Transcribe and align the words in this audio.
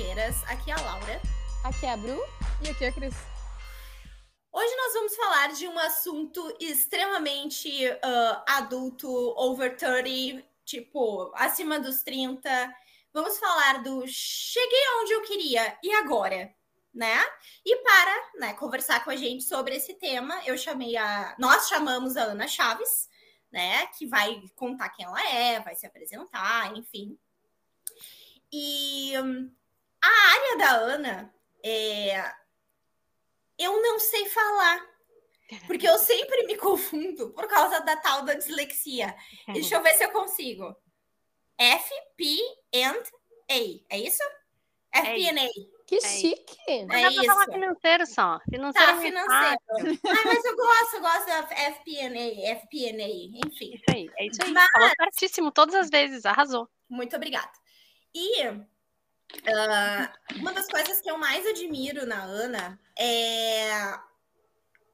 blogueiras. 0.00 0.42
Aqui 0.44 0.70
é 0.70 0.74
a 0.74 0.80
Laura. 0.80 1.20
Aqui 1.62 1.86
é 1.86 1.92
a 1.92 1.96
Bru. 1.96 2.18
E 2.64 2.70
aqui 2.70 2.84
é 2.84 2.88
a 2.88 2.92
Cris. 2.92 3.14
Hoje 4.50 4.74
nós 4.76 4.94
vamos 4.94 5.14
falar 5.14 5.52
de 5.52 5.68
um 5.68 5.78
assunto 5.78 6.56
extremamente 6.58 7.68
uh, 7.86 8.42
adulto, 8.48 9.08
over 9.36 9.76
30, 9.76 10.42
tipo, 10.64 11.30
acima 11.34 11.78
dos 11.78 12.02
30. 12.02 12.74
Vamos 13.12 13.38
falar 13.38 13.82
do 13.82 14.06
cheguei 14.06 14.82
onde 15.02 15.12
eu 15.12 15.22
queria 15.22 15.78
e 15.82 15.92
agora, 15.92 16.52
né? 16.94 17.18
E 17.64 17.76
para 17.76 18.30
né, 18.38 18.54
conversar 18.54 19.04
com 19.04 19.10
a 19.10 19.16
gente 19.16 19.44
sobre 19.44 19.76
esse 19.76 19.94
tema, 19.94 20.40
eu 20.46 20.56
chamei 20.56 20.96
a. 20.96 21.36
Nós 21.38 21.68
chamamos 21.68 22.16
a 22.16 22.22
Ana 22.22 22.48
Chaves, 22.48 23.08
né? 23.52 23.86
Que 23.98 24.06
vai 24.06 24.42
contar 24.56 24.88
quem 24.90 25.04
ela 25.04 25.28
é, 25.28 25.60
vai 25.60 25.74
se 25.74 25.86
apresentar, 25.86 26.74
enfim. 26.76 27.18
E 28.52 29.12
hum, 29.18 29.50
a 30.02 30.08
área 30.34 30.58
da 30.58 30.70
Ana 30.72 31.34
é. 31.64 32.22
Eu 33.58 33.80
não 33.82 33.98
sei 33.98 34.26
falar. 34.26 34.88
Porque 35.66 35.86
eu 35.88 35.98
sempre 35.98 36.44
me 36.46 36.56
confundo 36.56 37.30
por 37.30 37.46
causa 37.48 37.80
da 37.80 37.96
tal 37.96 38.22
da 38.24 38.34
dislexia. 38.34 39.14
Deixa 39.52 39.74
eu 39.76 39.82
ver 39.82 39.94
se 39.94 40.04
eu 40.04 40.10
consigo. 40.12 40.74
F, 41.58 41.90
P, 42.16 42.38
and 42.74 43.02
A. 43.50 43.94
É 43.94 43.98
isso? 43.98 44.22
F, 44.92 45.06
P, 45.12 45.28
and 45.28 45.40
A. 45.44 45.48
Que 45.86 45.96
É 45.96 46.00
chique. 46.00 46.56
É 46.68 46.86
Dá 46.86 47.10
pra 47.12 47.24
falar 47.24 47.42
isso. 47.42 47.52
financeiro 47.52 48.06
só. 48.06 48.38
Financeiro 48.48 48.92
Tá, 48.92 48.96
é 48.96 49.00
financeiro. 49.00 49.58
Ah, 50.08 50.22
mas 50.24 50.44
eu 50.44 50.56
gosto, 50.56 50.94
eu 50.94 51.00
gosto 51.00 51.26
da 51.26 51.42
FPNA, 51.72 52.54
FPNA, 52.60 53.08
enfim. 53.44 53.74
Isso 53.74 53.84
aí, 53.92 54.08
é 54.18 54.26
isso 54.26 54.42
aí. 54.44 54.52
Mas- 54.52 54.70
Falou 54.70 54.90
certíssimo 54.96 55.50
todas 55.50 55.74
as 55.74 55.90
vezes, 55.90 56.24
arrasou. 56.24 56.68
Muito 56.88 57.16
obrigada. 57.16 57.50
E 58.14 58.40
ah, 59.46 60.12
uma 60.36 60.52
das 60.52 60.66
coisas 60.66 61.00
que 61.00 61.10
eu 61.10 61.18
mais 61.18 61.46
admiro 61.46 62.06
na 62.06 62.22
Ana 62.22 62.78
é 62.98 63.70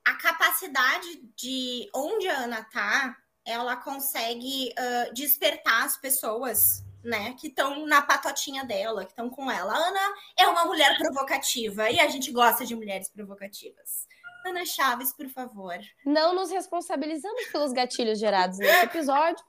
a 0.04 0.14
capacidade 0.20 1.22
de 1.36 1.90
onde 1.94 2.28
a 2.28 2.38
Ana 2.38 2.64
tá, 2.64 3.16
ela 3.44 3.76
consegue 3.76 4.72
ah, 4.78 5.10
despertar 5.12 5.84
as 5.84 5.96
pessoas, 5.96 6.84
né, 7.02 7.34
que 7.34 7.48
estão 7.48 7.86
na 7.86 8.02
patotinha 8.02 8.64
dela, 8.64 9.04
que 9.04 9.12
estão 9.12 9.30
com 9.30 9.50
ela. 9.50 9.72
A 9.72 9.76
Ana 9.76 10.14
é 10.38 10.46
uma 10.46 10.64
mulher 10.64 10.96
provocativa 10.98 11.90
e 11.90 12.00
a 12.00 12.08
gente 12.08 12.30
gosta 12.32 12.64
de 12.64 12.74
mulheres 12.74 13.08
provocativas. 13.08 14.06
Ana 14.46 14.64
Chaves, 14.64 15.12
por 15.12 15.28
favor. 15.28 15.76
Não 16.04 16.32
nos 16.32 16.50
responsabilizamos 16.50 17.46
pelos 17.48 17.72
gatilhos 17.72 18.18
gerados 18.18 18.58
nesse 18.58 18.84
episódio. 18.84 19.44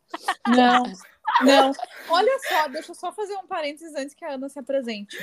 Não, 0.48 0.84
não. 1.44 1.72
Olha 2.10 2.40
só, 2.48 2.68
deixa 2.68 2.92
eu 2.92 2.96
só 2.96 3.12
fazer 3.12 3.36
um 3.36 3.48
parênteses 3.48 3.96
antes 3.96 4.14
que 4.16 4.24
a 4.26 4.32
Ana 4.34 4.50
se 4.50 4.60
apresente. 4.60 5.18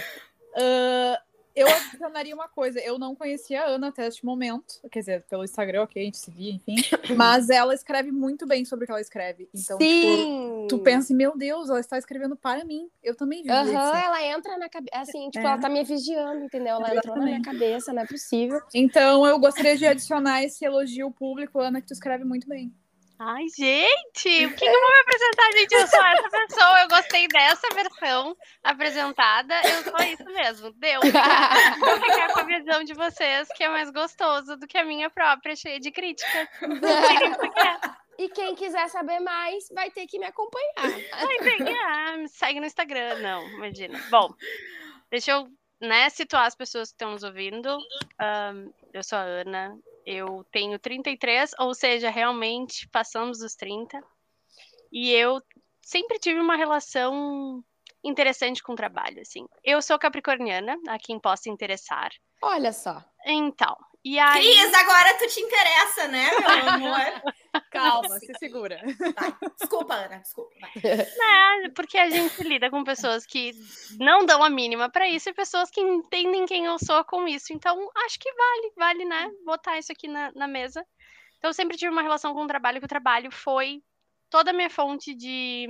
Ah, 0.56 1.20
eu 1.54 1.68
adicionaria 1.68 2.34
uma 2.34 2.48
coisa. 2.48 2.80
Eu 2.80 2.98
não 2.98 3.14
conhecia 3.14 3.62
a 3.62 3.66
Ana 3.66 3.88
até 3.88 4.06
este 4.08 4.24
momento. 4.24 4.80
Quer 4.90 4.98
dizer, 5.00 5.22
pelo 5.30 5.44
Instagram, 5.44 5.82
ok, 5.84 6.02
a 6.02 6.04
gente 6.04 6.18
se 6.18 6.28
via, 6.30 6.52
enfim. 6.52 6.74
Mas 7.16 7.48
ela 7.48 7.72
escreve 7.72 8.10
muito 8.10 8.44
bem 8.44 8.64
sobre 8.64 8.84
o 8.84 8.86
que 8.86 8.92
ela 8.92 9.00
escreve. 9.00 9.48
Então, 9.54 9.78
tipo, 9.78 10.16
Sim. 10.16 10.66
tu 10.68 10.78
pensa, 10.80 11.14
meu 11.14 11.36
Deus, 11.36 11.70
ela 11.70 11.78
está 11.78 11.96
escrevendo 11.96 12.34
para 12.34 12.64
mim. 12.64 12.88
Eu 13.02 13.14
também 13.16 13.42
vivo 13.42 13.54
Aham, 13.54 13.66
isso. 13.66 13.96
ela 14.04 14.22
entra 14.24 14.58
na 14.58 14.68
cabeça. 14.68 14.96
Assim, 14.98 15.30
tipo, 15.30 15.46
É. 15.46 15.50
ela 15.50 15.58
tá 15.60 15.68
me 15.68 15.84
vigiando, 15.84 16.44
entendeu? 16.44 16.74
Ela 16.74 16.96
entrou 16.96 17.16
na 17.16 17.22
minha 17.24 17.36
Exatamente. 17.36 17.60
cabeça, 17.60 17.92
não 17.92 18.02
é 18.02 18.06
possível. 18.06 18.60
Então, 18.74 19.24
eu 19.24 19.38
gostaria 19.38 19.76
de 19.76 19.86
adicionar 19.86 20.42
esse 20.42 20.64
elogio 20.64 21.08
público, 21.12 21.60
Ana, 21.60 21.80
que 21.80 21.86
tu 21.86 21.92
escreve 21.92 22.24
muito 22.24 22.48
bem. 22.48 22.74
Ai, 23.18 23.44
gente, 23.56 24.46
o 24.46 24.50
que, 24.50 24.56
que 24.56 24.64
eu 24.64 24.80
vou 24.80 24.90
me 24.90 25.00
apresentar, 25.00 25.52
gente? 25.52 25.72
Eu 25.72 25.86
sou 25.86 26.04
essa 26.04 26.30
pessoa, 26.30 26.80
eu 26.80 26.88
gostei 26.88 27.28
dessa 27.28 27.68
versão 27.72 28.36
apresentada, 28.62 29.54
eu 29.64 29.82
sou 29.84 30.04
isso 30.04 30.24
mesmo, 30.24 30.72
deu. 30.72 31.00
Vou 31.78 32.00
ficar 32.00 32.32
com 32.32 32.40
a 32.40 32.44
visão 32.44 32.82
de 32.82 32.92
vocês, 32.92 33.48
que 33.54 33.62
é 33.62 33.68
mais 33.68 33.90
gostoso 33.90 34.56
do 34.56 34.66
que 34.66 34.76
a 34.76 34.84
minha 34.84 35.08
própria, 35.10 35.54
cheia 35.54 35.78
de 35.78 35.92
por 35.92 36.00
quê. 36.02 36.18
E 38.18 38.28
quem 38.28 38.54
quiser 38.54 38.88
saber 38.88 39.20
mais, 39.20 39.68
vai 39.72 39.90
ter 39.90 40.06
que 40.06 40.18
me 40.18 40.26
acompanhar. 40.26 41.00
Ai, 41.12 41.38
bem, 41.40 41.76
ah, 41.76 42.16
me 42.16 42.28
segue 42.28 42.60
no 42.60 42.66
Instagram, 42.66 43.18
não, 43.20 43.48
imagina. 43.50 44.00
Bom, 44.10 44.34
deixa 45.10 45.32
eu 45.32 45.48
né, 45.80 46.08
situar 46.10 46.46
as 46.46 46.54
pessoas 46.54 46.88
que 46.88 46.94
estão 46.94 47.12
nos 47.12 47.22
ouvindo. 47.22 47.78
Ahn, 48.18 48.70
eu 48.92 49.02
sou 49.02 49.18
a 49.18 49.22
Ana, 49.22 49.76
eu 50.06 50.44
tenho 50.50 50.78
33, 50.78 51.52
ou 51.58 51.74
seja, 51.74 52.10
realmente 52.10 52.88
passamos 52.88 53.38
dos 53.38 53.54
30. 53.54 54.02
E 54.92 55.10
eu 55.12 55.42
sempre 55.82 56.18
tive 56.18 56.40
uma 56.40 56.56
relação 56.56 57.64
interessante 58.02 58.62
com 58.62 58.72
o 58.72 58.76
trabalho, 58.76 59.20
assim. 59.20 59.46
Eu 59.62 59.80
sou 59.80 59.98
capricorniana, 59.98 60.76
a 60.88 60.98
quem 60.98 61.18
possa 61.18 61.48
interessar. 61.48 62.10
Olha 62.42 62.72
só. 62.72 63.02
Então, 63.24 63.76
e 64.04 64.18
aí... 64.18 64.42
Cris, 64.42 64.74
agora 64.74 65.14
tu 65.14 65.26
te 65.28 65.40
interessa, 65.40 66.08
né, 66.08 66.30
meu 66.38 66.68
amor? 66.68 67.32
Calma, 67.72 68.18
se 68.18 68.34
segura. 68.38 68.78
Vai. 69.16 69.34
Desculpa, 69.58 69.94
Ana, 69.94 70.18
desculpa. 70.18 70.54
vai. 70.60 70.72
É, 71.64 71.68
porque 71.70 71.96
a 71.96 72.10
gente 72.10 72.42
lida 72.42 72.68
com 72.68 72.84
pessoas 72.84 73.24
que 73.24 73.52
não 73.98 74.26
dão 74.26 74.44
a 74.44 74.50
mínima 74.50 74.90
pra 74.90 75.08
isso 75.08 75.30
e 75.30 75.34
pessoas 75.34 75.70
que 75.70 75.80
entendem 75.80 76.44
quem 76.44 76.66
eu 76.66 76.78
sou 76.78 77.02
com 77.04 77.26
isso. 77.26 77.54
Então, 77.54 77.90
acho 78.04 78.18
que 78.18 78.30
vale, 78.30 78.72
vale, 78.76 79.04
né? 79.06 79.30
Botar 79.44 79.78
isso 79.78 79.90
aqui 79.90 80.06
na, 80.06 80.30
na 80.34 80.46
mesa. 80.46 80.84
Então, 81.38 81.48
eu 81.48 81.54
sempre 81.54 81.78
tive 81.78 81.90
uma 81.90 82.02
relação 82.02 82.34
com 82.34 82.42
o 82.42 82.48
trabalho, 82.48 82.80
que 82.80 82.86
o 82.86 82.88
trabalho 82.88 83.30
foi 83.30 83.82
toda 84.28 84.50
a 84.50 84.54
minha 84.54 84.68
fonte 84.68 85.14
de 85.14 85.66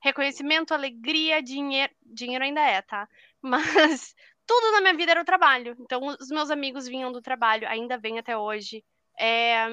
reconhecimento, 0.00 0.72
alegria, 0.72 1.42
dinheiro. 1.42 1.92
Dinheiro 2.02 2.44
ainda 2.44 2.62
é, 2.62 2.80
tá? 2.80 3.06
Mas 3.42 4.14
tudo 4.46 4.72
na 4.72 4.80
minha 4.80 4.96
vida 4.96 5.12
era 5.12 5.22
o 5.22 5.24
trabalho. 5.24 5.76
Então, 5.80 6.00
os 6.06 6.28
meus 6.28 6.50
amigos 6.50 6.86
vinham 6.86 7.12
do 7.12 7.22
trabalho, 7.22 7.68
ainda 7.68 7.98
vêm 7.98 8.18
até 8.18 8.36
hoje. 8.36 8.84
É, 9.18 9.66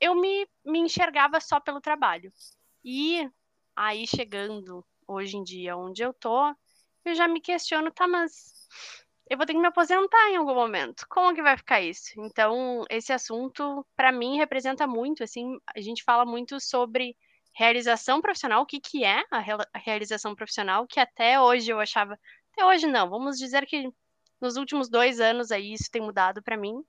eu 0.00 0.14
me, 0.14 0.46
me 0.64 0.80
enxergava 0.80 1.40
só 1.40 1.60
pelo 1.60 1.80
trabalho. 1.80 2.32
E 2.84 3.28
aí, 3.76 4.06
chegando 4.06 4.84
hoje 5.06 5.36
em 5.36 5.44
dia 5.44 5.76
onde 5.76 6.02
eu 6.02 6.12
tô, 6.12 6.54
eu 7.04 7.14
já 7.14 7.26
me 7.28 7.40
questiono, 7.40 7.90
tá, 7.90 8.06
mas 8.06 8.68
eu 9.28 9.36
vou 9.36 9.46
ter 9.46 9.52
que 9.52 9.60
me 9.60 9.66
aposentar 9.66 10.30
em 10.30 10.36
algum 10.36 10.54
momento. 10.54 11.06
Como 11.08 11.34
que 11.34 11.42
vai 11.42 11.56
ficar 11.56 11.80
isso? 11.80 12.12
Então, 12.18 12.84
esse 12.90 13.12
assunto, 13.12 13.86
para 13.96 14.10
mim, 14.10 14.36
representa 14.38 14.86
muito, 14.86 15.22
assim, 15.22 15.58
a 15.74 15.80
gente 15.80 16.02
fala 16.02 16.24
muito 16.24 16.58
sobre 16.60 17.16
realização 17.54 18.20
profissional, 18.20 18.62
o 18.62 18.66
que 18.66 18.80
que 18.80 19.04
é 19.04 19.22
a 19.30 19.40
realização 19.78 20.34
profissional, 20.34 20.86
que 20.86 21.00
até 21.00 21.40
hoje 21.40 21.70
eu 21.70 21.80
achava, 21.80 22.18
hoje 22.64 22.86
não, 22.86 23.08
vamos 23.08 23.38
dizer 23.38 23.66
que 23.66 23.90
nos 24.40 24.56
últimos 24.56 24.88
dois 24.88 25.20
anos 25.20 25.50
aí 25.50 25.72
isso 25.72 25.90
tem 25.90 26.02
mudado 26.02 26.42
para 26.42 26.56
mim. 26.56 26.82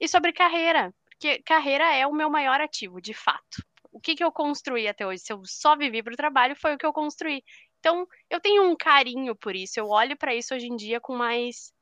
E 0.00 0.08
sobre 0.08 0.32
carreira, 0.32 0.94
porque 1.10 1.42
carreira 1.42 1.94
é 1.94 2.06
o 2.06 2.12
meu 2.12 2.28
maior 2.28 2.60
ativo, 2.60 3.00
de 3.00 3.14
fato. 3.14 3.62
O 3.92 4.00
que, 4.00 4.14
que 4.16 4.24
eu 4.24 4.32
construí 4.32 4.88
até 4.88 5.06
hoje? 5.06 5.22
Se 5.22 5.32
eu 5.32 5.42
só 5.44 5.76
vivi 5.76 6.02
para 6.02 6.14
o 6.14 6.16
trabalho, 6.16 6.56
foi 6.56 6.74
o 6.74 6.78
que 6.78 6.86
eu 6.86 6.92
construí. 6.92 7.44
Então, 7.78 8.06
eu 8.30 8.40
tenho 8.40 8.64
um 8.64 8.74
carinho 8.76 9.36
por 9.36 9.54
isso. 9.54 9.78
Eu 9.78 9.88
olho 9.88 10.16
para 10.16 10.34
isso 10.34 10.54
hoje 10.54 10.66
em 10.66 10.76
dia 10.76 11.00
com 11.00 11.14
mais, 11.14 11.72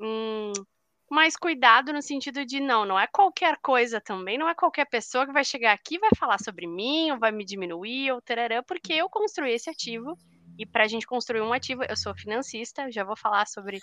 hum, 0.00 0.52
mais 1.10 1.36
cuidado 1.36 1.92
no 1.92 2.02
sentido 2.02 2.44
de 2.44 2.60
não, 2.60 2.84
não 2.84 2.98
é 2.98 3.06
qualquer 3.06 3.56
coisa 3.58 4.00
também, 4.00 4.36
não 4.36 4.48
é 4.48 4.54
qualquer 4.54 4.86
pessoa 4.86 5.26
que 5.26 5.32
vai 5.32 5.44
chegar 5.44 5.72
aqui 5.72 5.98
vai 5.98 6.10
falar 6.18 6.38
sobre 6.38 6.66
mim, 6.66 7.12
ou 7.12 7.18
vai 7.18 7.30
me 7.32 7.44
diminuir, 7.44 8.12
ou 8.12 8.22
porque 8.66 8.92
eu 8.92 9.08
construí 9.08 9.52
esse 9.52 9.70
ativo. 9.70 10.16
E 10.58 10.64
para 10.64 10.84
a 10.84 10.88
gente 10.88 11.06
construir 11.06 11.42
um 11.42 11.52
ativo, 11.52 11.82
eu 11.88 11.96
sou 11.96 12.14
financista, 12.14 12.90
já 12.90 13.04
vou 13.04 13.16
falar 13.16 13.46
sobre 13.46 13.78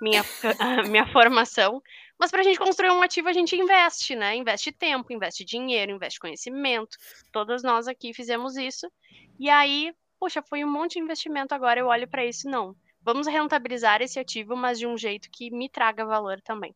minha, 0.00 0.22
minha 0.90 1.06
formação. 1.06 1.82
Mas 2.18 2.30
para 2.30 2.40
a 2.40 2.44
gente 2.44 2.58
construir 2.58 2.90
um 2.90 3.02
ativo, 3.02 3.28
a 3.28 3.32
gente 3.32 3.56
investe, 3.56 4.14
né? 4.14 4.34
Investe 4.36 4.72
tempo, 4.72 5.12
investe 5.12 5.44
dinheiro, 5.44 5.92
investe 5.92 6.20
conhecimento. 6.20 6.96
Todas 7.32 7.62
nós 7.62 7.88
aqui 7.88 8.12
fizemos 8.12 8.56
isso. 8.56 8.90
E 9.38 9.48
aí, 9.48 9.92
puxa, 10.18 10.42
foi 10.42 10.64
um 10.64 10.70
monte 10.70 10.94
de 10.94 11.00
investimento. 11.00 11.54
Agora 11.54 11.80
eu 11.80 11.86
olho 11.86 12.08
para 12.08 12.24
isso, 12.24 12.48
não. 12.48 12.74
Vamos 13.00 13.26
rentabilizar 13.26 14.02
esse 14.02 14.18
ativo, 14.18 14.56
mas 14.56 14.78
de 14.78 14.86
um 14.86 14.96
jeito 14.96 15.30
que 15.30 15.50
me 15.50 15.68
traga 15.68 16.04
valor 16.04 16.40
também. 16.42 16.74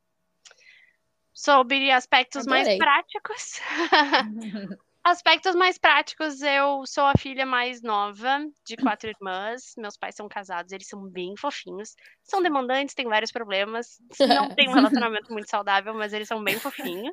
Sobre 1.35 1.91
aspectos 1.91 2.47
mais 2.47 2.69
Adorei. 2.69 2.79
práticos. 2.79 3.61
Aspectos 5.05 5.57
mais 5.57 5.79
práticos, 5.79 6.41
eu 6.43 6.87
sou 6.87 7.05
a 7.05 7.15
filha 7.19 7.45
mais 7.45 7.83
nova 7.83 8.39
de 8.65 8.77
quatro 8.77 9.11
irmãs. 9.11 9.75
Meus 9.77 9.97
pais 9.97 10.15
são 10.15 10.29
casados, 10.29 10.71
eles 10.71 10.87
são 10.87 11.03
bem 11.09 11.35
fofinhos. 11.37 11.97
São 12.23 12.41
demandantes, 12.41 12.95
têm 12.95 13.09
vários 13.09 13.33
problemas. 13.33 13.99
Não 14.21 14.55
tem 14.55 14.69
um 14.69 14.75
relacionamento 14.75 15.33
muito 15.33 15.51
saudável, 15.51 15.93
mas 15.93 16.13
eles 16.13 16.29
são 16.29 16.43
bem 16.43 16.59
fofinhos. 16.59 17.13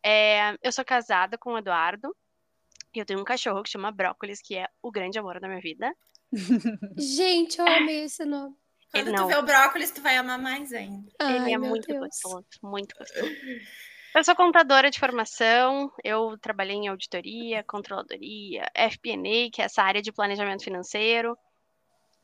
É, 0.00 0.56
eu 0.62 0.70
sou 0.70 0.84
casada 0.84 1.36
com 1.36 1.54
o 1.54 1.58
Eduardo. 1.58 2.14
E 2.94 3.00
eu 3.00 3.04
tenho 3.04 3.20
um 3.20 3.24
cachorro 3.24 3.62
que 3.62 3.70
chama 3.70 3.90
Brócolis, 3.90 4.40
que 4.40 4.56
é 4.56 4.68
o 4.80 4.90
grande 4.90 5.18
amor 5.18 5.40
da 5.40 5.48
minha 5.48 5.60
vida. 5.60 5.92
Gente, 6.96 7.58
eu 7.58 7.66
amei 7.66 8.04
esse 8.04 8.24
nome. 8.24 8.54
Quando 8.90 9.08
Ele 9.08 9.16
tu 9.16 9.20
não. 9.20 9.28
vê 9.28 9.36
o 9.36 9.42
brócolis, 9.42 9.90
tu 9.90 10.00
vai 10.00 10.16
amar 10.16 10.38
mais 10.38 10.72
ainda. 10.72 11.10
Ele 11.20 11.38
Ai, 11.38 11.52
é 11.52 11.58
meu 11.58 11.70
muito 11.70 11.86
Deus. 11.86 12.00
gostoso, 12.00 12.46
muito 12.62 12.96
gostoso. 12.96 13.30
Eu 14.14 14.24
sou 14.24 14.34
contadora 14.34 14.90
de 14.90 14.98
formação, 14.98 15.92
eu 16.02 16.36
trabalhei 16.38 16.76
em 16.76 16.88
auditoria, 16.88 17.62
controladoria, 17.64 18.64
FP&A, 18.74 19.50
que 19.52 19.60
é 19.60 19.66
essa 19.66 19.82
área 19.82 20.02
de 20.02 20.12
planejamento 20.12 20.64
financeiro. 20.64 21.36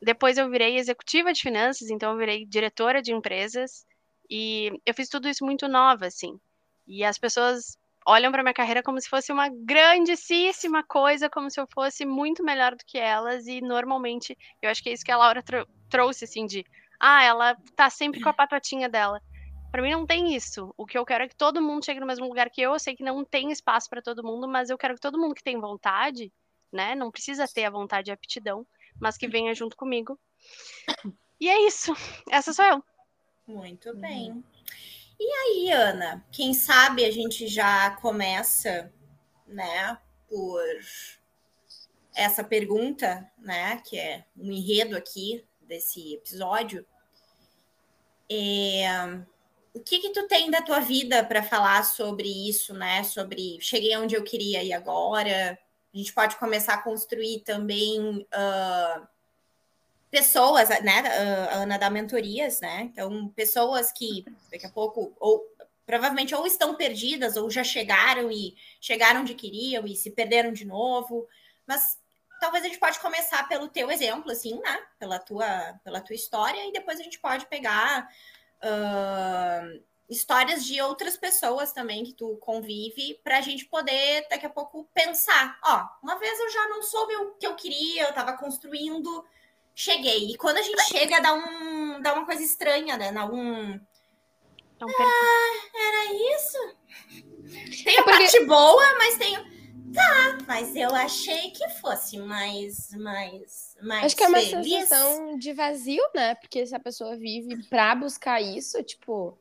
depois 0.03 0.37
eu 0.39 0.51
virei 0.51 0.77
executiva 0.77 1.33
de 1.33 1.41
finanças, 1.43 1.91
então 1.91 2.13
eu 2.13 2.19
virei 2.19 2.45
diretora 2.47 3.01
de 3.01 3.13
empresas 3.13 3.87
e 4.31 4.71
eu 4.85 4.95
fiz 4.95 5.09
tudo 5.09 5.29
isso 5.29 5.45
muito 5.45 5.69
nova, 5.69 6.07
assim. 6.07 6.39
E 6.87 7.05
as 7.05 7.19
pessoas 7.19 7.79
olham 8.07 8.31
para 8.33 8.43
minha 8.43 8.55
carreira 8.55 8.83
como 8.83 9.01
se 9.01 9.09
fosse 9.09 9.33
uma 9.33 9.49
grandíssima 9.49 10.83
coisa, 10.83 11.31
como 11.31 11.51
se 11.51 11.61
eu 11.61 11.67
fosse 11.73 12.05
muito 12.05 12.45
melhor 12.45 12.75
do 12.75 12.85
que 12.87 12.99
elas 12.99 13.47
e 13.47 13.61
normalmente, 13.61 14.37
eu 14.61 14.71
acho 14.71 14.83
que 14.83 14.91
é 14.91 14.93
isso 14.93 15.05
que 15.05 15.13
a 15.13 15.17
Laura 15.17 15.43
tro 15.43 15.67
trouxe 15.89 16.25
assim 16.25 16.45
de, 16.47 16.65
ah, 17.01 17.23
ela 17.25 17.57
tá 17.77 17.89
sempre 17.89 18.21
com 18.21 18.29
a 18.29 18.35
patotinha 18.35 18.89
dela. 18.89 19.21
Para 19.75 19.83
mim 19.83 19.91
não 19.91 20.07
tem 20.07 20.37
isso. 20.37 20.73
O 20.77 20.87
que 20.87 20.97
eu 20.97 21.05
quero 21.05 21.25
é 21.25 21.29
que 21.29 21.35
todo 21.35 21.61
mundo 21.61 21.85
chegue 21.85 21.99
no 21.99 22.07
mesmo 22.07 22.29
lugar 22.29 22.49
que 22.49 22.61
eu. 22.61 22.75
Eu 22.75 22.79
sei 22.79 22.95
que 22.95 23.03
não 23.03 23.25
tem 23.25 23.51
espaço 23.51 23.91
para 23.91 24.01
todo 24.01 24.23
mundo, 24.23 24.47
mas 24.47 24.71
eu 24.71 24.79
quero 24.79 24.95
que 24.95 25.01
todo 25.01 25.19
mundo 25.19 25.35
que 25.35 25.43
tem 25.43 25.59
vontade, 25.59 26.33
né, 26.73 26.95
não 26.95 27.11
precisa 27.11 27.45
ter 27.49 27.65
a 27.65 27.71
vontade 27.71 28.09
e 28.09 28.13
a 28.13 28.15
aptidão, 28.15 28.65
mas 29.01 29.17
que 29.17 29.27
venha 29.27 29.53
junto 29.53 29.77
comigo. 29.77 30.17
E 31.41 31.49
é 31.49 31.67
isso. 31.67 31.93
Essa 32.31 32.53
sou 32.53 32.65
eu. 32.65 32.85
Muito 33.49 33.93
bem. 33.97 34.45
E 35.19 35.25
aí, 35.25 35.73
Ana, 35.73 36.25
quem 36.31 36.55
sabe 36.55 37.05
a 37.05 37.11
gente 37.11 37.49
já 37.49 37.97
começa, 37.97 38.93
né, 39.45 39.99
por 40.29 40.63
essa 42.15 42.45
pergunta, 42.45 43.29
né, 43.39 43.83
que 43.85 43.99
é 43.99 44.25
um 44.37 44.53
enredo 44.53 44.97
aqui 44.97 45.45
desse 45.61 46.15
episódio. 46.15 46.87
É, 48.31 49.25
o 49.75 49.81
que 49.81 49.99
que 49.99 50.11
tu 50.11 50.27
tem 50.29 50.51
da 50.51 50.63
tua 50.63 50.79
vida 50.79 51.25
para 51.25 51.43
falar 51.43 51.85
sobre 51.85 52.29
isso, 52.49 52.73
né? 52.73 53.03
Sobre 53.03 53.59
cheguei 53.61 53.97
onde 53.97 54.15
eu 54.15 54.23
queria 54.23 54.63
ir 54.63 54.73
agora. 54.73 55.59
A 55.93 55.97
gente 55.97 56.13
pode 56.13 56.37
começar 56.37 56.75
a 56.75 56.83
construir 56.83 57.41
também 57.41 58.19
uh, 58.19 59.07
pessoas, 60.11 60.69
né, 60.69 61.03
a 61.51 61.57
Ana 61.57 61.77
dá 61.77 61.91
mentorias, 61.91 62.61
né? 62.61 62.83
Então, 62.83 63.29
pessoas 63.31 63.91
que 63.91 64.25
daqui 64.51 64.65
a 64.65 64.71
pouco, 64.71 65.13
ou 65.19 65.45
provavelmente 65.85 66.35
ou 66.35 66.47
estão 66.47 66.77
perdidas, 66.77 67.37
ou 67.37 67.51
já 67.51 67.65
chegaram 67.65 68.31
e 68.31 68.57
chegaram 68.81 69.23
onde 69.23 69.35
queriam 69.35 69.85
e 69.87 69.97
se 69.97 70.13
perderam 70.13 70.53
de 70.53 70.65
novo. 70.65 71.27
Mas 71.67 71.99
talvez 72.41 72.65
a 72.65 72.69
gente 72.69 72.79
pode 72.79 73.01
começar 73.01 73.49
pelo 73.49 73.69
teu 73.69 73.91
exemplo, 73.91 74.31
assim, 74.31 74.61
né? 74.61 74.79
Pela 75.01 75.19
tua, 75.19 75.81
pela 75.83 76.01
tua 76.01 76.15
história, 76.15 76.65
e 76.65 76.73
depois 76.73 77.01
a 77.01 77.03
gente 77.03 77.19
pode 77.19 77.47
pegar 77.47 78.09
uh, 78.65 79.85
histórias 80.09 80.65
de 80.65 80.81
outras 80.81 81.17
pessoas 81.17 81.73
também 81.73 82.05
que 82.05 82.15
tu 82.15 82.37
convive, 82.37 83.21
para 83.23 83.39
a 83.39 83.41
gente 83.41 83.67
poder 83.67 84.27
daqui 84.29 84.47
a 84.47 84.51
pouco 84.51 84.89
pensar. 84.93 85.59
Ó, 85.65 85.87
uma 86.03 86.19
vez 86.19 86.39
eu 86.41 86.51
já 86.51 86.69
não 86.69 86.83
soube 86.83 87.15
o 87.17 87.33
que 87.35 87.47
eu 87.47 87.55
queria, 87.55 88.05
eu 88.05 88.09
estava 88.11 88.33
construindo 88.37 89.25
cheguei. 89.75 90.31
E 90.31 90.37
quando 90.37 90.59
a 90.59 90.63
gente 90.63 90.81
chega, 90.85 91.21
dá, 91.21 91.35
um, 91.35 92.01
dá 92.01 92.15
uma 92.15 92.25
coisa 92.25 92.43
estranha, 92.43 92.97
né? 92.97 93.13
Dá 93.13 93.27
um. 93.27 93.81
Ah, 94.81 95.71
era 95.75 96.15
isso? 96.37 96.59
Tem 97.85 97.99
a 97.99 98.03
porque... 98.03 98.19
parte 98.19 98.45
boa, 98.45 98.95
mas 98.99 99.17
tem. 99.17 99.54
Tá, 99.95 100.39
mas 100.47 100.75
eu 100.75 100.95
achei 100.95 101.51
que 101.51 101.69
fosse 101.81 102.19
mais. 102.19 102.91
mais, 102.97 103.77
mais 103.81 104.05
Acho 104.07 104.17
que 104.17 104.25
é 104.25 104.29
uma 104.29 104.41
feliz. 104.41 104.89
sensação 104.89 105.39
de 105.39 105.53
vazio, 105.53 106.03
né? 106.15 106.35
Porque 106.35 106.67
se 106.67 106.75
a 106.75 106.81
pessoa 106.81 107.17
vive 107.17 107.63
pra 107.69 107.95
buscar 107.95 108.41
isso, 108.41 108.83
tipo, 108.83 109.39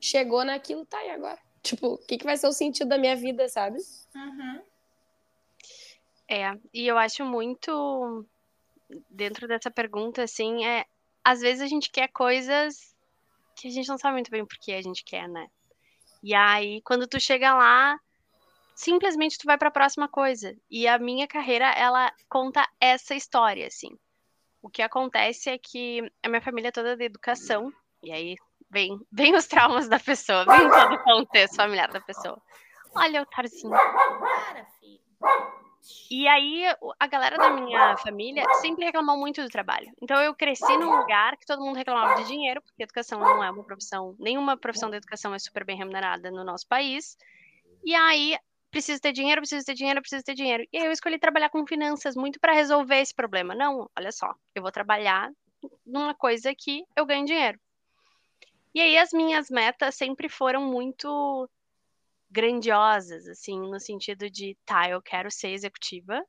chegou 0.00 0.44
naquilo, 0.44 0.86
tá, 0.86 1.04
e 1.04 1.10
agora? 1.10 1.38
Tipo, 1.62 1.94
o 1.94 1.98
que, 1.98 2.16
que 2.16 2.24
vai 2.24 2.36
ser 2.36 2.46
o 2.46 2.52
sentido 2.52 2.88
da 2.88 2.98
minha 2.98 3.16
vida, 3.16 3.48
sabe? 3.48 3.78
Uhum. 4.14 4.62
É, 6.28 6.56
e 6.72 6.86
eu 6.86 6.96
acho 6.96 7.24
muito 7.24 8.24
dentro 9.10 9.48
dessa 9.48 9.70
pergunta, 9.70 10.22
assim, 10.22 10.64
é 10.64 10.84
às 11.24 11.40
vezes 11.40 11.60
a 11.60 11.66
gente 11.66 11.90
quer 11.90 12.06
coisas 12.08 12.94
que 13.56 13.66
a 13.66 13.70
gente 13.70 13.88
não 13.88 13.98
sabe 13.98 14.14
muito 14.14 14.30
bem 14.30 14.46
por 14.46 14.56
que 14.58 14.72
a 14.72 14.82
gente 14.82 15.02
quer, 15.02 15.28
né? 15.28 15.48
E 16.22 16.34
aí, 16.34 16.80
quando 16.82 17.06
tu 17.06 17.18
chega 17.18 17.52
lá, 17.52 17.98
simplesmente 18.76 19.38
tu 19.38 19.46
vai 19.46 19.58
para 19.58 19.68
a 19.68 19.72
próxima 19.72 20.06
coisa. 20.06 20.54
E 20.70 20.86
a 20.86 20.98
minha 20.98 21.26
carreira, 21.26 21.68
ela 21.72 22.12
conta 22.28 22.68
essa 22.78 23.14
história, 23.14 23.66
assim. 23.66 23.98
O 24.62 24.68
que 24.68 24.82
acontece 24.82 25.50
é 25.50 25.58
que 25.58 26.02
a 26.22 26.28
minha 26.28 26.42
família 26.42 26.68
é 26.68 26.72
toda 26.72 26.96
de 26.96 27.04
educação, 27.04 27.72
e 28.02 28.12
aí 28.12 28.36
vem, 28.70 28.98
vem 29.10 29.34
os 29.34 29.46
traumas 29.46 29.88
da 29.88 29.98
pessoa, 29.98 30.44
vem 30.44 30.70
todo 30.70 30.94
o 30.94 31.02
contexto 31.02 31.56
familiar 31.56 31.90
da 31.90 32.00
pessoa. 32.00 32.40
Olha 32.94 33.22
o 33.22 33.26
tarzinho. 33.26 33.70
Para, 33.70 34.64
filho. 34.80 35.00
E 36.10 36.26
aí, 36.26 36.64
a 36.98 37.06
galera 37.06 37.36
da 37.36 37.50
minha 37.50 37.96
família 37.98 38.44
sempre 38.54 38.84
reclamou 38.84 39.16
muito 39.16 39.42
do 39.42 39.48
trabalho. 39.48 39.92
Então, 40.02 40.20
eu 40.20 40.34
cresci 40.34 40.76
num 40.76 40.96
lugar 40.98 41.36
que 41.36 41.46
todo 41.46 41.62
mundo 41.62 41.76
reclamava 41.76 42.20
de 42.20 42.28
dinheiro, 42.28 42.60
porque 42.60 42.82
educação 42.82 43.20
não 43.20 43.42
é 43.42 43.50
uma 43.50 43.62
profissão, 43.62 44.16
nenhuma 44.18 44.56
profissão 44.56 44.90
da 44.90 44.96
educação 44.96 45.32
é 45.32 45.38
super 45.38 45.64
bem 45.64 45.76
remunerada 45.76 46.30
no 46.30 46.44
nosso 46.44 46.66
país. 46.66 47.16
E 47.84 47.94
aí, 47.94 48.36
preciso 48.76 49.00
ter 49.00 49.12
dinheiro, 49.12 49.40
preciso 49.40 49.64
ter 49.64 49.72
dinheiro, 49.72 50.02
preciso 50.02 50.22
ter 50.22 50.34
dinheiro. 50.34 50.62
E 50.70 50.76
aí, 50.76 50.84
eu 50.84 50.92
escolhi 50.92 51.18
trabalhar 51.18 51.48
com 51.48 51.66
finanças 51.66 52.14
muito 52.14 52.38
para 52.38 52.52
resolver 52.52 52.98
esse 52.98 53.14
problema. 53.14 53.54
Não, 53.54 53.90
olha 53.96 54.12
só, 54.12 54.34
eu 54.54 54.60
vou 54.60 54.70
trabalhar 54.70 55.32
numa 55.86 56.14
coisa 56.14 56.54
que 56.54 56.84
eu 56.94 57.06
ganho 57.06 57.24
dinheiro. 57.24 57.58
E 58.74 58.80
aí, 58.82 58.98
as 58.98 59.12
minhas 59.14 59.48
metas 59.48 59.94
sempre 59.94 60.28
foram 60.28 60.62
muito 60.62 61.48
grandiosas, 62.30 63.26
assim, 63.26 63.58
no 63.58 63.80
sentido 63.80 64.28
de, 64.28 64.54
tá, 64.66 64.90
eu 64.90 65.00
quero 65.00 65.30
ser 65.30 65.52
executiva, 65.52 66.22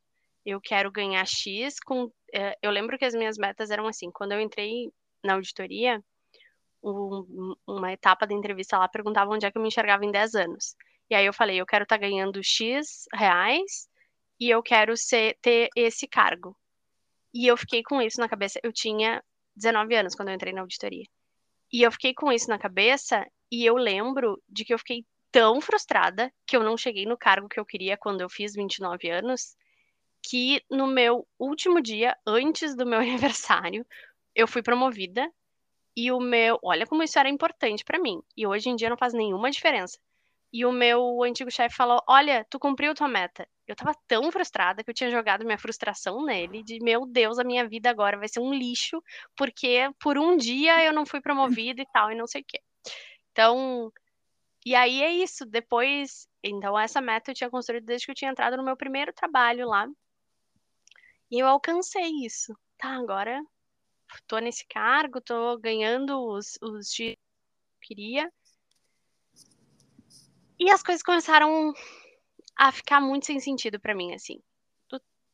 eu 0.46 0.62
quero 0.62 0.90
ganhar 0.90 1.26
X 1.26 1.82
com. 1.82 2.10
É, 2.34 2.58
eu 2.62 2.72
lembro 2.72 2.98
que 2.98 3.04
as 3.04 3.14
minhas 3.14 3.38
metas 3.38 3.72
eram 3.72 3.88
assim, 3.88 4.10
quando 4.10 4.32
eu 4.32 4.40
entrei 4.40 4.90
na 5.22 5.34
auditoria, 5.34 6.02
um, 6.82 7.56
uma 7.68 7.92
etapa 7.92 8.26
da 8.26 8.34
entrevista 8.34 8.78
lá 8.78 8.88
perguntava 8.88 9.32
onde 9.32 9.46
é 9.46 9.52
que 9.52 9.58
eu 9.58 9.62
me 9.62 9.68
enxergava 9.68 10.06
em 10.06 10.12
10 10.12 10.36
anos. 10.36 10.78
E 11.10 11.16
aí 11.16 11.26
eu 11.26 11.34
falei, 11.34 11.60
eu 11.60 11.66
quero 11.66 11.84
estar 11.84 11.98
tá 11.98 12.02
ganhando 12.02 12.44
X 12.44 13.06
reais 13.14 13.88
e 14.40 14.50
eu 14.50 14.62
quero 14.62 14.96
ser, 14.96 15.38
ter 15.42 15.70
esse 15.76 16.08
cargo. 16.08 16.56
E 17.34 17.48
eu 17.48 17.58
fiquei 17.58 17.84
com 17.84 18.02
isso 18.02 18.20
na 18.20 18.30
cabeça. 18.30 18.60
Eu 18.64 18.74
tinha 18.74 19.24
19 19.56 19.96
anos 19.96 20.16
quando 20.16 20.30
eu 20.30 20.36
entrei 20.36 20.54
na 20.54 20.62
auditoria. 20.62 21.06
E 21.72 21.82
eu 21.82 21.92
fiquei 21.92 22.14
com 22.14 22.32
isso 22.32 22.50
na 22.50 22.58
cabeça 22.58 23.26
e 23.52 23.66
eu 23.66 23.76
lembro 23.76 24.42
de 24.48 24.64
que 24.64 24.74
eu 24.74 24.80
fiquei 24.80 25.06
tão 25.32 25.60
frustrada 25.62 26.34
que 26.46 26.56
eu 26.56 26.64
não 26.64 26.78
cheguei 26.78 27.06
no 27.06 27.18
cargo 27.18 27.50
que 27.50 27.60
eu 27.60 27.66
queria 27.66 27.98
quando 27.98 28.22
eu 28.22 28.30
fiz 28.30 28.54
29 28.54 29.10
anos, 29.10 29.56
que 30.22 30.64
no 30.70 30.88
meu 30.88 31.28
último 31.38 31.82
dia, 31.82 32.18
antes 32.26 32.76
do 32.76 32.86
meu 32.86 33.00
aniversário, 33.00 33.86
eu 34.34 34.48
fui 34.48 34.62
promovida 34.62 35.32
e 35.96 36.12
o 36.12 36.20
meu, 36.20 36.60
olha 36.64 36.86
como 36.86 37.04
isso 37.04 37.18
era 37.18 37.30
importante 37.30 37.84
para 37.84 38.00
mim. 38.00 38.22
E 38.36 38.46
hoje 38.46 38.70
em 38.70 38.76
dia 38.76 38.90
não 38.90 38.98
faz 38.98 39.14
nenhuma 39.14 39.50
diferença. 39.50 39.98
E 40.52 40.66
o 40.66 40.72
meu 40.72 41.24
antigo 41.24 41.52
chefe 41.52 41.76
falou: 41.76 42.02
"Olha, 42.08 42.46
tu 42.50 42.60
cumpriu 42.60 42.94
tua 42.96 43.08
meta". 43.08 43.48
Eu 43.68 43.76
tava 43.76 43.94
tão 44.08 44.32
frustrada 44.32 44.84
que 44.84 44.90
eu 44.90 44.94
tinha 44.94 45.12
jogado 45.12 45.46
minha 45.46 45.58
frustração 45.58 46.24
nele, 46.26 46.64
de 46.64 46.80
meu 46.82 47.06
Deus, 47.06 47.38
a 47.38 47.44
minha 47.44 47.68
vida 47.68 47.90
agora 47.90 48.18
vai 48.18 48.28
ser 48.30 48.40
um 48.40 48.54
lixo, 48.54 49.02
porque 49.36 49.90
por 50.00 50.18
um 50.18 50.38
dia 50.38 50.84
eu 50.86 50.94
não 50.94 51.06
fui 51.06 51.22
promovida 51.22 51.82
e 51.82 51.86
tal, 51.92 52.12
e 52.12 52.16
não 52.16 52.28
sei 52.28 52.42
o 52.42 52.46
quê. 52.48 52.62
Então, 53.32 53.92
e 54.66 54.76
aí 54.76 55.02
é 55.04 55.12
isso. 55.12 55.46
Depois, 55.46 56.28
então, 56.44 56.78
essa 56.80 57.02
meta 57.02 57.32
eu 57.32 57.36
tinha 57.36 57.50
construído 57.50 57.86
desde 57.86 58.06
que 58.06 58.12
eu 58.12 58.16
tinha 58.16 58.32
entrado 58.32 58.58
no 58.58 58.64
meu 58.64 58.78
primeiro 58.78 59.14
trabalho 59.14 59.68
lá. 59.68 59.88
E 61.32 61.40
eu 61.40 61.48
alcancei 61.48 62.10
isso. 62.26 62.54
Tá, 62.78 62.96
agora 62.96 63.42
tô 64.28 64.40
nesse 64.40 64.66
cargo, 64.68 65.22
tô 65.22 65.58
ganhando 65.60 66.20
os, 66.20 66.58
os 66.62 66.90
que 66.90 67.12
eu 67.12 67.18
queria. 67.82 68.32
E 70.60 70.70
as 70.70 70.82
coisas 70.82 71.04
começaram 71.04 71.74
a 72.58 72.72
ficar 72.72 73.00
muito 73.00 73.26
sem 73.26 73.40
sentido 73.40 73.80
para 73.80 73.96
mim, 73.96 74.14
assim. 74.14 74.42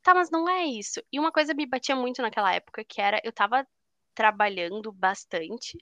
Tá, 0.04 0.14
mas 0.14 0.30
não 0.30 0.48
é 0.50 0.66
isso. 0.66 1.02
E 1.12 1.20
uma 1.20 1.32
coisa 1.32 1.54
me 1.54 1.66
batia 1.66 1.96
muito 1.96 2.22
naquela 2.22 2.54
época, 2.54 2.84
que 2.84 3.00
era, 3.00 3.22
eu 3.24 3.32
tava 3.32 3.66
trabalhando 4.14 4.92
bastante, 4.92 5.78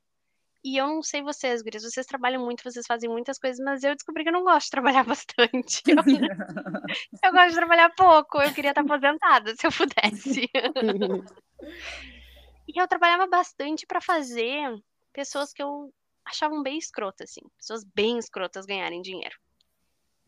e 0.63 0.77
eu 0.77 0.85
não 0.85 1.01
sei 1.01 1.23
vocês, 1.23 1.63
gurias, 1.63 1.83
vocês 1.83 2.05
trabalham 2.05 2.45
muito, 2.45 2.63
vocês 2.63 2.85
fazem 2.85 3.09
muitas 3.09 3.39
coisas, 3.39 3.59
mas 3.65 3.83
eu 3.83 3.95
descobri 3.95 4.23
que 4.23 4.29
eu 4.29 4.33
não 4.33 4.43
gosto 4.43 4.65
de 4.65 4.71
trabalhar 4.71 5.03
bastante. 5.03 5.81
Eu, 5.87 5.95
eu 7.23 7.31
gosto 7.31 7.49
de 7.49 7.55
trabalhar 7.55 7.89
pouco, 7.95 8.39
eu 8.39 8.53
queria 8.53 8.69
estar 8.69 8.81
aposentada 8.81 9.55
se 9.55 9.65
eu 9.65 9.71
pudesse. 9.71 10.47
e 12.67 12.79
eu 12.79 12.87
trabalhava 12.87 13.25
bastante 13.25 13.87
para 13.87 13.99
fazer 13.99 14.79
pessoas 15.11 15.51
que 15.51 15.63
eu 15.63 15.91
achavam 16.25 16.61
bem 16.63 16.77
escrotas, 16.77 17.29
assim, 17.31 17.41
pessoas 17.57 17.83
bem 17.83 18.17
escrotas 18.17 18.65
ganharem 18.65 19.01
dinheiro. 19.01 19.37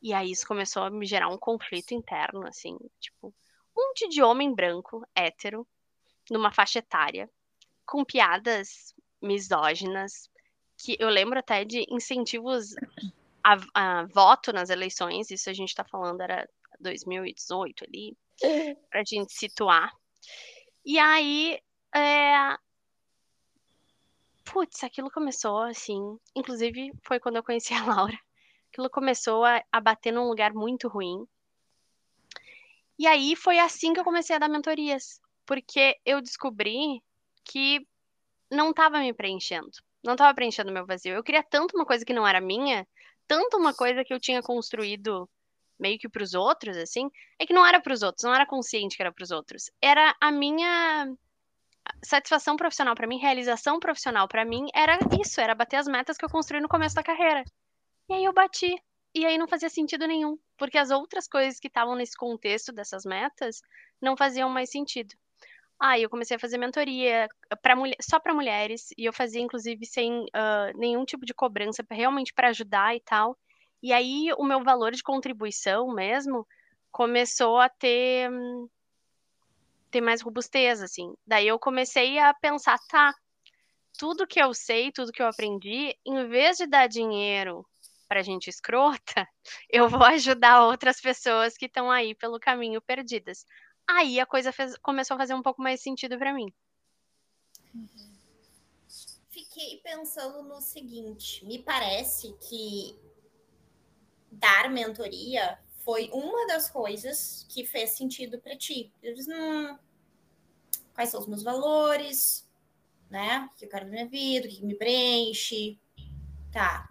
E 0.02 0.14
aí 0.14 0.32
isso 0.32 0.46
começou 0.46 0.84
a 0.84 0.90
me 0.90 1.06
gerar 1.06 1.30
um 1.30 1.38
conflito 1.38 1.94
interno, 1.94 2.46
assim, 2.46 2.78
tipo, 3.00 3.34
um 3.76 3.88
monte 3.88 4.10
de 4.10 4.22
homem 4.22 4.54
branco, 4.54 5.06
hétero, 5.16 5.68
numa 6.30 6.52
faixa 6.52 6.80
etária, 6.80 7.30
com 7.86 8.04
piadas 8.04 8.94
misóginas, 9.22 10.30
que 10.78 10.98
eu 11.00 11.10
lembro 11.10 11.40
até 11.40 11.64
de 11.64 11.86
incentivos 11.90 12.76
a, 13.44 13.58
a 13.74 14.06
voto 14.08 14.52
nas 14.52 14.70
eleições, 14.70 15.32
isso 15.32 15.50
a 15.50 15.54
gente 15.54 15.70
está 15.70 15.84
falando 15.84 16.22
era 16.22 16.48
2018 16.80 17.86
ali, 17.86 18.18
para 18.90 19.02
a 19.02 19.06
gente 19.06 19.34
situar. 19.34 19.94
E 20.86 21.00
aí 21.00 21.60
é... 21.96 22.58
Putz, 24.44 24.84
aquilo 24.84 25.10
começou 25.10 25.60
assim. 25.62 26.18
Inclusive, 26.36 26.92
foi 27.04 27.20
quando 27.20 27.38
eu 27.38 27.44
conheci 27.44 27.74
a 27.74 27.84
Laura. 27.86 28.18
Aquilo 28.72 28.90
começou 28.90 29.46
a, 29.46 29.64
a 29.72 29.80
bater 29.80 30.12
num 30.12 30.28
lugar 30.28 30.54
muito 30.54 30.88
ruim. 30.88 31.26
E 32.98 33.08
aí 33.08 33.36
foi 33.36 33.60
assim 33.60 33.94
que 33.94 34.00
eu 34.00 34.04
comecei 34.04 34.36
a 34.36 34.40
dar 34.40 34.50
mentorias. 34.50 35.20
Porque 35.46 35.98
eu 36.06 36.22
descobri 36.22 37.02
que 37.44 37.86
não 38.50 38.70
estava 38.70 39.00
me 39.00 39.14
preenchendo. 39.14 39.72
Não 40.04 40.14
estava 40.14 40.34
preenchendo 40.34 40.72
meu 40.72 40.86
vazio. 40.86 41.14
Eu 41.14 41.24
queria 41.24 41.44
tanto 41.44 41.76
uma 41.76 41.86
coisa 41.86 42.06
que 42.06 42.14
não 42.14 42.28
era 42.28 42.42
minha, 42.42 42.88
tanto 43.28 43.58
uma 43.58 43.74
coisa 43.74 44.04
que 44.04 44.14
eu 44.14 44.20
tinha 44.20 44.42
construído 44.42 45.30
meio 45.80 45.98
que 45.98 46.08
para 46.08 46.24
os 46.24 46.34
outros, 46.34 46.78
assim, 46.78 47.10
é 47.40 47.46
que 47.46 47.54
não 47.54 47.66
era 47.66 47.82
para 47.82 47.94
os 47.94 48.04
outros, 48.04 48.24
não 48.24 48.34
era 48.34 48.46
consciente 48.46 48.96
que 48.96 49.02
era 49.02 49.12
para 49.12 49.24
os 49.24 49.32
outros. 49.32 49.72
Era 49.82 50.16
a 50.22 50.32
minha 50.32 51.14
satisfação 52.04 52.56
profissional 52.56 52.96
para 52.96 53.08
mim, 53.08 53.18
realização 53.18 53.80
profissional 53.80 54.28
para 54.28 54.46
mim, 54.46 54.68
era 54.74 54.98
isso, 55.20 55.40
era 55.40 55.56
bater 55.56 55.78
as 55.78 55.88
metas 55.88 56.18
que 56.18 56.26
eu 56.26 56.30
construí 56.30 56.62
no 56.62 56.68
começo 56.68 56.96
da 56.96 57.04
carreira. 57.04 57.44
E 58.10 58.14
aí 58.14 58.26
eu 58.26 58.34
bati. 58.34 58.76
E 59.16 59.26
aí 59.26 59.38
não 59.38 59.48
fazia 59.48 59.70
sentido 59.70 60.08
nenhum, 60.08 60.38
porque 60.58 60.78
as 60.78 60.90
outras 60.90 61.28
coisas 61.28 61.60
que 61.60 61.68
estavam 61.68 61.96
nesse 61.96 62.18
contexto 62.18 62.72
dessas 62.72 63.06
metas 63.06 63.62
não 64.02 64.18
faziam 64.18 64.50
mais 64.50 64.72
sentido. 64.72 65.14
Aí 65.80 66.02
eu 66.02 66.10
comecei 66.10 66.38
a 66.38 66.40
fazer 66.40 66.58
mentoria 66.58 67.28
para 67.62 67.76
mulher, 67.76 67.98
só 68.02 68.20
para 68.20 68.34
mulheres 68.34 68.90
e 68.98 69.06
eu 69.06 69.14
fazia 69.14 69.42
inclusive 69.42 69.86
sem 69.86 70.22
uh, 70.22 70.78
nenhum 70.78 71.06
tipo 71.06 71.26
de 71.26 71.34
cobrança, 71.34 71.86
realmente 71.92 72.34
para 72.34 72.50
ajudar 72.50 72.96
e 72.96 73.02
tal. 73.02 73.38
E 73.82 73.92
aí 73.94 74.30
o 74.38 74.44
meu 74.44 74.64
valor 74.64 74.94
de 74.94 75.04
contribuição 75.04 75.94
mesmo 75.94 76.48
começou 76.92 77.60
a 77.60 77.70
ter 77.70 78.30
ter 79.94 80.02
mais 80.02 80.22
robustez 80.22 80.82
assim. 80.82 81.14
Daí 81.26 81.48
eu 81.48 81.60
comecei 81.60 82.18
a 82.18 82.34
pensar, 82.34 82.80
tá, 82.90 83.14
tudo 83.98 84.26
que 84.26 84.42
eu 84.42 84.52
sei, 84.54 84.92
tudo 84.92 85.12
que 85.12 85.22
eu 85.22 85.28
aprendi, 85.28 85.96
em 86.04 86.28
vez 86.28 86.58
de 86.58 86.66
dar 86.66 86.88
dinheiro 86.88 87.64
para 88.08 88.24
gente 88.24 88.50
escrota, 88.50 89.28
eu 89.70 89.88
vou 89.88 90.04
ajudar 90.04 90.66
outras 90.66 91.00
pessoas 91.00 91.56
que 91.56 91.68
estão 91.68 91.92
aí 91.92 92.16
pelo 92.16 92.40
caminho 92.40 92.82
perdidas. 92.82 93.46
Aí 93.88 94.20
a 94.20 94.26
coisa 94.26 94.52
fez, 94.52 94.76
começou 94.80 95.16
a 95.16 95.20
fazer 95.20 95.36
um 95.36 95.44
pouco 95.44 95.62
mais 95.62 95.82
sentido 95.82 96.18
para 96.18 96.34
mim. 96.34 96.52
Fiquei 99.30 99.78
pensando 99.84 100.42
no 100.44 100.60
seguinte: 100.62 101.46
me 101.46 101.60
parece 101.60 102.34
que 102.50 102.98
dar 104.32 104.70
mentoria 104.72 105.60
foi 105.84 106.10
uma 106.14 106.48
das 106.48 106.70
coisas 106.70 107.46
que 107.50 107.66
fez 107.66 107.92
sentido 107.92 108.40
para 108.40 108.58
ti. 108.58 108.92
Eu 109.02 109.14
disse, 109.14 109.34
hum, 109.34 109.78
quais 110.94 111.10
são 111.10 111.20
os 111.20 111.28
meus 111.28 111.44
valores, 111.44 112.50
né? 113.10 113.50
O 113.52 113.58
que 113.58 113.66
eu 113.66 113.70
quero 113.70 113.86
da 113.86 113.92
minha 113.92 114.08
vida, 114.08 114.48
o 114.48 114.50
que 114.50 114.66
me 114.66 114.76
preenche. 114.76 115.78
Tá. 116.52 116.88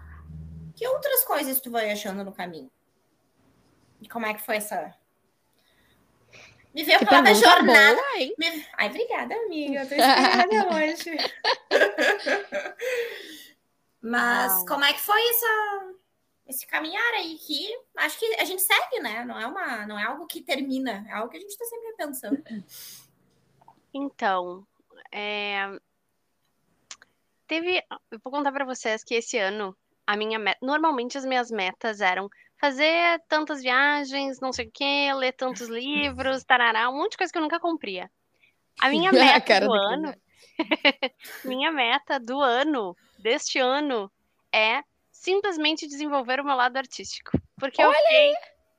Que 0.77 0.87
outras 0.87 1.25
coisas 1.25 1.61
tu 1.61 1.71
vai 1.71 1.91
achando 1.91 2.25
no 2.25 2.33
caminho? 2.33 2.71
E 4.01 4.09
como 4.09 4.27
é 4.27 4.35
que 4.35 4.43
foi 4.43 4.57
essa 4.57 4.97
me 6.75 6.85
veio 6.85 6.99
a 6.99 7.05
palavra 7.05 7.35
jornada. 7.35 7.97
Boa, 7.97 8.19
hein? 8.19 8.35
Me... 8.39 8.67
Ai, 8.79 8.89
obrigada, 8.89 9.35
amiga. 9.35 9.81
Eu 9.81 9.89
tô 9.89 9.95
inspirada 10.01 10.75
hoje. 10.75 11.17
Mas 14.01 14.65
como 14.67 14.85
é 14.85 14.93
que 14.93 15.01
foi 15.01 15.21
essa, 15.31 15.92
esse 16.47 16.67
caminhar 16.67 17.15
aí 17.15 17.37
que 17.39 17.69
acho 17.97 18.19
que 18.19 18.27
a 18.35 18.45
gente 18.45 18.63
segue, 18.63 19.01
né? 19.01 19.25
Não 19.25 19.39
é, 19.39 19.47
uma, 19.47 19.87
não 19.87 19.99
é 19.99 20.05
algo 20.05 20.27
que 20.27 20.43
termina, 20.43 21.05
é 21.09 21.13
algo 21.13 21.31
que 21.31 21.37
a 21.37 21.41
gente 21.41 21.51
está 21.51 21.65
sempre 21.65 21.95
pensando. 21.97 22.43
Então, 23.95 24.67
é... 25.11 25.79
teve. 27.47 27.83
Eu 28.11 28.19
vou 28.23 28.33
contar 28.33 28.53
para 28.53 28.65
vocês 28.65 29.05
que 29.05 29.15
esse 29.15 29.39
ano 29.39 29.77
a 30.07 30.17
minha 30.17 30.39
meta. 30.39 30.59
Normalmente 30.63 31.17
as 31.17 31.25
minhas 31.25 31.51
metas 31.51 32.01
eram 32.01 32.29
fazer 32.61 33.21
tantas 33.29 33.63
viagens, 33.63 34.41
não 34.41 34.53
sei 34.53 34.67
o 34.67 34.71
quê, 34.73 35.13
ler 35.15 35.33
tantos 35.33 35.69
livros, 35.71 36.45
tarará, 36.45 36.89
um 36.91 36.97
monte 36.97 37.13
de 37.13 37.19
coisa 37.19 37.33
que 37.33 37.39
eu 37.39 37.43
nunca 37.43 37.61
cumpria. 37.61 38.11
A 38.81 38.89
minha 38.89 39.11
meta 39.13 39.57
a 39.57 39.61
do 39.61 39.73
ano. 39.73 40.15
minha 41.45 41.71
meta 41.71 42.19
do 42.19 42.41
ano, 42.41 42.97
deste 43.19 43.59
ano, 43.59 44.11
é 44.53 44.83
simplesmente 45.23 45.87
desenvolver 45.87 46.41
o 46.41 46.45
meu 46.45 46.57
lado 46.57 46.77
artístico. 46.77 47.31
Porque 47.57 47.81
Olha 47.81 47.97
eu 47.97 48.03
fiquei. 48.03 48.35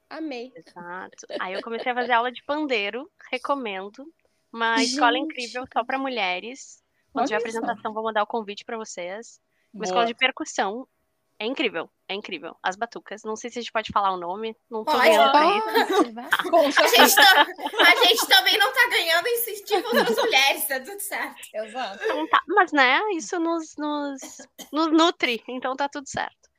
Amei. 0.09 0.51
Exato. 0.55 1.25
Aí 1.39 1.53
eu 1.53 1.61
comecei 1.61 1.91
a 1.91 1.95
fazer 1.95 2.11
aula 2.11 2.31
de 2.31 2.43
pandeiro, 2.43 3.09
recomendo. 3.31 4.05
Uma 4.51 4.77
Gente. 4.77 4.91
escola 4.91 5.17
incrível 5.17 5.63
só 5.71 5.83
para 5.85 5.97
mulheres. 5.97 6.83
Quando 7.13 7.27
tiver 7.27 7.37
apresentação, 7.37 7.93
vou 7.93 8.03
mandar 8.03 8.23
o 8.23 8.27
convite 8.27 8.65
para 8.65 8.77
vocês. 8.77 9.39
Uma 9.73 9.79
Boa. 9.79 9.85
escola 9.85 10.05
de 10.05 10.13
percussão 10.13 10.87
é 11.43 11.45
incrível, 11.45 11.89
é 12.07 12.13
incrível. 12.13 12.55
As 12.63 12.77
batucas. 12.77 13.21
Não 13.23 13.35
sei 13.35 13.49
se 13.49 13.59
a 13.59 13.61
gente 13.61 13.71
pode 13.71 13.91
falar 13.91 14.11
o 14.13 14.17
nome. 14.17 14.55
Não 14.71 14.85
tô 14.85 14.93
pode, 14.93 15.09
ganhando 15.09 15.31
pra 15.31 15.57
isso. 15.57 16.79
a, 16.79 16.87
gente 16.87 17.15
tá, 17.15 17.47
a 17.81 18.05
gente 18.05 18.27
também 18.27 18.57
não 18.57 18.71
tá 18.71 18.87
ganhando 18.89 19.27
incentivo 19.27 19.93
das 19.93 20.15
mulheres, 20.15 20.67
tá 20.67 20.79
tudo 20.79 20.99
certo. 21.01 21.41
Exato. 21.53 22.01
Então 22.01 22.27
tá, 22.29 22.41
mas 22.47 22.71
né, 22.71 23.01
isso 23.15 23.37
nos, 23.41 23.75
nos, 23.77 24.47
nos 24.71 24.91
nutre, 24.93 25.43
então 25.49 25.75
tá 25.75 25.89
tudo 25.89 26.07
certo. 26.07 26.49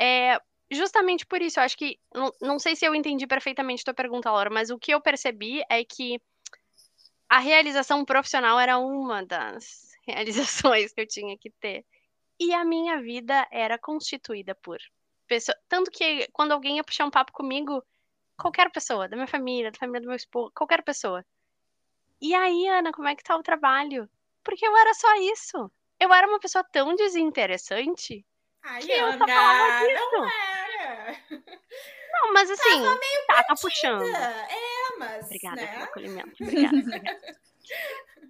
É, 0.00 0.40
justamente 0.70 1.26
por 1.26 1.42
isso, 1.42 1.58
eu 1.58 1.64
acho 1.64 1.76
que. 1.76 1.98
Não, 2.14 2.30
não 2.40 2.58
sei 2.60 2.76
se 2.76 2.84
eu 2.84 2.94
entendi 2.94 3.26
perfeitamente 3.26 3.80
a 3.82 3.86
tua 3.86 3.94
pergunta, 3.94 4.30
Laura, 4.30 4.48
mas 4.48 4.70
o 4.70 4.78
que 4.78 4.94
eu 4.94 5.00
percebi 5.00 5.60
é 5.68 5.84
que 5.84 6.20
a 7.28 7.40
realização 7.40 8.04
profissional 8.04 8.60
era 8.60 8.78
uma 8.78 9.26
das 9.26 9.90
realizações 10.06 10.92
que 10.92 11.00
eu 11.00 11.06
tinha 11.08 11.36
que 11.36 11.50
ter. 11.60 11.84
E 12.40 12.54
a 12.54 12.64
minha 12.64 12.98
vida 13.02 13.46
era 13.50 13.76
constituída 13.76 14.54
por 14.54 14.78
pessoas. 15.26 15.58
Tanto 15.68 15.90
que 15.90 16.26
quando 16.32 16.52
alguém 16.52 16.78
ia 16.78 16.84
puxar 16.84 17.04
um 17.04 17.10
papo 17.10 17.32
comigo, 17.32 17.84
qualquer 18.36 18.72
pessoa, 18.72 19.06
da 19.06 19.14
minha 19.14 19.28
família, 19.28 19.70
da 19.70 19.78
família 19.78 20.00
do 20.00 20.06
meu 20.06 20.16
esposo, 20.16 20.50
qualquer 20.54 20.82
pessoa. 20.82 21.22
E 22.18 22.34
aí, 22.34 22.66
Ana, 22.66 22.92
como 22.92 23.08
é 23.08 23.14
que 23.14 23.22
tá 23.22 23.36
o 23.36 23.42
trabalho? 23.42 24.08
Porque 24.42 24.66
eu 24.66 24.74
era 24.74 24.94
só 24.94 25.14
isso. 25.16 25.70
Eu 25.98 26.12
era 26.14 26.26
uma 26.26 26.40
pessoa 26.40 26.64
tão 26.64 26.94
desinteressante 26.96 28.24
Ai, 28.62 28.80
que 28.80 28.90
eu 28.90 29.12
só 29.12 29.18
falava 29.18 29.86
disso. 29.86 30.10
Não 30.12 30.24
era. 30.24 31.16
Não, 32.12 32.32
mas 32.32 32.50
assim, 32.50 32.82
tá, 33.26 33.44
tá 33.44 33.54
puxando. 33.60 34.04
É, 34.04 34.96
mas. 34.98 35.26
Obrigada 35.26 35.60
né? 35.60 35.66
pelo 35.66 35.84
acolhimento. 35.84 36.42
Obrigada. 36.42 36.76
obrigada. 36.76 37.40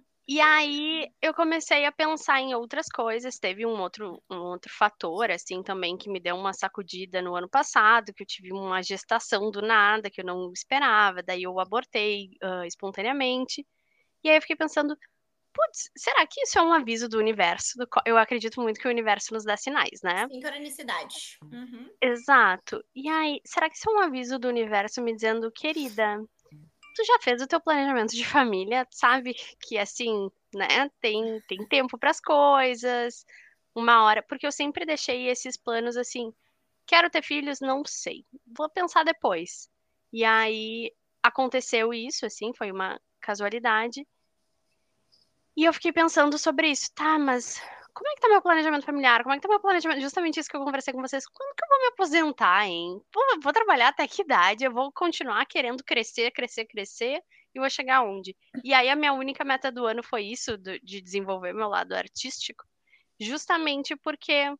E 0.33 0.39
aí 0.39 1.11
eu 1.21 1.33
comecei 1.33 1.83
a 1.83 1.91
pensar 1.91 2.39
em 2.39 2.55
outras 2.55 2.87
coisas. 2.87 3.37
Teve 3.37 3.65
um 3.65 3.77
outro, 3.81 4.23
um 4.31 4.37
outro 4.37 4.71
fator, 4.73 5.29
assim, 5.29 5.61
também, 5.61 5.97
que 5.97 6.09
me 6.09 6.21
deu 6.21 6.37
uma 6.37 6.53
sacudida 6.53 7.21
no 7.21 7.35
ano 7.35 7.49
passado, 7.49 8.13
que 8.13 8.23
eu 8.23 8.27
tive 8.27 8.53
uma 8.53 8.81
gestação 8.81 9.51
do 9.51 9.61
nada, 9.61 10.09
que 10.09 10.21
eu 10.21 10.25
não 10.25 10.49
esperava, 10.53 11.21
daí 11.21 11.43
eu 11.43 11.59
abortei 11.59 12.29
uh, 12.41 12.63
espontaneamente. 12.63 13.67
E 14.23 14.29
aí 14.29 14.37
eu 14.37 14.41
fiquei 14.41 14.55
pensando, 14.55 14.95
putz, 15.53 15.91
será 15.97 16.25
que 16.25 16.39
isso 16.43 16.57
é 16.57 16.61
um 16.61 16.71
aviso 16.71 17.09
do 17.09 17.17
universo? 17.17 17.77
Do 17.77 17.85
eu 18.05 18.17
acredito 18.17 18.61
muito 18.61 18.79
que 18.79 18.87
o 18.87 18.91
universo 18.91 19.33
nos 19.33 19.43
dá 19.43 19.57
sinais, 19.57 19.99
né? 20.01 20.29
Sincronicidade. 20.31 21.39
Uhum. 21.43 21.89
Exato. 22.01 22.81
E 22.95 23.09
aí, 23.09 23.41
será 23.45 23.69
que 23.69 23.75
isso 23.75 23.89
é 23.89 23.93
um 23.93 23.99
aviso 23.99 24.39
do 24.39 24.47
universo 24.47 25.01
me 25.01 25.13
dizendo, 25.13 25.51
querida, 25.51 26.23
tu 26.93 27.03
já 27.05 27.19
fez 27.21 27.41
o 27.41 27.47
teu 27.47 27.59
planejamento 27.59 28.11
de 28.15 28.25
família, 28.25 28.87
sabe 28.91 29.35
que 29.61 29.77
assim, 29.77 30.29
né, 30.53 30.89
tem, 30.99 31.41
tem 31.47 31.65
tempo 31.67 31.97
para 31.97 32.11
as 32.11 32.19
coisas, 32.19 33.25
uma 33.75 34.03
hora, 34.03 34.21
porque 34.21 34.45
eu 34.45 34.51
sempre 34.51 34.85
deixei 34.85 35.27
esses 35.27 35.57
planos 35.57 35.97
assim, 35.97 36.33
quero 36.85 37.09
ter 37.09 37.23
filhos, 37.23 37.59
não 37.59 37.83
sei, 37.85 38.25
vou 38.45 38.69
pensar 38.69 39.03
depois. 39.03 39.69
E 40.11 40.25
aí 40.25 40.91
aconteceu 41.23 41.93
isso, 41.93 42.25
assim, 42.25 42.53
foi 42.53 42.71
uma 42.71 42.99
casualidade. 43.21 44.05
E 45.55 45.65
eu 45.65 45.73
fiquei 45.73 45.91
pensando 45.91 46.37
sobre 46.37 46.69
isso, 46.69 46.91
tá, 46.93 47.17
mas 47.19 47.61
como 47.93 48.09
é 48.09 48.15
que 48.15 48.21
tá 48.21 48.29
meu 48.29 48.41
planejamento 48.41 48.85
familiar? 48.85 49.23
Como 49.23 49.33
é 49.33 49.37
que 49.37 49.41
tá 49.41 49.49
meu 49.49 49.59
planejamento? 49.59 50.01
Justamente 50.01 50.39
isso 50.39 50.49
que 50.49 50.55
eu 50.55 50.63
conversei 50.63 50.93
com 50.93 51.01
vocês. 51.01 51.25
Quando 51.27 51.55
que 51.55 51.63
eu 51.63 51.69
vou 51.69 51.79
me 51.79 51.87
aposentar, 51.87 52.65
hein? 52.65 53.01
Vou, 53.13 53.23
vou 53.41 53.53
trabalhar 53.53 53.89
até 53.89 54.07
que 54.07 54.21
idade? 54.21 54.63
Eu 54.63 54.71
vou 54.71 54.91
continuar 54.91 55.45
querendo 55.45 55.83
crescer, 55.83 56.31
crescer, 56.31 56.65
crescer 56.65 57.21
e 57.53 57.59
vou 57.59 57.69
chegar 57.69 57.97
aonde? 57.97 58.35
E 58.63 58.73
aí 58.73 58.89
a 58.89 58.95
minha 58.95 59.13
única 59.13 59.43
meta 59.43 59.71
do 59.71 59.85
ano 59.85 60.01
foi 60.01 60.23
isso, 60.23 60.57
de 60.57 61.01
desenvolver 61.01 61.53
meu 61.53 61.67
lado 61.67 61.93
artístico. 61.93 62.65
Justamente 63.19 63.95
porque, 63.97 64.53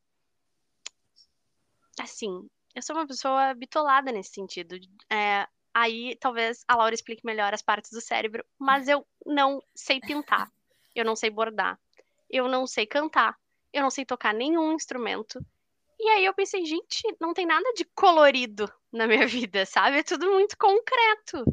assim, 2.00 2.48
eu 2.76 2.82
sou 2.82 2.96
uma 2.96 3.08
pessoa 3.08 3.54
bitolada 3.54 4.12
nesse 4.12 4.34
sentido. 4.34 4.76
É, 5.10 5.48
aí 5.74 6.18
talvez 6.20 6.64
a 6.68 6.76
Laura 6.76 6.94
explique 6.94 7.26
melhor 7.26 7.54
as 7.54 7.62
partes 7.62 7.92
do 7.92 8.02
cérebro, 8.02 8.46
mas 8.60 8.88
eu 8.88 9.08
não 9.26 9.64
sei 9.74 10.02
pintar. 10.02 10.52
Eu 10.94 11.06
não 11.06 11.16
sei 11.16 11.30
bordar 11.30 11.80
eu 12.32 12.48
não 12.48 12.66
sei 12.66 12.86
cantar, 12.86 13.36
eu 13.74 13.82
não 13.82 13.90
sei 13.90 14.06
tocar 14.06 14.34
nenhum 14.34 14.74
instrumento. 14.74 15.40
E 16.00 16.10
aí 16.10 16.26
eu 16.26 16.34
pensei, 16.34 16.66
gente, 16.66 17.04
não 17.20 17.34
tem 17.34 17.46
nada 17.46 17.74
de 17.74 17.86
colorido 17.94 18.72
na 18.92 19.06
minha 19.08 19.28
vida, 19.28 19.66
sabe? 19.66 20.00
É 20.00 20.04
tudo 20.04 20.32
muito 20.32 20.58
concreto. 20.58 21.44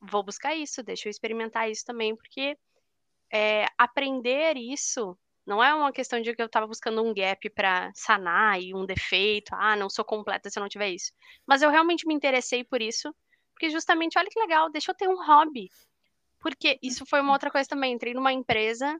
Vou 0.00 0.22
buscar 0.22 0.54
isso, 0.54 0.82
deixa 0.82 1.08
eu 1.08 1.10
experimentar 1.10 1.70
isso 1.70 1.84
também, 1.84 2.14
porque 2.14 2.56
é, 3.32 3.66
aprender 3.76 4.56
isso 4.56 5.18
não 5.46 5.62
é 5.62 5.74
uma 5.74 5.92
questão 5.92 6.20
de 6.20 6.34
que 6.34 6.40
eu 6.40 6.46
estava 6.46 6.66
buscando 6.66 7.02
um 7.02 7.12
gap 7.12 7.50
para 7.50 7.90
sanar 7.94 8.60
e 8.60 8.72
um 8.74 8.86
defeito, 8.86 9.52
ah, 9.54 9.74
não 9.74 9.90
sou 9.90 10.04
completa 10.04 10.48
se 10.48 10.58
eu 10.58 10.60
não 10.60 10.68
tiver 10.68 10.90
isso. 10.90 11.12
Mas 11.46 11.60
eu 11.60 11.70
realmente 11.70 12.06
me 12.06 12.14
interessei 12.14 12.62
por 12.62 12.80
isso, 12.80 13.14
porque 13.52 13.68
justamente, 13.68 14.18
olha 14.18 14.28
que 14.30 14.38
legal, 14.38 14.70
deixa 14.70 14.92
eu 14.92 14.94
ter 14.94 15.08
um 15.08 15.20
hobby. 15.20 15.68
Porque 16.38 16.78
isso 16.80 17.04
foi 17.04 17.20
uma 17.20 17.32
outra 17.32 17.50
coisa 17.50 17.68
também. 17.68 17.92
Entrei 17.92 18.14
numa 18.14 18.32
empresa 18.32 18.98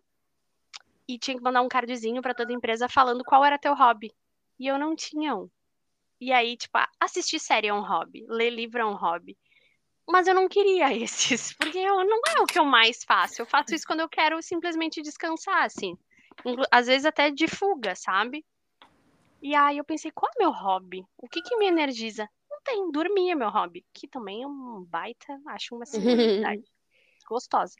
e 1.10 1.18
tinha 1.18 1.36
que 1.36 1.42
mandar 1.42 1.60
um 1.62 1.68
cardzinho 1.68 2.22
para 2.22 2.34
toda 2.34 2.52
a 2.52 2.54
empresa 2.54 2.88
falando 2.88 3.24
qual 3.24 3.44
era 3.44 3.58
teu 3.58 3.74
hobby. 3.74 4.12
E 4.58 4.66
eu 4.68 4.78
não 4.78 4.94
tinha 4.94 5.34
um. 5.34 5.50
E 6.20 6.32
aí, 6.32 6.56
tipo, 6.56 6.78
assistir 7.00 7.40
série 7.40 7.66
é 7.66 7.74
um 7.74 7.82
hobby, 7.82 8.24
ler 8.28 8.50
livro 8.50 8.80
é 8.80 8.86
um 8.86 8.94
hobby. 8.94 9.36
Mas 10.08 10.28
eu 10.28 10.34
não 10.34 10.48
queria 10.48 10.92
esses, 10.94 11.52
porque 11.54 11.78
eu, 11.78 12.04
não 12.04 12.20
é 12.36 12.40
o 12.40 12.46
que 12.46 12.58
eu 12.58 12.64
mais 12.64 13.02
faço. 13.02 13.42
Eu 13.42 13.46
faço 13.46 13.74
isso 13.74 13.86
quando 13.86 14.00
eu 14.00 14.08
quero 14.08 14.40
simplesmente 14.40 15.02
descansar, 15.02 15.64
assim. 15.64 15.98
Às 16.70 16.86
vezes 16.86 17.04
até 17.04 17.30
de 17.30 17.48
fuga, 17.48 17.96
sabe? 17.96 18.44
E 19.42 19.54
aí 19.54 19.78
eu 19.78 19.84
pensei, 19.84 20.10
qual 20.12 20.30
é 20.36 20.38
meu 20.38 20.52
hobby? 20.52 21.04
O 21.18 21.28
que 21.28 21.42
que 21.42 21.56
me 21.56 21.66
energiza? 21.66 22.28
Não 22.48 22.60
tem, 22.62 22.90
dormir 22.92 23.30
é 23.30 23.34
meu 23.34 23.48
hobby. 23.48 23.84
Que 23.92 24.06
também 24.06 24.42
é 24.42 24.46
um 24.46 24.84
baita, 24.84 25.40
acho 25.48 25.74
uma 25.74 25.86
singularidade 25.86 26.62
gostosa. 27.26 27.74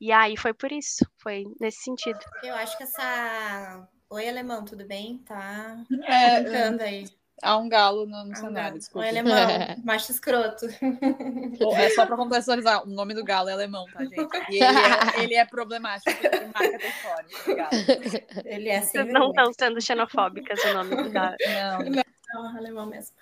E 0.00 0.12
aí 0.12 0.36
foi 0.36 0.52
por 0.52 0.72
isso, 0.72 1.06
foi 1.22 1.44
nesse 1.60 1.82
sentido. 1.82 2.18
Eu 2.42 2.54
acho 2.54 2.76
que 2.76 2.82
essa. 2.82 3.88
Oi, 4.10 4.28
alemão, 4.28 4.64
tudo 4.64 4.86
bem? 4.86 5.18
Tá 5.18 5.76
é, 6.06 6.40
brincando 6.40 6.82
aí. 6.82 7.06
Há 7.42 7.56
um 7.58 7.68
galo 7.68 8.06
no, 8.06 8.24
no 8.24 8.36
cenário, 8.36 8.76
um 8.76 8.78
desculpa. 8.78 9.06
Oi, 9.06 9.10
alemão, 9.10 9.34
macho 9.84 10.12
escroto. 10.12 10.66
É 11.76 11.90
só 11.90 12.06
pra 12.06 12.16
contextualizar, 12.16 12.84
o 12.84 12.86
nome 12.86 13.12
do 13.12 13.24
galo 13.24 13.48
é 13.48 13.52
alemão, 13.52 13.86
tá, 13.92 14.04
gente? 14.04 14.28
E 14.50 14.56
ele 14.56 14.64
é, 14.64 15.22
ele 15.24 15.34
é 15.34 15.44
problemático, 15.44 16.10
ele 16.10 16.46
marca 16.46 16.78
território. 16.78 17.28
Ele 18.44 18.68
é 18.68 18.78
assim. 18.78 19.04
Não 19.04 19.30
estão 19.30 19.52
sendo 19.52 19.80
xenofóbicas 19.80 20.62
o 20.64 20.74
nome 20.74 21.02
do 21.02 21.10
galo. 21.10 21.36
Não, 21.44 21.78
não, 21.90 22.02
não 22.34 22.56
alemão 22.56 22.86
mesmo. 22.86 23.16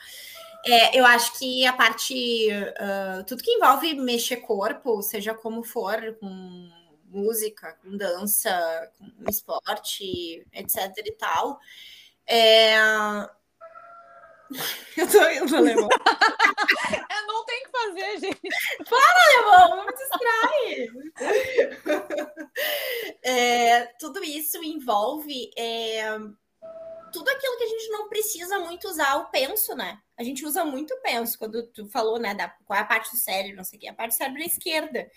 É, 0.64 0.98
eu 0.98 1.04
acho 1.04 1.38
que 1.38 1.66
a 1.66 1.72
parte. 1.72 2.48
Uh, 2.50 3.24
tudo 3.26 3.42
que 3.42 3.50
envolve 3.50 3.94
mexer 3.94 4.36
corpo, 4.36 5.02
seja 5.02 5.34
como 5.34 5.64
for, 5.64 6.16
com 6.20 6.70
música, 7.06 7.76
com 7.82 7.96
dança, 7.96 8.90
com 8.98 9.30
esporte, 9.30 10.46
etc 10.52 10.92
e 11.04 11.12
tal. 11.12 11.58
É... 12.26 12.76
Eu 14.96 15.10
tô 15.10 15.30
indo, 15.30 15.56
Alemão. 15.56 15.88
é, 17.10 17.26
não 17.26 17.44
tem 17.44 17.64
que 17.64 17.70
fazer, 17.70 18.18
gente. 18.20 18.40
Para, 18.88 19.24
Alemão, 19.24 19.76
não 19.76 19.86
me 19.86 19.92
distrai. 19.92 20.88
É, 23.24 23.86
tudo 23.98 24.22
isso 24.22 24.62
envolve 24.62 25.50
é, 25.56 26.02
tudo 27.12 27.28
aquilo 27.28 27.56
que 27.56 27.64
a 27.64 27.68
gente 27.68 27.88
não 27.90 28.08
precisa 28.08 28.58
muito 28.58 28.88
usar 28.88 29.16
o 29.16 29.26
penso, 29.26 29.74
né? 29.76 29.98
A 30.22 30.24
gente 30.24 30.46
usa 30.46 30.64
muito 30.64 30.96
penso, 31.02 31.36
quando 31.36 31.66
tu 31.66 31.88
falou, 31.88 32.16
né, 32.16 32.32
da, 32.32 32.48
qual 32.64 32.78
é 32.78 32.82
a 32.82 32.86
parte 32.86 33.10
do 33.10 33.16
cérebro, 33.16 33.56
não 33.56 33.64
sei 33.64 33.76
o 33.76 33.80
quê. 33.80 33.88
A 33.88 33.92
parte 33.92 34.12
do 34.12 34.18
cérebro 34.18 34.40
é 34.40 34.46
esquerda, 34.46 35.10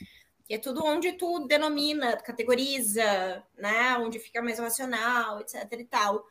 que 0.43 0.55
é 0.55 0.57
tudo 0.57 0.83
onde 0.83 1.11
tu 1.11 1.45
denomina, 1.47 2.17
categoriza, 2.17 3.43
né, 3.55 3.95
onde 3.99 4.17
fica 4.17 4.41
mais 4.41 4.57
racional, 4.57 5.41
etc 5.41 5.71
e 5.73 5.85
tal. 5.85 6.25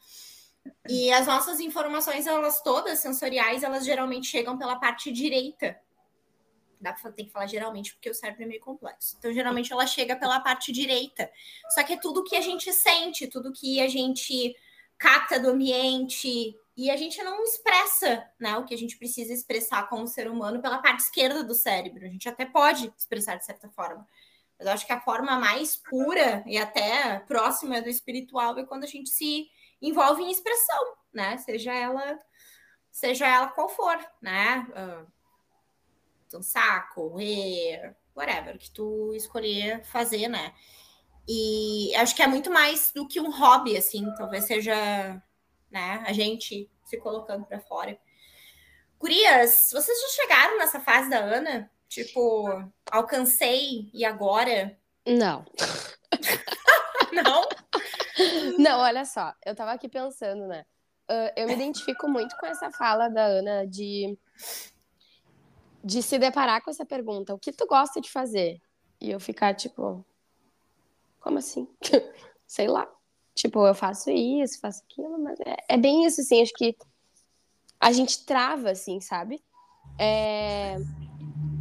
E 0.88 1.12
as 1.12 1.28
nossas 1.28 1.60
informações, 1.60 2.26
elas 2.26 2.60
todas 2.62 2.98
sensoriais, 2.98 3.62
elas 3.62 3.84
geralmente 3.84 4.26
chegam 4.26 4.58
pela 4.58 4.74
parte 4.74 5.12
direita. 5.12 5.78
Dá 6.80 6.92
pra 6.92 7.12
ter 7.12 7.26
que 7.26 7.30
falar 7.30 7.46
geralmente, 7.46 7.94
porque 7.94 8.10
o 8.10 8.14
cérebro 8.14 8.42
é 8.42 8.46
meio 8.46 8.60
complexo. 8.60 9.14
Então, 9.16 9.32
geralmente, 9.32 9.72
ela 9.72 9.86
chega 9.86 10.16
pela 10.16 10.40
parte 10.40 10.72
direita. 10.72 11.30
Só 11.70 11.84
que 11.84 11.92
é 11.92 11.96
tudo 11.96 12.24
que 12.24 12.34
a 12.34 12.40
gente 12.40 12.72
sente, 12.72 13.28
tudo 13.28 13.52
que 13.52 13.80
a 13.80 13.86
gente 13.86 14.56
capta 14.98 15.38
do 15.38 15.50
ambiente, 15.50 16.58
e 16.76 16.90
a 16.90 16.96
gente 16.96 17.22
não 17.22 17.42
expressa 17.44 18.28
né, 18.38 18.56
o 18.56 18.64
que 18.64 18.74
a 18.74 18.78
gente 18.78 18.98
precisa 18.98 19.32
expressar 19.32 19.88
como 19.88 20.08
ser 20.08 20.28
humano 20.28 20.60
pela 20.60 20.78
parte 20.78 21.00
esquerda 21.00 21.44
do 21.44 21.54
cérebro. 21.54 22.04
A 22.04 22.08
gente 22.08 22.28
até 22.28 22.44
pode 22.44 22.92
expressar 22.98 23.36
de 23.36 23.44
certa 23.44 23.68
forma. 23.68 24.06
Mas 24.58 24.66
eu 24.66 24.72
acho 24.72 24.86
que 24.86 24.92
a 24.92 25.00
forma 25.00 25.38
mais 25.38 25.76
pura 25.76 26.42
e 26.46 26.58
até 26.58 27.20
próxima 27.20 27.80
do 27.80 27.88
espiritual 27.88 28.58
é 28.58 28.64
quando 28.64 28.84
a 28.84 28.88
gente 28.88 29.10
se 29.10 29.48
envolve 29.80 30.22
em 30.22 30.30
expressão, 30.30 30.94
né? 31.12 31.36
Seja 31.38 31.72
ela, 31.72 32.18
seja 32.90 33.26
ela 33.26 33.48
qual 33.48 33.68
for, 33.68 33.98
né? 34.20 34.66
Dançar, 36.30 36.92
correr, 36.92 37.94
whatever, 38.16 38.58
que 38.58 38.70
tu 38.70 39.12
escolher 39.14 39.84
fazer, 39.84 40.28
né? 40.28 40.52
E 41.28 41.94
acho 41.96 42.14
que 42.16 42.22
é 42.22 42.26
muito 42.26 42.50
mais 42.50 42.92
do 42.92 43.06
que 43.06 43.20
um 43.20 43.30
hobby, 43.30 43.76
assim, 43.76 44.04
talvez 44.16 44.44
seja 44.44 45.22
né? 45.74 46.04
A 46.06 46.12
gente 46.12 46.70
se 46.84 46.96
colocando 46.98 47.44
para 47.44 47.58
fora. 47.58 47.98
Gurias, 48.98 49.68
vocês 49.72 50.00
já 50.00 50.22
chegaram 50.22 50.56
nessa 50.56 50.78
fase 50.78 51.10
da 51.10 51.18
Ana? 51.18 51.68
Tipo, 51.88 52.70
alcancei 52.90 53.90
e 53.92 54.04
agora? 54.04 54.78
Não. 55.04 55.44
Não? 57.12 57.48
Não, 58.58 58.80
olha 58.80 59.04
só, 59.04 59.32
eu 59.44 59.54
tava 59.54 59.72
aqui 59.72 59.88
pensando, 59.88 60.46
né? 60.46 60.64
Uh, 61.10 61.30
eu 61.36 61.46
me 61.46 61.54
identifico 61.54 62.08
muito 62.08 62.36
com 62.38 62.46
essa 62.46 62.70
fala 62.70 63.08
da 63.08 63.24
Ana 63.24 63.66
de, 63.66 64.16
de 65.84 66.02
se 66.02 66.18
deparar 66.18 66.62
com 66.62 66.70
essa 66.70 66.86
pergunta: 66.86 67.34
o 67.34 67.38
que 67.38 67.52
tu 67.52 67.66
gosta 67.66 68.00
de 68.00 68.10
fazer? 68.10 68.60
E 69.00 69.10
eu 69.10 69.20
ficar 69.20 69.54
tipo, 69.54 70.04
como 71.20 71.38
assim? 71.38 71.68
Sei 72.46 72.66
lá. 72.66 72.88
Tipo, 73.34 73.66
eu 73.66 73.74
faço 73.74 74.10
isso, 74.10 74.60
faço 74.60 74.82
aquilo, 74.84 75.18
mas 75.18 75.38
é, 75.40 75.56
é 75.70 75.76
bem 75.76 76.04
isso, 76.04 76.20
assim, 76.20 76.40
acho 76.40 76.52
que 76.54 76.76
a 77.80 77.92
gente 77.92 78.24
trava, 78.24 78.70
assim, 78.70 79.00
sabe? 79.00 79.42
É, 79.98 80.76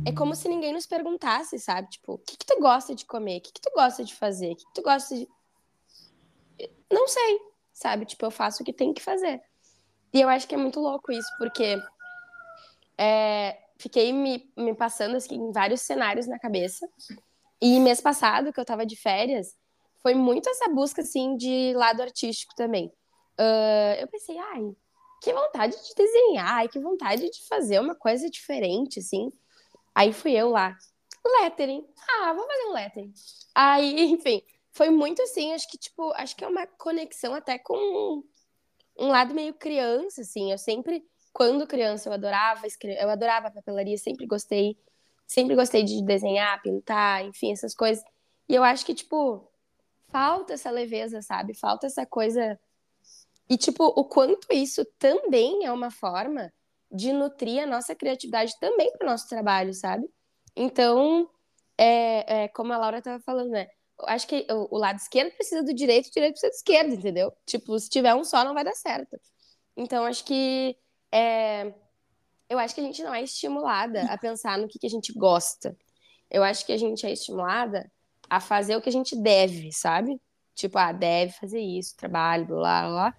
é 0.05 0.11
como 0.15 0.35
se 0.35 0.47
ninguém 0.47 0.71
nos 0.71 0.85
perguntasse, 0.85 1.57
sabe? 1.59 1.89
Tipo, 1.89 2.13
o 2.13 2.17
que, 2.17 2.37
que 2.37 2.45
tu 2.45 2.59
gosta 2.59 2.93
de 2.93 3.05
comer? 3.05 3.39
O 3.39 3.41
que, 3.41 3.51
que 3.53 3.61
tu 3.61 3.71
gosta 3.73 4.03
de 4.03 4.13
fazer? 4.13 4.51
O 4.51 4.55
que, 4.55 4.65
que 4.65 4.73
tu 4.73 4.81
gosta 4.83 5.15
de. 5.15 5.27
Não 6.91 7.07
sei, 7.07 7.39
sabe? 7.73 8.05
Tipo, 8.05 8.25
eu 8.25 8.31
faço 8.31 8.61
o 8.61 8.65
que 8.65 8.71
tem 8.71 8.93
que 8.93 9.01
fazer. 9.01 9.41
E 10.13 10.21
eu 10.21 10.29
acho 10.29 10.47
que 10.47 10.53
é 10.53 10.57
muito 10.57 10.79
louco 10.79 11.11
isso, 11.11 11.29
porque 11.39 11.81
é, 12.97 13.57
fiquei 13.77 14.13
me, 14.13 14.51
me 14.55 14.75
passando 14.75 15.15
assim, 15.15 15.35
em 15.35 15.51
vários 15.51 15.81
cenários 15.81 16.27
na 16.27 16.37
cabeça. 16.37 16.87
E 17.59 17.79
mês 17.79 17.99
passado, 17.99 18.53
que 18.53 18.59
eu 18.59 18.65
tava 18.65 18.85
de 18.85 18.95
férias, 18.95 19.55
foi 20.03 20.13
muito 20.13 20.49
essa 20.49 20.69
busca, 20.69 21.01
assim, 21.01 21.37
de 21.37 21.73
lado 21.73 22.01
artístico 22.01 22.53
também. 22.55 22.87
Uh, 23.39 23.95
eu 23.99 24.07
pensei, 24.07 24.37
ai, 24.37 24.75
que 25.21 25.33
vontade 25.33 25.73
de 25.81 25.95
desenhar, 25.95 26.55
ai, 26.55 26.67
que 26.67 26.77
vontade 26.77 27.29
de 27.29 27.47
fazer 27.47 27.79
uma 27.79 27.95
coisa 27.95 28.29
diferente, 28.29 28.99
assim. 28.99 29.31
Aí 29.95 30.11
fui 30.11 30.33
eu 30.33 30.49
lá, 30.49 30.77
lettering. 31.41 31.87
Ah, 32.09 32.33
vou 32.33 32.45
fazer 32.45 32.65
um 32.65 32.73
lettering. 32.73 33.13
Aí, 33.55 34.01
enfim, 34.11 34.43
foi 34.73 34.89
muito 34.89 35.21
assim, 35.21 35.53
acho 35.53 35.69
que, 35.69 35.77
tipo, 35.77 36.11
acho 36.15 36.35
que 36.35 36.43
é 36.43 36.47
uma 36.47 36.67
conexão 36.67 37.33
até 37.33 37.57
com 37.57 38.21
um 38.99 39.07
lado 39.07 39.33
meio 39.33 39.53
criança, 39.53 40.21
assim. 40.21 40.51
Eu 40.51 40.57
sempre, 40.57 41.05
quando 41.31 41.65
criança, 41.65 42.09
eu 42.09 42.13
adorava 42.13 42.67
escrever, 42.67 43.01
eu 43.01 43.09
adorava 43.09 43.49
papelaria, 43.49 43.97
sempre 43.97 44.25
gostei, 44.25 44.77
sempre 45.25 45.55
gostei 45.55 45.83
de 45.83 46.03
desenhar, 46.03 46.61
pintar, 46.61 47.23
enfim, 47.25 47.53
essas 47.53 47.73
coisas. 47.73 48.03
E 48.49 48.55
eu 48.55 48.63
acho 48.63 48.85
que, 48.85 48.93
tipo, 48.93 49.49
falta 50.13 50.53
essa 50.53 50.69
leveza, 50.69 51.23
sabe? 51.23 51.55
Falta 51.55 51.87
essa 51.87 52.05
coisa. 52.05 52.59
E, 53.49 53.57
tipo, 53.57 53.83
o 53.83 54.05
quanto 54.05 54.47
isso 54.51 54.85
também 54.99 55.65
é 55.65 55.71
uma 55.71 55.89
forma 55.89 56.53
de 56.91 57.11
nutrir 57.11 57.63
a 57.63 57.65
nossa 57.65 57.95
criatividade 57.95 58.53
também 58.59 58.91
para 58.91 59.07
o 59.07 59.09
nosso 59.09 59.27
trabalho, 59.27 59.73
sabe? 59.73 60.07
Então, 60.55 61.27
é, 61.75 62.43
é, 62.43 62.47
como 62.49 62.71
a 62.71 62.77
Laura 62.77 62.99
estava 62.99 63.19
falando, 63.23 63.49
né? 63.49 63.67
Acho 64.03 64.27
que 64.27 64.45
o, 64.49 64.75
o, 64.75 64.77
lado 64.77 64.97
esquerdo 64.97 65.33
precisa 65.33 65.63
do 65.63 65.73
direito, 65.73 66.07
o 66.07 66.11
direito 66.11 66.33
precisa 66.33 66.51
do 66.51 66.55
esquerdo, 66.55 66.93
entendeu? 66.93 67.33
Tipo, 67.45 67.79
se 67.79 67.89
tiver 67.89 68.13
um 68.13 68.23
só, 68.23 68.43
não 68.43 68.53
vai 68.53 68.63
dar 68.63 68.75
certo. 68.75 69.19
Então, 69.75 70.05
acho 70.05 70.23
que. 70.23 70.77
É, 71.11 71.73
eu 72.49 72.59
acho 72.59 72.75
que 72.75 72.81
a 72.81 72.83
gente 72.83 73.01
não 73.01 73.13
é 73.13 73.23
estimulada 73.23 74.03
a 74.03 74.17
pensar 74.17 74.59
no 74.59 74.67
que, 74.67 74.77
que 74.77 74.85
a 74.85 74.89
gente 74.89 75.11
gosta. 75.13 75.75
Eu 76.29 76.43
acho 76.43 76.65
que 76.65 76.71
a 76.71 76.77
gente 76.77 77.05
é 77.05 77.11
estimulada 77.11 77.91
a 78.35 78.39
fazer 78.39 78.75
o 78.75 78.81
que 78.81 78.89
a 78.89 78.91
gente 78.91 79.15
deve, 79.15 79.71
sabe? 79.71 80.19
Tipo, 80.55 80.77
ah, 80.77 80.91
deve 80.91 81.33
fazer 81.33 81.59
isso, 81.59 81.95
trabalho, 81.95 82.45
blá, 82.45 82.57
blá, 82.59 82.89
blá. 82.89 83.15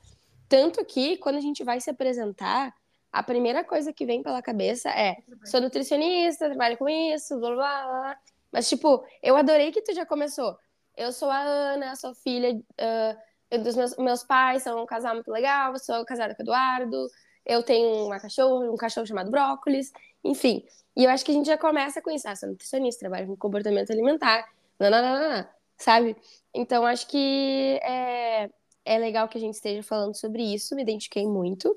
Tanto 0.49 0.85
que, 0.85 1.17
quando 1.19 1.37
a 1.37 1.41
gente 1.41 1.63
vai 1.65 1.81
se 1.81 1.91
apresentar, 1.91 2.75
a 3.13 3.23
primeira 3.23 3.63
coisa 3.63 3.93
que 3.93 4.05
vem 4.05 4.23
pela 4.23 4.43
cabeça 4.43 4.91
é: 4.91 5.17
sou 5.45 5.61
nutricionista, 5.61 6.47
trabalho 6.47 6.77
com 6.77 6.89
isso, 6.89 7.39
blá, 7.39 7.55
blá, 7.55 7.87
blá. 7.87 8.19
Mas, 8.53 8.69
tipo, 8.69 9.05
eu 9.23 9.37
adorei 9.37 9.71
que 9.73 9.83
tu 9.83 9.95
já 9.95 10.05
começou. 10.05 10.57
Eu 10.97 11.13
sou 11.13 11.31
a 11.31 11.41
Ana, 11.41 11.97
sou 11.97 12.15
filha 12.15 12.55
uh, 12.55 13.63
dos 13.63 13.77
meus, 13.77 13.97
meus 13.97 14.23
pais, 14.25 14.63
são 14.63 14.83
um 14.83 14.87
casal 14.87 15.15
muito 15.15 15.31
legal, 15.31 15.77
sou 15.79 16.05
casada 16.05 16.35
com 16.35 16.43
o 16.43 16.45
Eduardo, 16.45 17.07
eu 17.45 17.63
tenho 17.63 18.07
uma 18.07 18.19
cachorro, 18.21 18.73
um 18.73 18.77
cachorro 18.77 19.07
chamado 19.07 19.31
Brócolis, 19.31 19.93
enfim. 20.23 20.65
E 20.97 21.05
eu 21.05 21.11
acho 21.11 21.25
que 21.25 21.33
a 21.33 21.35
gente 21.35 21.47
já 21.47 21.59
começa 21.59 22.01
com 22.01 22.11
isso. 22.11 22.29
Ah, 22.29 22.37
sou 22.37 22.49
nutricionista, 22.49 23.01
trabalho 23.01 23.27
com 23.27 23.37
comportamento 23.37 23.91
alimentar. 23.91 24.49
Não. 24.79 25.47
sabe? 25.77 26.17
Então, 26.53 26.85
acho 26.87 27.07
que 27.09 27.79
é, 27.83 28.51
é 28.85 28.99
legal 28.99 29.29
que 29.29 29.39
a 29.39 29.41
gente 29.41 29.55
esteja 29.55 29.83
falando 29.83 30.15
sobre 30.15 30.43
isso, 30.43 30.75
me 30.75 30.83
identifiquei 30.83 31.27
muito. 31.27 31.77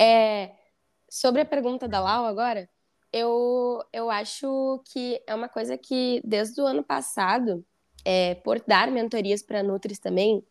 É, 0.00 0.52
sobre 1.08 1.42
a 1.42 1.44
pergunta 1.44 1.86
da 1.86 2.00
Lau 2.00 2.24
agora, 2.24 2.68
eu, 3.12 3.82
eu 3.92 4.10
acho 4.10 4.82
que 4.92 5.22
é 5.26 5.34
uma 5.34 5.48
coisa 5.48 5.76
que, 5.76 6.20
desde 6.24 6.60
o 6.60 6.66
ano 6.66 6.82
passado, 6.82 7.64
é, 8.04 8.36
por 8.36 8.62
dar 8.66 8.90
mentorias 8.90 9.42
para 9.42 9.62
Nutris 9.62 9.98
também, 9.98 10.44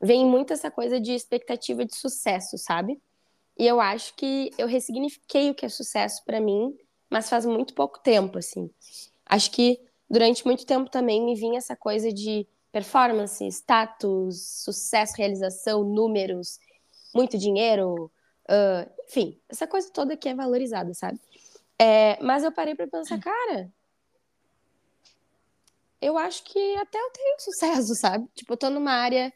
vem 0.00 0.26
muito 0.26 0.52
essa 0.52 0.70
coisa 0.70 1.00
de 1.00 1.12
expectativa 1.12 1.84
de 1.84 1.96
sucesso, 1.96 2.58
sabe? 2.58 3.00
E 3.58 3.66
eu 3.66 3.80
acho 3.80 4.14
que 4.14 4.50
eu 4.58 4.66
ressignifiquei 4.66 5.50
o 5.50 5.54
que 5.54 5.66
é 5.66 5.68
sucesso 5.68 6.24
para 6.24 6.40
mim, 6.40 6.76
mas 7.08 7.28
faz 7.28 7.46
muito 7.46 7.74
pouco 7.74 7.98
tempo, 8.00 8.38
assim. 8.38 8.70
Acho 9.26 9.50
que 9.50 9.80
durante 10.12 10.44
muito 10.44 10.66
tempo 10.66 10.90
também 10.90 11.24
me 11.24 11.34
vinha 11.34 11.56
essa 11.56 11.74
coisa 11.74 12.12
de 12.12 12.46
performance, 12.70 13.42
status, 13.46 14.62
sucesso, 14.62 15.14
realização, 15.16 15.82
números, 15.82 16.60
muito 17.14 17.38
dinheiro, 17.38 18.12
uh, 18.46 18.92
enfim, 19.08 19.40
essa 19.48 19.66
coisa 19.66 19.90
toda 19.90 20.14
que 20.14 20.28
é 20.28 20.34
valorizada, 20.34 20.92
sabe? 20.92 21.18
É, 21.78 22.22
mas 22.22 22.44
eu 22.44 22.52
parei 22.52 22.74
para 22.74 22.86
pensar, 22.86 23.18
cara, 23.18 23.72
eu 25.98 26.18
acho 26.18 26.44
que 26.44 26.76
até 26.76 26.98
eu 26.98 27.10
tenho 27.10 27.36
sucesso, 27.40 27.94
sabe? 27.94 28.28
Tipo, 28.34 28.52
eu 28.52 28.56
tô 28.58 28.68
numa 28.68 28.92
área 28.92 29.32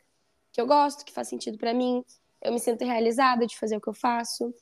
que 0.52 0.60
eu 0.60 0.66
gosto, 0.66 1.06
que 1.06 1.12
faz 1.12 1.28
sentido 1.28 1.56
para 1.56 1.72
mim, 1.72 2.04
eu 2.42 2.52
me 2.52 2.60
sinto 2.60 2.84
realizada 2.84 3.46
de 3.46 3.58
fazer 3.58 3.78
o 3.78 3.80
que 3.80 3.88
eu 3.88 3.94
faço. 3.94 4.54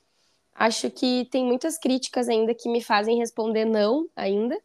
Acho 0.55 0.89
que 0.93 1.25
tem 1.33 1.45
muitas 1.45 1.77
críticas 1.77 2.29
ainda 2.29 2.55
que 2.55 2.69
me 2.69 2.81
fazem 2.81 3.19
responder 3.19 3.65
não 3.65 4.09
ainda, 4.15 4.57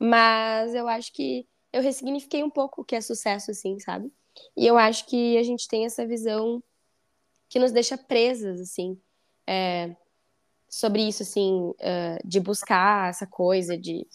mas 0.00 0.74
eu 0.74 0.88
acho 0.88 1.12
que 1.12 1.46
eu 1.70 1.82
ressignifiquei 1.82 2.42
um 2.42 2.48
pouco 2.48 2.80
o 2.80 2.84
que 2.84 2.96
é 2.96 3.00
sucesso, 3.02 3.50
assim, 3.50 3.78
sabe? 3.78 4.10
E 4.56 4.66
eu 4.66 4.78
acho 4.78 5.06
que 5.06 5.36
a 5.36 5.42
gente 5.42 5.68
tem 5.68 5.84
essa 5.84 6.06
visão 6.06 6.62
que 7.50 7.58
nos 7.58 7.70
deixa 7.70 7.98
presas, 7.98 8.60
assim, 8.60 8.98
é, 9.46 9.94
sobre 10.68 11.02
isso, 11.02 11.22
assim, 11.22 11.70
uh, 11.70 12.18
de 12.24 12.40
buscar 12.40 13.10
essa 13.10 13.26
coisa 13.26 13.76
de. 13.76 14.06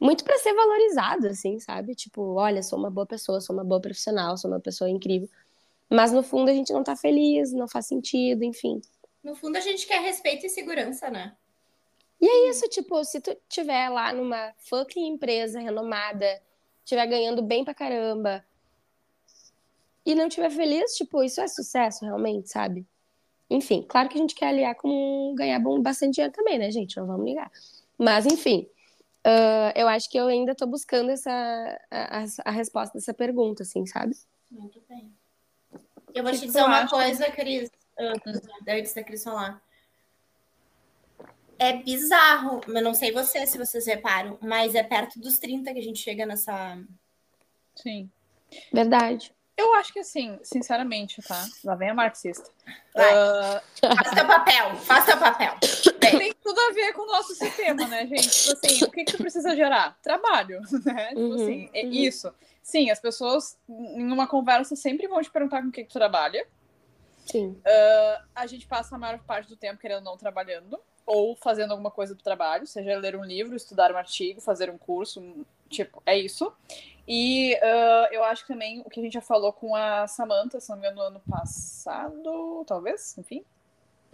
Muito 0.00 0.24
para 0.24 0.36
ser 0.38 0.52
valorizado, 0.52 1.28
assim, 1.28 1.60
sabe? 1.60 1.94
Tipo, 1.94 2.34
olha, 2.34 2.62
sou 2.62 2.78
uma 2.78 2.90
boa 2.90 3.06
pessoa, 3.06 3.40
sou 3.40 3.54
uma 3.54 3.64
boa 3.64 3.80
profissional, 3.80 4.36
sou 4.36 4.50
uma 4.50 4.60
pessoa 4.60 4.90
incrível. 4.90 5.28
Mas 5.88 6.12
no 6.12 6.22
fundo 6.22 6.50
a 6.50 6.52
gente 6.52 6.72
não 6.72 6.82
tá 6.82 6.96
feliz, 6.96 7.52
não 7.52 7.68
faz 7.68 7.86
sentido, 7.86 8.42
enfim. 8.42 8.80
No 9.22 9.36
fundo 9.36 9.56
a 9.56 9.60
gente 9.60 9.86
quer 9.86 10.00
respeito 10.00 10.44
e 10.44 10.48
segurança, 10.50 11.08
né? 11.08 11.36
E 12.24 12.26
é 12.26 12.48
isso, 12.48 12.66
tipo, 12.70 13.04
se 13.04 13.20
tu 13.20 13.36
tiver 13.50 13.90
lá 13.90 14.10
numa 14.10 14.54
fucking 14.56 15.06
empresa 15.06 15.60
renomada, 15.60 16.40
tiver 16.82 17.06
ganhando 17.06 17.42
bem 17.42 17.62
pra 17.62 17.74
caramba, 17.74 18.42
e 20.06 20.14
não 20.14 20.26
tiver 20.26 20.48
feliz, 20.48 20.96
tipo, 20.96 21.22
isso 21.22 21.42
é 21.42 21.46
sucesso 21.46 22.02
realmente, 22.02 22.48
sabe? 22.48 22.86
Enfim, 23.50 23.84
claro 23.86 24.08
que 24.08 24.16
a 24.16 24.20
gente 24.22 24.34
quer 24.34 24.46
aliar 24.46 24.74
com 24.74 25.34
ganhar 25.36 25.58
bom, 25.58 25.82
bastante 25.82 26.14
dinheiro 26.14 26.32
também, 26.32 26.58
né, 26.58 26.70
gente? 26.70 26.96
Não 26.96 27.06
vamos 27.06 27.26
ligar. 27.26 27.52
Mas, 27.98 28.24
enfim, 28.24 28.66
uh, 29.26 29.78
eu 29.78 29.86
acho 29.86 30.08
que 30.08 30.16
eu 30.16 30.26
ainda 30.26 30.54
tô 30.54 30.66
buscando 30.66 31.10
essa, 31.10 31.30
a, 31.90 32.24
a, 32.42 32.50
resposta 32.50 32.96
dessa 32.96 33.12
pergunta, 33.12 33.64
assim, 33.64 33.84
sabe? 33.84 34.16
Muito 34.50 34.82
bem. 34.88 35.12
Eu 36.14 36.22
vou 36.22 36.32
que 36.32 36.38
te 36.38 36.46
dizer 36.46 36.62
uma 36.62 36.88
coisa, 36.88 37.30
Cris, 37.32 37.70
antes 38.66 38.94
da 38.94 39.04
Cris 39.04 39.22
falar. 39.22 39.62
É 41.58 41.72
bizarro, 41.74 42.60
eu 42.66 42.82
não 42.82 42.94
sei 42.94 43.12
você 43.12 43.46
se 43.46 43.58
vocês 43.58 43.86
reparam, 43.86 44.38
mas 44.40 44.74
é 44.74 44.82
perto 44.82 45.18
dos 45.20 45.38
30 45.38 45.72
que 45.72 45.78
a 45.78 45.82
gente 45.82 45.98
chega 45.98 46.26
nessa. 46.26 46.78
Sim. 47.76 48.10
Verdade. 48.72 49.32
Eu 49.56 49.72
acho 49.74 49.92
que 49.92 50.00
assim, 50.00 50.36
sinceramente, 50.42 51.22
tá? 51.22 51.46
Lá 51.64 51.76
vem 51.76 51.90
a 51.90 51.94
marxista. 51.94 52.50
Uh... 52.94 53.94
Faça 53.96 54.14
teu 54.14 54.26
papel, 54.26 54.76
faça 54.76 55.06
teu 55.12 55.18
papel. 55.18 55.54
Bem. 56.00 56.18
Tem 56.18 56.34
tudo 56.42 56.58
a 56.58 56.72
ver 56.72 56.92
com 56.92 57.02
o 57.02 57.06
nosso 57.06 57.34
sistema, 57.36 57.86
né, 57.86 58.04
gente? 58.06 58.28
Tipo 58.28 58.52
assim, 58.52 58.84
o 58.84 58.90
que, 58.90 59.04
que 59.04 59.12
tu 59.12 59.18
precisa 59.18 59.54
gerar? 59.54 59.96
Trabalho, 60.02 60.60
né? 60.84 61.08
Tipo 61.08 61.20
uhum, 61.20 61.34
assim, 61.34 61.70
é 61.72 61.84
uhum. 61.84 61.92
isso. 61.92 62.34
Sim, 62.62 62.90
as 62.90 62.98
pessoas, 62.98 63.56
em 63.68 64.10
uma 64.10 64.26
conversa, 64.26 64.74
sempre 64.74 65.06
vão 65.06 65.22
te 65.22 65.30
perguntar 65.30 65.62
com 65.62 65.68
o 65.68 65.72
que, 65.72 65.84
que 65.84 65.90
tu 65.90 65.98
trabalha. 65.98 66.46
Sim. 67.24 67.50
Uh, 67.50 68.24
a 68.34 68.46
gente 68.46 68.66
passa 68.66 68.96
a 68.96 68.98
maior 68.98 69.18
parte 69.20 69.48
do 69.48 69.56
tempo 69.56 69.80
querendo 69.80 70.02
não 70.02 70.16
trabalhando, 70.16 70.78
ou 71.06 71.36
fazendo 71.36 71.72
alguma 71.72 71.90
coisa 71.90 72.14
do 72.14 72.22
trabalho, 72.22 72.66
seja 72.66 72.98
ler 72.98 73.16
um 73.16 73.24
livro, 73.24 73.56
estudar 73.56 73.92
um 73.92 73.96
artigo, 73.96 74.40
fazer 74.40 74.70
um 74.70 74.78
curso, 74.78 75.22
tipo, 75.68 76.02
é 76.06 76.16
isso. 76.18 76.52
E 77.06 77.54
uh, 77.56 78.12
eu 78.12 78.24
acho 78.24 78.42
que 78.42 78.52
também 78.52 78.80
o 78.80 78.88
que 78.88 78.98
a 78.98 79.02
gente 79.02 79.12
já 79.12 79.20
falou 79.20 79.52
com 79.52 79.76
a 79.76 80.06
Samantha, 80.06 80.58
se 80.58 80.70
não 80.70 80.76
me 80.76 80.82
engano, 80.82 80.96
no 80.96 81.02
ano 81.02 81.22
passado, 81.28 82.64
talvez, 82.66 83.16
enfim, 83.18 83.44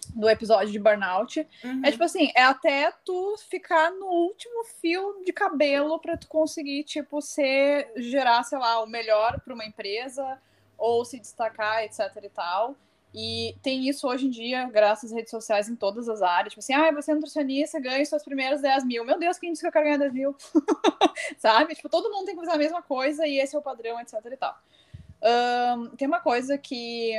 do 0.09 0.29
episódio 0.29 0.73
de 0.73 0.79
burnout. 0.79 1.47
Uhum. 1.63 1.83
É 1.85 1.93
tipo 1.93 2.03
assim, 2.03 2.33
é 2.35 2.43
até 2.43 2.93
tu 3.05 3.37
ficar 3.49 3.93
no 3.93 4.07
último 4.07 4.65
fio 4.81 5.23
de 5.25 5.33
cabelo 5.33 6.01
para 6.01 6.17
tu 6.17 6.27
conseguir, 6.27 6.83
tipo, 6.83 7.21
ser, 7.21 7.93
gerar, 7.97 8.43
sei 8.43 8.59
lá, 8.59 8.83
o 8.83 8.87
melhor 8.87 9.41
para 9.41 9.55
uma 9.55 9.65
empresa 9.65 10.39
ou 10.77 11.05
se 11.05 11.21
destacar, 11.21 11.85
etc 11.85 12.11
e 12.23 12.29
tal. 12.29 12.75
E 13.13 13.57
tem 13.61 13.89
isso 13.89 14.07
hoje 14.07 14.27
em 14.27 14.31
dia, 14.31 14.69
graças 14.71 15.11
às 15.11 15.17
redes 15.17 15.31
sociais, 15.31 15.69
em 15.69 15.75
todas 15.75 16.09
as 16.09 16.23
áreas. 16.23 16.53
Tipo 16.53 16.61
assim, 16.61 16.75
ah, 16.75 16.93
você 16.93 17.11
é 17.11 17.15
nutricionista, 17.15 17.81
ganha 17.81 18.05
suas 18.05 18.23
primeiras 18.23 18.63
10 18.63 18.85
mil. 18.85 19.05
Meu 19.05 19.19
Deus, 19.19 19.39
quem 19.39 19.51
disse 19.51 19.63
que 19.63 19.69
eu 19.69 19.73
quero 19.73 19.85
ganhar 19.87 19.99
10 19.99 20.13
mil? 20.13 20.37
Sabe? 21.39 21.75
Tipo, 21.75 21.89
todo 21.89 22.11
mundo 22.11 22.27
tem 22.27 22.37
que 22.37 22.41
fazer 22.41 22.55
a 22.55 22.59
mesma 22.59 22.83
coisa 22.83 23.27
e 23.27 23.39
esse 23.39 23.57
é 23.57 23.59
o 23.59 23.63
padrão, 23.63 24.01
etc 24.01 24.15
e 24.25 24.37
tal. 24.37 24.57
Um, 25.23 25.89
tem 25.97 26.07
uma 26.07 26.21
coisa 26.21 26.57
que... 26.57 27.15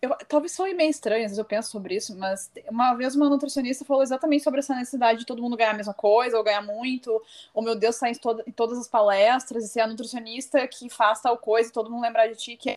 Eu, 0.00 0.10
talvez 0.28 0.52
soe 0.52 0.74
meio 0.74 0.90
estranho, 0.90 1.24
às 1.24 1.30
vezes 1.32 1.38
eu 1.38 1.44
penso 1.44 1.70
sobre 1.70 1.96
isso, 1.96 2.16
mas 2.16 2.48
uma 2.70 2.94
vez 2.94 3.16
uma 3.16 3.28
nutricionista 3.28 3.84
falou 3.84 4.00
exatamente 4.00 4.44
sobre 4.44 4.60
essa 4.60 4.72
necessidade 4.72 5.18
de 5.20 5.26
todo 5.26 5.42
mundo 5.42 5.56
ganhar 5.56 5.72
a 5.72 5.76
mesma 5.76 5.92
coisa, 5.92 6.38
ou 6.38 6.44
ganhar 6.44 6.62
muito, 6.62 7.20
ou 7.52 7.64
meu 7.64 7.74
Deus, 7.74 7.96
sair 7.96 8.12
em, 8.12 8.48
em 8.48 8.52
todas 8.52 8.78
as 8.78 8.86
palestras 8.86 9.64
e 9.64 9.68
ser 9.68 9.80
a 9.80 9.88
nutricionista 9.88 10.68
que 10.68 10.88
faz 10.88 11.20
tal 11.20 11.36
coisa 11.36 11.68
e 11.68 11.72
todo 11.72 11.90
mundo 11.90 12.02
lembrar 12.02 12.28
de 12.28 12.36
ti, 12.36 12.56
que 12.56 12.70
é 12.70 12.76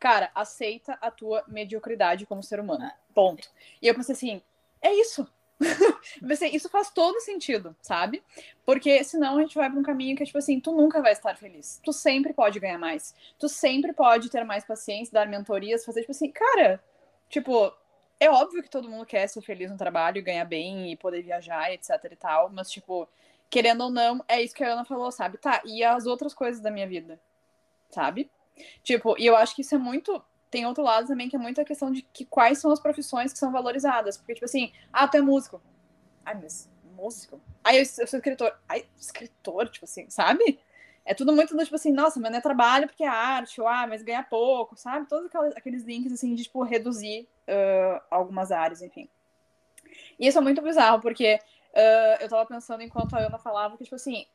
cara, 0.00 0.30
aceita 0.34 0.98
a 1.00 1.10
tua 1.10 1.44
mediocridade 1.46 2.24
como 2.26 2.42
ser 2.42 2.58
humano. 2.58 2.90
Ponto. 3.14 3.48
E 3.80 3.86
eu 3.86 3.94
pensei 3.94 4.14
assim, 4.14 4.42
é 4.80 4.92
isso. 4.94 5.28
pensei, 6.26 6.50
isso 6.50 6.70
faz 6.70 6.88
todo 6.88 7.20
sentido, 7.20 7.76
sabe? 7.82 8.22
Porque 8.64 9.04
senão 9.04 9.36
a 9.36 9.42
gente 9.42 9.54
vai 9.54 9.68
para 9.68 9.78
um 9.78 9.82
caminho 9.82 10.16
que 10.16 10.22
é 10.22 10.26
tipo 10.26 10.38
assim, 10.38 10.58
tu 10.58 10.72
nunca 10.72 11.02
vai 11.02 11.12
estar 11.12 11.36
feliz. 11.36 11.78
Tu 11.84 11.92
sempre 11.92 12.32
pode 12.32 12.58
ganhar 12.58 12.78
mais. 12.78 13.14
Tu 13.38 13.46
sempre 13.46 13.92
pode 13.92 14.30
ter 14.30 14.42
mais 14.42 14.64
paciência, 14.64 15.12
dar 15.12 15.28
mentorias, 15.28 15.84
fazer 15.84 16.00
tipo 16.00 16.12
assim, 16.12 16.32
cara, 16.32 16.82
tipo, 17.28 17.70
é 18.18 18.30
óbvio 18.30 18.62
que 18.62 18.70
todo 18.70 18.88
mundo 18.88 19.04
quer 19.04 19.26
ser 19.28 19.42
feliz 19.42 19.70
no 19.70 19.76
trabalho, 19.76 20.24
ganhar 20.24 20.46
bem 20.46 20.90
e 20.90 20.96
poder 20.96 21.22
viajar, 21.22 21.72
etc 21.72 21.90
e 22.10 22.16
tal, 22.16 22.48
mas 22.48 22.70
tipo, 22.70 23.06
querendo 23.50 23.84
ou 23.84 23.90
não, 23.90 24.24
é 24.26 24.40
isso 24.40 24.54
que 24.54 24.64
a 24.64 24.72
Ana 24.72 24.84
falou, 24.84 25.12
sabe? 25.12 25.36
Tá, 25.36 25.60
e 25.66 25.84
as 25.84 26.06
outras 26.06 26.32
coisas 26.32 26.62
da 26.62 26.70
minha 26.70 26.86
vida, 26.86 27.20
sabe? 27.90 28.30
Tipo, 28.82 29.16
e 29.18 29.26
eu 29.26 29.36
acho 29.36 29.54
que 29.54 29.62
isso 29.62 29.74
é 29.74 29.78
muito. 29.78 30.22
Tem 30.50 30.66
outro 30.66 30.82
lado 30.82 31.06
também 31.06 31.28
que 31.28 31.36
é 31.36 31.38
muito 31.38 31.60
a 31.60 31.64
questão 31.64 31.90
de 31.92 32.02
que 32.02 32.24
quais 32.24 32.58
são 32.58 32.72
as 32.72 32.80
profissões 32.80 33.32
que 33.32 33.38
são 33.38 33.52
valorizadas. 33.52 34.16
Porque, 34.16 34.34
tipo 34.34 34.46
assim, 34.46 34.72
ah, 34.92 35.06
tu 35.06 35.16
é 35.16 35.20
músico. 35.20 35.62
Ai, 36.24 36.38
mas 36.40 36.68
músico? 36.96 37.40
Aí 37.62 37.76
eu, 37.76 37.82
eu 37.82 38.06
sou 38.06 38.18
escritor. 38.18 38.52
Ai, 38.68 38.84
escritor, 38.98 39.68
tipo 39.68 39.84
assim, 39.84 40.08
sabe? 40.10 40.60
É 41.04 41.14
tudo 41.14 41.32
muito 41.32 41.56
do 41.56 41.64
tipo 41.64 41.76
assim, 41.76 41.92
nossa, 41.92 42.20
mas 42.20 42.30
não 42.30 42.38
é 42.38 42.42
trabalho 42.42 42.86
porque 42.86 43.02
é 43.02 43.08
arte, 43.08 43.60
ou 43.60 43.66
ah, 43.66 43.86
mas 43.86 44.02
ganha 44.02 44.22
pouco, 44.22 44.76
sabe? 44.76 45.08
Todos 45.08 45.26
aqueles, 45.26 45.56
aqueles 45.56 45.82
links 45.84 46.12
assim 46.12 46.34
de 46.34 46.44
tipo 46.44 46.62
reduzir 46.62 47.26
uh, 47.48 48.00
algumas 48.10 48.52
áreas, 48.52 48.82
enfim. 48.82 49.08
E 50.18 50.26
isso 50.28 50.38
é 50.38 50.40
muito 50.40 50.60
bizarro, 50.62 51.00
porque 51.00 51.40
uh, 51.72 52.22
eu 52.22 52.28
tava 52.28 52.46
pensando 52.46 52.82
enquanto 52.82 53.14
a 53.14 53.20
Ana 53.20 53.38
falava 53.38 53.76
que, 53.76 53.84
tipo 53.84 53.96
assim, 53.96 54.26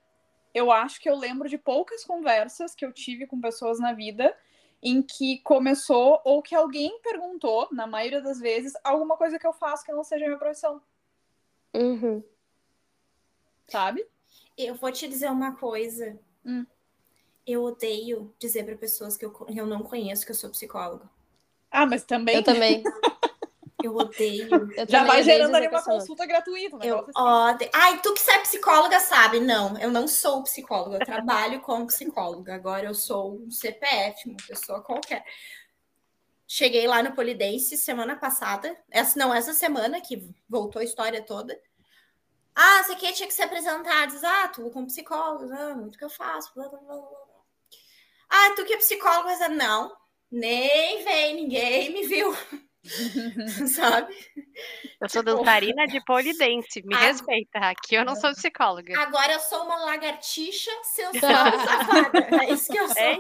eu 0.56 0.72
acho 0.72 1.02
que 1.02 1.10
eu 1.10 1.18
lembro 1.18 1.50
de 1.50 1.58
poucas 1.58 2.06
conversas 2.06 2.74
que 2.74 2.86
eu 2.86 2.94
tive 2.94 3.28
com 3.28 3.42
pessoas 3.42 3.78
na 3.78 3.92
vida 3.92 4.34
em 4.82 5.02
que 5.02 5.40
começou 5.40 6.22
ou 6.24 6.42
que 6.42 6.56
alguém 6.56 6.98
perguntou, 7.02 7.68
na 7.74 7.86
maioria 7.86 8.22
das 8.22 8.40
vezes, 8.40 8.72
alguma 8.82 9.18
coisa 9.18 9.38
que 9.38 9.46
eu 9.46 9.52
faço 9.52 9.84
que 9.84 9.92
não 9.92 10.04
seja 10.04 10.26
minha 10.26 10.38
profissão. 10.38 10.82
Uhum. 11.74 12.24
Sabe? 13.68 14.08
Eu 14.58 14.76
vou 14.76 14.92
te 14.94 15.10
dizer 15.10 15.30
uma 15.30 15.58
coisa. 15.58 16.18
Hum. 16.46 16.66
Eu 17.46 17.64
odeio 17.64 18.34
dizer 18.40 18.64
para 18.64 18.78
pessoas 18.78 19.18
que 19.18 19.26
eu, 19.26 19.36
eu 19.54 19.66
não 19.66 19.84
conheço 19.84 20.26
que 20.26 20.32
eu 20.32 20.36
sou 20.36 20.50
psicóloga. 20.50 21.10
Ah, 21.70 21.86
mas 21.86 22.06
também. 22.06 22.36
Eu 22.36 22.44
também. 22.44 22.82
Eu 23.86 23.96
odeio. 23.96 24.50
Eu 24.76 24.88
Já 24.88 25.04
vai 25.04 25.24
gerando 25.24 25.56
ali 25.56 25.68
uma 25.68 25.84
consulta 25.84 26.26
gratuita. 26.26 26.76
Um 26.78 26.84
eu 26.84 27.00
assim. 27.00 27.12
odeio. 27.16 27.72
Ai, 27.74 28.00
tu 28.02 28.14
que 28.14 28.32
é 28.32 28.40
psicóloga 28.40 29.00
sabe. 29.00 29.40
Não, 29.40 29.78
eu 29.78 29.92
não 29.92 30.08
sou 30.08 30.44
psicóloga. 30.44 30.98
Eu 30.98 31.06
trabalho 31.06 31.62
como 31.62 31.88
psicóloga. 31.88 32.56
Agora 32.56 32.86
eu 32.86 32.94
sou 32.94 33.36
um 33.36 33.52
CPF, 33.52 34.30
uma 34.30 34.38
pessoa 34.48 34.82
qualquer. 34.82 35.24
Cheguei 36.48 36.88
lá 36.88 37.02
no 37.02 37.14
Polidense 37.14 37.78
semana 37.78 38.16
passada. 38.16 38.76
Essa, 38.90 39.18
não, 39.20 39.34
essa 39.34 39.54
semana 39.54 40.02
que 40.02 40.28
voltou 40.50 40.80
a 40.80 40.86
história 40.86 41.22
toda. 41.22 41.60
Ah, 42.56 42.84
você 42.84 42.94
aqui 42.94 43.12
tinha 43.14 43.28
que 43.28 43.34
se 43.34 43.42
apresentar. 43.42 44.08
Diz, 44.08 44.24
ah, 44.24 44.48
tu 44.48 44.70
como 44.72 44.88
psicóloga, 44.88 45.54
ah, 45.54 45.76
muito 45.76 45.98
que 45.98 46.06
eu 46.06 46.10
faço. 46.10 46.54
Blá, 46.56 46.70
blá, 46.70 46.80
blá, 46.80 46.96
blá. 46.96 47.26
Ah, 48.30 48.54
tu 48.56 48.66
que 48.66 48.74
é 48.74 48.78
psicóloga, 48.78 49.50
não, 49.50 49.96
nem 50.32 51.04
vem, 51.04 51.36
ninguém 51.36 51.94
me 51.94 52.08
viu. 52.08 52.36
Sabe? 53.68 54.14
Eu 55.02 55.10
sou 55.10 55.24
dançarina 55.24 55.86
de 55.88 56.04
polidense, 56.06 56.82
me 56.86 56.96
Ah. 56.96 57.00
respeita. 57.00 57.60
Aqui 57.60 57.96
eu 57.96 58.06
não 58.06 58.16
sou 58.16 58.32
psicóloga. 58.34 58.98
Agora 59.00 59.34
eu 59.34 59.40
sou 59.40 59.64
uma 59.64 59.78
lagartixa 59.86 60.72
sensual 60.84 61.52
safada. 61.60 62.28
É 62.44 62.54
isso 62.54 62.72
que 62.72 62.78
eu 62.78 62.88
sou. 62.88 62.98
É. 62.98 63.18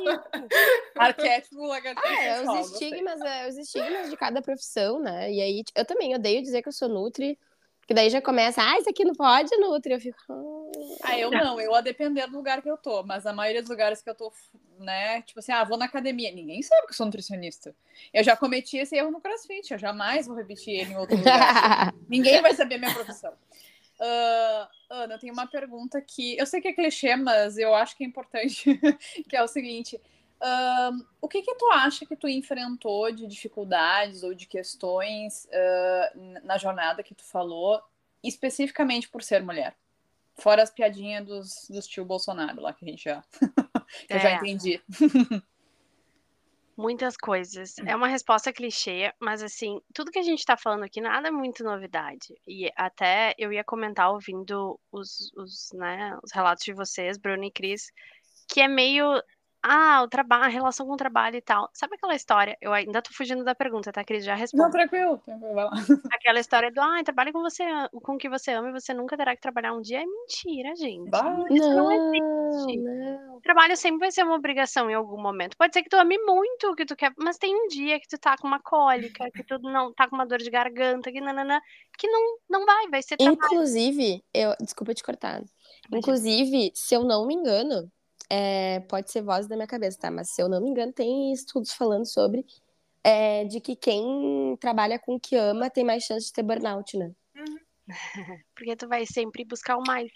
Arquétipo 0.97 1.65
lagartixa. 1.67 2.08
Ah, 2.10 2.23
é, 2.23 2.41
os 2.41 2.71
estigmas, 2.71 3.21
é, 3.21 3.47
os 3.49 3.58
estigmas 3.58 4.10
de 4.10 4.17
cada 4.17 4.41
profissão, 4.41 4.99
né? 4.99 5.32
E 5.32 5.41
aí, 5.41 5.63
eu 5.75 5.86
também 5.86 6.15
odeio 6.15 6.41
dizer 6.41 6.62
que 6.62 6.67
eu 6.69 6.73
sou 6.73 6.88
Nutri, 6.88 7.38
porque 7.86 7.93
daí 7.93 8.10
já 8.10 8.19
começa, 8.19 8.63
ah, 8.63 8.80
isso 8.80 8.89
aqui 8.89 9.06
não 9.06 9.13
pode, 9.13 9.56
Nutri. 9.58 9.93
Eu 9.93 10.00
fico. 10.02 10.17
"Ah". 10.28 10.65
Ah, 11.04 11.19
eu 11.19 11.30
não, 11.30 11.62
eu 11.62 11.76
a 11.76 11.82
depender 11.82 12.26
do 12.26 12.36
lugar 12.36 12.60
que 12.63 12.69
eu 12.69 12.78
tô, 12.78 13.04
mas 13.04 13.28
a 13.28 13.34
maioria 13.34 13.62
dos 13.62 13.69
lugares 13.69 14.02
que 14.02 14.10
eu 14.10 14.15
tô, 14.15 14.34
né, 14.80 15.21
tipo 15.21 15.39
assim, 15.39 15.52
ah, 15.52 15.63
vou 15.63 15.78
na 15.78 15.86
academia, 15.86 16.32
ninguém 16.32 16.63
sabe 16.63 16.88
que 16.88 16.93
eu 16.93 16.95
sou 16.95 17.06
nutricionista. 17.06 17.76
Eu 18.12 18.24
já 18.24 18.36
cometi 18.36 18.78
esse 18.78 18.95
erro 18.95 19.12
no 19.12 19.21
CrossFit, 19.21 19.71
eu 19.71 19.78
jamais 19.78 20.26
vou 20.26 20.36
repetir 20.36 20.74
ele 20.80 20.93
em 20.93 20.98
outro 20.98 21.15
lugar. 21.15 21.93
ninguém 22.10 22.41
vai 22.41 22.56
saber 22.56 22.80
minha 22.80 22.91
profissão. 22.91 23.34
Ah, 24.00 24.69
Ana, 24.89 25.13
eu 25.13 25.19
tenho 25.19 25.34
uma 25.34 25.45
pergunta 25.45 26.02
que 26.02 26.36
eu 26.39 26.48
sei 26.48 26.62
que 26.62 26.69
é 26.69 26.74
clichê, 26.74 27.15
mas 27.15 27.56
eu 27.56 27.76
acho 27.76 27.95
que 27.95 28.04
é 28.04 28.08
importante, 28.08 28.63
que 29.30 29.38
é 29.38 29.43
o 29.43 29.48
seguinte. 29.48 30.02
O 31.21 31.28
que 31.28 31.41
que 31.41 31.56
tu 31.56 31.71
acha 31.71 32.06
que 32.06 32.15
tu 32.15 32.28
enfrentou 32.28 33.12
de 33.12 33.26
dificuldades 33.28 34.24
ou 34.24 34.34
de 34.34 34.45
questões 34.45 35.48
ah, 35.52 36.12
na 36.43 36.58
jornada 36.58 37.02
que 37.04 37.15
tu 37.15 37.24
falou, 37.24 37.82
especificamente 38.24 39.10
por 39.10 39.24
ser 39.24 39.41
mulher? 39.43 39.76
Fora 40.38 40.62
as 40.62 40.69
piadinhas 40.69 41.26
dos, 41.26 41.67
dos 41.69 41.88
tio 41.88 42.04
Bolsonaro 42.04 42.62
lá, 42.62 42.74
que 42.74 42.84
a 42.86 42.88
gente 42.89 43.04
já, 43.06 43.24
que 44.08 44.13
eu 44.13 44.19
já 44.19 44.32
É. 44.32 44.36
entendi. 44.36 44.82
Muitas 46.78 47.15
coisas. 47.15 47.78
É 47.86 47.95
uma 47.95 48.08
resposta 48.10 48.52
clichê, 48.52 49.13
mas 49.17 49.41
assim, 49.41 49.80
tudo 49.93 50.12
que 50.12 50.19
a 50.19 50.24
gente 50.24 50.43
tá 50.43 50.58
falando 50.58 50.84
aqui 50.84 51.00
nada 51.00 51.30
é 51.30 51.32
muito 51.32 51.63
novidade. 51.63 52.36
E 52.45 52.69
até 52.76 53.34
eu 53.38 53.54
ia 53.54 53.63
comentar 53.63 54.12
ouvindo 54.12 54.78
os, 54.91 55.32
os, 55.38 55.69
né, 55.74 56.17
os 56.21 56.34
relatos 56.34 56.65
de 56.65 56.74
vocês, 56.74 57.17
Bruno 57.17 57.45
e 57.45 57.52
Cris, 57.52 57.93
que 58.50 58.60
é 58.60 58.67
meio. 58.67 59.06
Ah, 59.67 60.04
o 60.04 60.08
trabalho, 60.08 60.43
a 60.43 60.47
relação 60.47 60.86
com 60.86 60.93
o 60.93 60.97
trabalho 60.97 61.38
e 61.38 61.41
tal. 61.41 61.67
Sabe 61.73 61.95
aquela 61.95 62.13
história? 62.13 62.56
Eu 62.62 62.71
ainda 62.71 63.01
tô 63.01 63.12
fugindo 63.12 63.43
da 63.43 63.56
pergunta, 63.56 63.91
tá, 63.91 64.04
Cris? 64.04 64.23
Já 64.23 64.34
Não, 64.34 64.39
respondo. 64.41 64.69
tranquilo. 64.69 65.17
tranquilo, 65.25 65.56
vai 65.56 65.65
lá. 65.65 65.71
Aquela 66.13 66.39
história 66.39 66.71
do, 66.71 66.80
ah, 66.80 67.04
trabalhe 67.04 67.32
com 67.32 67.41
você, 67.41 67.63
com 68.04 68.13
o 68.13 68.17
que 68.17 68.30
você 68.30 68.51
ama 68.51 68.69
e 68.69 68.71
você 68.73 68.93
nunca 68.93 69.17
terá 69.17 69.36
que 69.36 69.41
trabalhar 69.41 69.73
um 69.73 69.82
dia. 69.82 70.01
É 70.01 70.06
mentira, 70.06 70.75
gente. 70.75 71.10
Bah. 71.10 71.43
Isso 71.49 71.67
não 71.71 71.89
Não, 71.89 71.91
existe. 72.13 72.78
não. 72.78 73.38
O 73.38 73.41
trabalho 73.41 73.75
sempre 73.75 73.99
vai 74.01 74.12
ser 74.12 74.23
uma 74.23 74.36
obrigação 74.36 74.88
em 74.88 74.93
algum 74.93 75.19
momento. 75.19 75.58
Pode 75.58 75.73
ser 75.73 75.82
que 75.82 75.89
tu 75.89 75.97
ame 75.97 76.17
muito 76.19 76.67
o 76.69 76.75
que 76.75 76.86
tu 76.86 76.95
quer, 76.95 77.12
mas 77.17 77.38
tem 77.39 77.56
um 77.56 77.67
dia 77.67 77.99
que 77.99 78.08
tu 78.08 78.19
tá 78.19 78.38
com 78.38 78.47
uma 78.47 78.60
cólica, 78.60 79.32
que 79.32 79.43
tu 79.43 79.58
não 79.60 79.91
tá 79.93 80.08
com 80.08 80.15
uma 80.15 80.28
dor 80.28 80.38
de 80.38 80.49
garganta, 80.51 81.12
que 81.12 81.19
nanana, 81.19 81.60
que 81.97 82.08
não, 82.08 82.38
não 82.47 82.65
vai, 82.65 82.88
vai 82.89 83.01
ser 83.01 83.17
trabalho. 83.17 83.39
Inclusive, 83.43 84.23
eu. 84.32 84.54
Desculpa 84.62 84.93
te 84.93 85.04
cortar. 85.04 85.41
Inclusive, 85.91 86.71
se 86.75 86.95
eu 86.95 87.04
não 87.04 87.25
me 87.25 87.34
engano, 87.36 87.91
é, 88.29 88.79
pode 88.81 89.11
ser 89.11 89.21
voz 89.21 89.47
da 89.47 89.55
minha 89.55 89.67
cabeça, 89.67 89.99
tá? 89.99 90.11
Mas 90.11 90.29
se 90.31 90.41
eu 90.41 90.49
não 90.49 90.61
me 90.61 90.69
engano, 90.69 90.91
tem 90.91 91.31
estudos 91.31 91.73
falando 91.73 92.05
sobre 92.05 92.45
é, 93.03 93.45
de 93.45 93.59
que 93.61 93.75
quem 93.75 94.57
trabalha 94.59 94.97
com 94.97 95.15
o 95.15 95.19
que 95.19 95.35
ama 95.35 95.69
tem 95.69 95.83
mais 95.83 96.03
chance 96.03 96.27
de 96.27 96.33
ter 96.33 96.43
burnout, 96.43 96.97
né? 96.97 97.11
Porque 98.55 98.75
tu 98.75 98.88
vai 98.88 99.05
sempre 99.05 99.45
buscar 99.45 99.77
o 99.77 99.83
mais. 99.85 100.11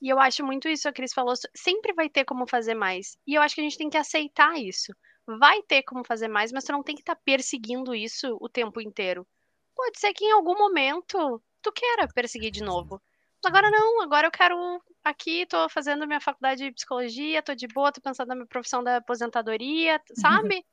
E 0.00 0.10
eu 0.10 0.18
acho 0.18 0.44
muito 0.44 0.68
isso, 0.68 0.86
a 0.86 0.92
Cris 0.92 1.14
falou, 1.14 1.34
sempre 1.56 1.94
vai 1.94 2.10
ter 2.10 2.26
como 2.26 2.46
fazer 2.46 2.74
mais. 2.74 3.16
E 3.26 3.34
eu 3.34 3.40
acho 3.40 3.54
que 3.54 3.62
a 3.62 3.64
gente 3.64 3.78
tem 3.78 3.88
que 3.88 3.96
aceitar 3.96 4.58
isso. 4.58 4.92
Vai 5.26 5.62
ter 5.62 5.82
como 5.84 6.04
fazer 6.04 6.28
mais, 6.28 6.52
mas 6.52 6.64
tu 6.64 6.72
não 6.72 6.82
tem 6.82 6.94
que 6.94 7.00
estar 7.00 7.16
perseguindo 7.16 7.94
isso 7.94 8.36
o 8.38 8.48
tempo 8.48 8.80
inteiro. 8.80 9.26
Pode 9.74 9.98
ser 9.98 10.12
que 10.12 10.26
em 10.26 10.32
algum 10.32 10.58
momento 10.58 11.42
tu 11.62 11.72
queira 11.72 12.06
perseguir 12.08 12.50
de 12.50 12.62
novo. 12.62 13.00
Agora 13.46 13.70
não, 13.70 14.02
agora 14.02 14.26
eu 14.26 14.30
quero 14.30 14.82
aqui, 15.02 15.46
tô 15.46 15.68
fazendo 15.68 16.06
minha 16.06 16.20
faculdade 16.20 16.64
de 16.64 16.72
psicologia, 16.72 17.42
tô 17.42 17.54
de 17.54 17.66
boa, 17.68 17.92
tô 17.92 18.00
pensando 18.00 18.28
na 18.28 18.34
minha 18.34 18.46
profissão 18.46 18.82
da 18.82 18.96
aposentadoria, 18.96 20.00
sabe? 20.14 20.64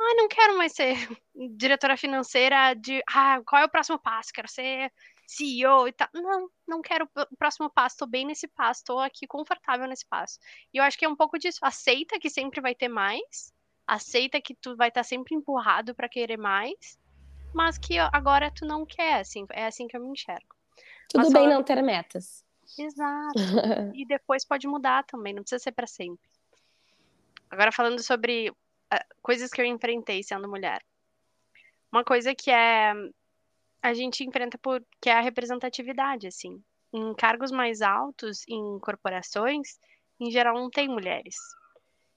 Ai, 0.00 0.14
não 0.14 0.28
quero 0.28 0.56
mais 0.56 0.72
ser 0.72 0.94
diretora 1.56 1.96
financeira 1.96 2.74
de, 2.74 3.02
ah, 3.08 3.40
qual 3.46 3.62
é 3.62 3.64
o 3.64 3.70
próximo 3.70 3.98
passo? 3.98 4.32
Quero 4.32 4.48
ser 4.48 4.92
CEO 5.26 5.88
e 5.88 5.92
tal. 5.92 6.08
Não, 6.12 6.50
não 6.66 6.82
quero 6.82 7.08
o 7.16 7.36
próximo 7.36 7.70
passo, 7.70 7.98
tô 7.98 8.06
bem 8.06 8.26
nesse 8.26 8.48
passo, 8.48 8.84
tô 8.84 8.98
aqui 8.98 9.26
confortável 9.26 9.86
nesse 9.86 10.06
passo. 10.06 10.38
E 10.72 10.78
eu 10.78 10.84
acho 10.84 10.98
que 10.98 11.04
é 11.04 11.08
um 11.08 11.16
pouco 11.16 11.38
disso, 11.38 11.60
aceita 11.62 12.18
que 12.18 12.28
sempre 12.28 12.60
vai 12.60 12.74
ter 12.74 12.88
mais, 12.88 13.52
aceita 13.86 14.40
que 14.40 14.54
tu 14.54 14.76
vai 14.76 14.88
estar 14.88 15.04
sempre 15.04 15.34
empurrado 15.34 15.94
para 15.94 16.08
querer 16.08 16.36
mais, 16.36 16.98
mas 17.54 17.78
que 17.78 17.98
agora 17.98 18.50
tu 18.50 18.66
não 18.66 18.84
quer, 18.84 19.20
assim, 19.20 19.46
é 19.50 19.66
assim 19.66 19.86
que 19.86 19.96
eu 19.96 20.00
me 20.00 20.10
enxergo. 20.10 20.61
Tudo 21.08 21.22
Mas 21.22 21.32
bem 21.32 21.48
não 21.48 21.62
ter 21.62 21.82
metas. 21.82 22.44
Exato. 22.78 23.34
E 23.94 24.06
depois 24.06 24.44
pode 24.44 24.66
mudar 24.66 25.04
também, 25.04 25.34
não 25.34 25.42
precisa 25.42 25.62
ser 25.62 25.72
para 25.72 25.86
sempre. 25.86 26.28
Agora 27.50 27.70
falando 27.70 28.02
sobre 28.02 28.52
ah, 28.90 29.04
coisas 29.20 29.50
que 29.50 29.60
eu 29.60 29.64
enfrentei 29.64 30.22
sendo 30.22 30.48
mulher. 30.48 30.82
Uma 31.90 32.02
coisa 32.04 32.34
que 32.34 32.50
é 32.50 32.94
a 33.82 33.92
gente 33.92 34.24
enfrenta 34.24 34.56
por 34.56 34.82
que 35.00 35.10
é 35.10 35.14
a 35.14 35.20
representatividade, 35.20 36.28
assim. 36.28 36.62
Em 36.92 37.12
cargos 37.14 37.50
mais 37.50 37.82
altos, 37.82 38.44
em 38.48 38.78
corporações, 38.78 39.78
em 40.20 40.30
geral 40.30 40.54
não 40.54 40.70
tem 40.70 40.88
mulheres. 40.88 41.36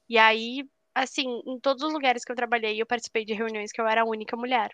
E 0.07 0.17
aí, 0.17 0.63
assim, 0.93 1.41
em 1.45 1.59
todos 1.59 1.83
os 1.83 1.91
lugares 1.91 2.23
que 2.23 2.31
eu 2.31 2.35
trabalhei, 2.35 2.79
eu 2.79 2.85
participei 2.85 3.25
de 3.25 3.33
reuniões 3.33 3.71
que 3.71 3.81
eu 3.81 3.87
era 3.87 4.01
a 4.01 4.05
única 4.05 4.37
mulher. 4.37 4.71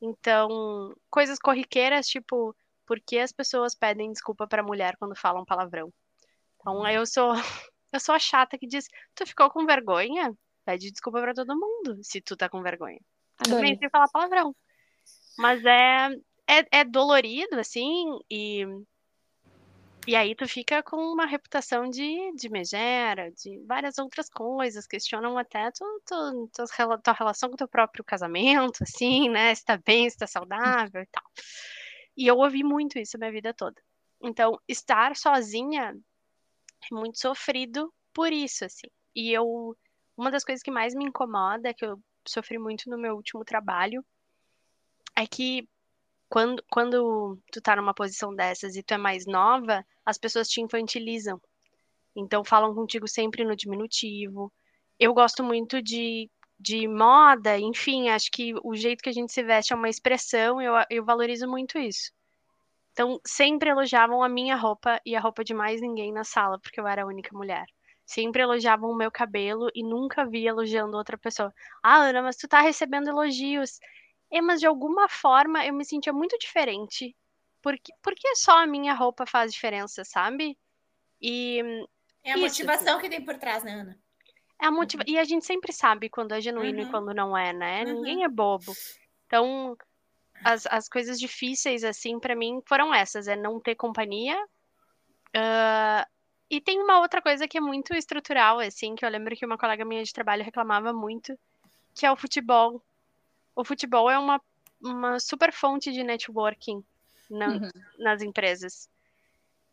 Então, 0.00 0.94
coisas 1.10 1.38
corriqueiras, 1.38 2.06
tipo, 2.06 2.54
por 2.86 3.00
que 3.00 3.18
as 3.18 3.32
pessoas 3.32 3.74
pedem 3.74 4.12
desculpa 4.12 4.46
pra 4.46 4.62
mulher 4.62 4.96
quando 4.98 5.16
falam 5.16 5.44
palavrão? 5.44 5.92
Então, 6.60 6.86
eu 6.88 7.04
sou 7.06 7.32
eu 7.92 8.00
sou 8.00 8.14
a 8.14 8.18
chata 8.18 8.58
que 8.58 8.66
diz: 8.66 8.86
"Tu 9.14 9.26
ficou 9.26 9.50
com 9.50 9.66
vergonha? 9.66 10.32
Pede 10.64 10.90
desculpa 10.90 11.20
pra 11.20 11.34
todo 11.34 11.58
mundo, 11.58 11.98
se 12.02 12.20
tu 12.20 12.36
tá 12.36 12.48
com 12.48 12.62
vergonha". 12.62 13.00
Também 13.36 13.76
sem 13.78 13.90
falar 13.90 14.08
palavrão. 14.08 14.54
Mas 15.36 15.64
é, 15.64 16.08
é, 16.48 16.80
é 16.80 16.84
dolorido, 16.84 17.58
assim, 17.58 18.18
e, 18.30 18.64
e 20.06 20.14
aí 20.14 20.34
tu 20.34 20.46
fica 20.46 20.82
com 20.82 20.96
uma 20.96 21.26
reputação 21.26 21.88
de, 21.88 22.32
de 22.36 22.48
megera, 22.48 23.32
de 23.32 23.58
várias 23.66 23.98
outras 23.98 24.28
coisas, 24.28 24.86
questionam 24.86 25.36
até 25.36 25.70
tu, 25.72 26.02
tu, 26.06 26.50
rela- 26.76 26.98
tua 26.98 27.14
relação 27.14 27.50
com 27.50 27.56
teu 27.56 27.68
próprio 27.68 28.04
casamento, 28.04 28.82
assim, 28.84 29.28
né? 29.28 29.54
Se 29.54 29.64
tá 29.64 29.78
bem, 29.84 30.08
se 30.08 30.16
tá 30.16 30.26
saudável 30.26 31.02
e 31.02 31.06
tal. 31.06 31.24
E 32.16 32.26
eu 32.26 32.36
ouvi 32.38 32.62
muito 32.62 32.98
isso 32.98 33.16
a 33.16 33.18
minha 33.18 33.32
vida 33.32 33.52
toda. 33.52 33.80
Então, 34.22 34.58
estar 34.68 35.16
sozinha 35.16 35.96
é 36.90 36.94
muito 36.94 37.18
sofrido 37.18 37.92
por 38.12 38.32
isso, 38.32 38.64
assim. 38.64 38.88
E 39.14 39.32
eu, 39.32 39.76
uma 40.16 40.30
das 40.30 40.44
coisas 40.44 40.62
que 40.62 40.70
mais 40.70 40.94
me 40.94 41.04
incomoda, 41.04 41.74
que 41.74 41.84
eu 41.84 42.00
sofri 42.26 42.58
muito 42.58 42.88
no 42.88 42.98
meu 42.98 43.16
último 43.16 43.44
trabalho, 43.44 44.04
é 45.16 45.26
que 45.26 45.68
quando, 46.28 46.64
quando 46.70 47.38
tu 47.52 47.60
tá 47.60 47.76
numa 47.76 47.94
posição 47.94 48.34
dessas 48.34 48.76
e 48.76 48.82
tu 48.82 48.94
é 48.94 48.98
mais 48.98 49.26
nova, 49.26 49.84
as 50.04 50.18
pessoas 50.18 50.48
te 50.48 50.60
infantilizam. 50.60 51.40
Então 52.16 52.44
falam 52.44 52.74
contigo 52.74 53.06
sempre 53.06 53.44
no 53.44 53.56
diminutivo. 53.56 54.52
Eu 54.98 55.12
gosto 55.12 55.42
muito 55.42 55.82
de, 55.82 56.30
de 56.58 56.86
moda, 56.88 57.58
enfim, 57.58 58.08
acho 58.08 58.30
que 58.30 58.54
o 58.62 58.74
jeito 58.74 59.02
que 59.02 59.08
a 59.08 59.12
gente 59.12 59.32
se 59.32 59.42
veste 59.42 59.72
é 59.72 59.76
uma 59.76 59.88
expressão, 59.88 60.60
eu, 60.60 60.74
eu 60.90 61.04
valorizo 61.04 61.48
muito 61.48 61.78
isso. 61.78 62.12
Então 62.92 63.20
sempre 63.26 63.70
elogiavam 63.70 64.22
a 64.22 64.28
minha 64.28 64.56
roupa 64.56 65.00
e 65.04 65.16
a 65.16 65.20
roupa 65.20 65.42
de 65.44 65.52
mais 65.52 65.80
ninguém 65.80 66.12
na 66.12 66.24
sala, 66.24 66.58
porque 66.60 66.80
eu 66.80 66.86
era 66.86 67.02
a 67.02 67.06
única 67.06 67.36
mulher. 67.36 67.66
Sempre 68.06 68.42
elogiavam 68.42 68.90
o 68.90 68.96
meu 68.96 69.10
cabelo 69.10 69.68
e 69.74 69.82
nunca 69.82 70.24
vi 70.26 70.46
elogiando 70.46 70.96
outra 70.96 71.18
pessoa. 71.18 71.52
Ah, 71.82 71.96
Ana, 71.96 72.22
mas 72.22 72.36
tu 72.36 72.46
tá 72.46 72.60
recebendo 72.60 73.08
elogios. 73.08 73.80
É, 74.30 74.40
mas 74.40 74.60
de 74.60 74.66
alguma 74.66 75.08
forma 75.08 75.64
eu 75.66 75.74
me 75.74 75.84
sentia 75.84 76.12
muito 76.12 76.38
diferente. 76.38 77.16
Porque, 77.62 77.92
porque 78.02 78.36
só 78.36 78.58
a 78.58 78.66
minha 78.66 78.94
roupa 78.94 79.26
faz 79.26 79.52
diferença, 79.52 80.04
sabe? 80.04 80.56
E 81.20 81.60
É 82.22 82.32
a 82.32 82.36
Isso, 82.36 82.42
motivação 82.42 83.00
que 83.00 83.08
tem 83.08 83.24
por 83.24 83.38
trás, 83.38 83.64
né, 83.64 83.72
Ana? 83.72 84.03
É 84.60 84.66
a 84.66 84.70
motiva... 84.70 85.02
e 85.06 85.18
a 85.18 85.24
gente 85.24 85.44
sempre 85.44 85.72
sabe 85.72 86.08
quando 86.08 86.32
é 86.32 86.40
genuíno 86.40 86.80
e 86.80 86.84
Uhum. 86.84 86.90
quando 86.90 87.14
não 87.14 87.36
é, 87.36 87.52
né? 87.52 87.84
Uhum. 87.84 87.94
Ninguém 87.94 88.24
é 88.24 88.28
bobo. 88.28 88.72
Então, 89.26 89.76
as, 90.44 90.66
as 90.66 90.88
coisas 90.88 91.18
difíceis, 91.18 91.84
assim, 91.84 92.18
pra 92.20 92.34
mim 92.36 92.60
foram 92.66 92.94
essas: 92.94 93.26
é 93.28 93.36
não 93.36 93.60
ter 93.60 93.74
companhia. 93.74 94.36
ah, 95.34 96.06
E 96.50 96.60
tem 96.60 96.80
uma 96.80 97.00
outra 97.00 97.20
coisa 97.22 97.48
que 97.48 97.58
é 97.58 97.60
muito 97.60 97.94
estrutural, 97.94 98.60
assim, 98.60 98.94
que 98.94 99.04
eu 99.04 99.08
lembro 99.10 99.34
que 99.36 99.44
uma 99.46 99.58
colega 99.58 99.84
minha 99.84 100.04
de 100.04 100.12
trabalho 100.12 100.44
reclamava 100.44 100.92
muito, 100.92 101.36
que 101.94 102.06
é 102.06 102.12
o 102.12 102.16
futebol. 102.16 102.82
O 103.56 103.64
futebol 103.64 104.10
é 104.10 104.18
uma, 104.18 104.40
uma 104.80 105.18
super 105.18 105.52
fonte 105.52 105.90
de 105.92 106.02
networking 106.04 106.84
na- 107.30 107.46
Uhum. 107.54 107.70
nas 107.98 108.22
empresas. 108.22 108.88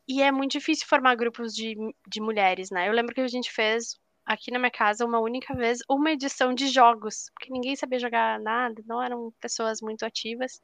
E 0.07 0.21
é 0.21 0.31
muito 0.31 0.51
difícil 0.53 0.87
formar 0.87 1.15
grupos 1.15 1.53
de, 1.53 1.75
de 2.07 2.19
mulheres, 2.21 2.69
né? 2.71 2.87
Eu 2.87 2.93
lembro 2.93 3.13
que 3.13 3.21
a 3.21 3.27
gente 3.27 3.51
fez 3.51 3.99
aqui 4.31 4.49
na 4.49 4.59
minha 4.59 4.71
casa 4.71 5.05
uma 5.05 5.19
única 5.19 5.53
vez 5.53 5.79
uma 5.89 6.11
edição 6.11 6.53
de 6.53 6.67
jogos, 6.67 7.29
porque 7.33 7.51
ninguém 7.51 7.75
sabia 7.75 7.99
jogar 7.99 8.39
nada, 8.39 8.81
não 8.85 9.01
eram 9.01 9.33
pessoas 9.39 9.81
muito 9.81 10.05
ativas, 10.05 10.61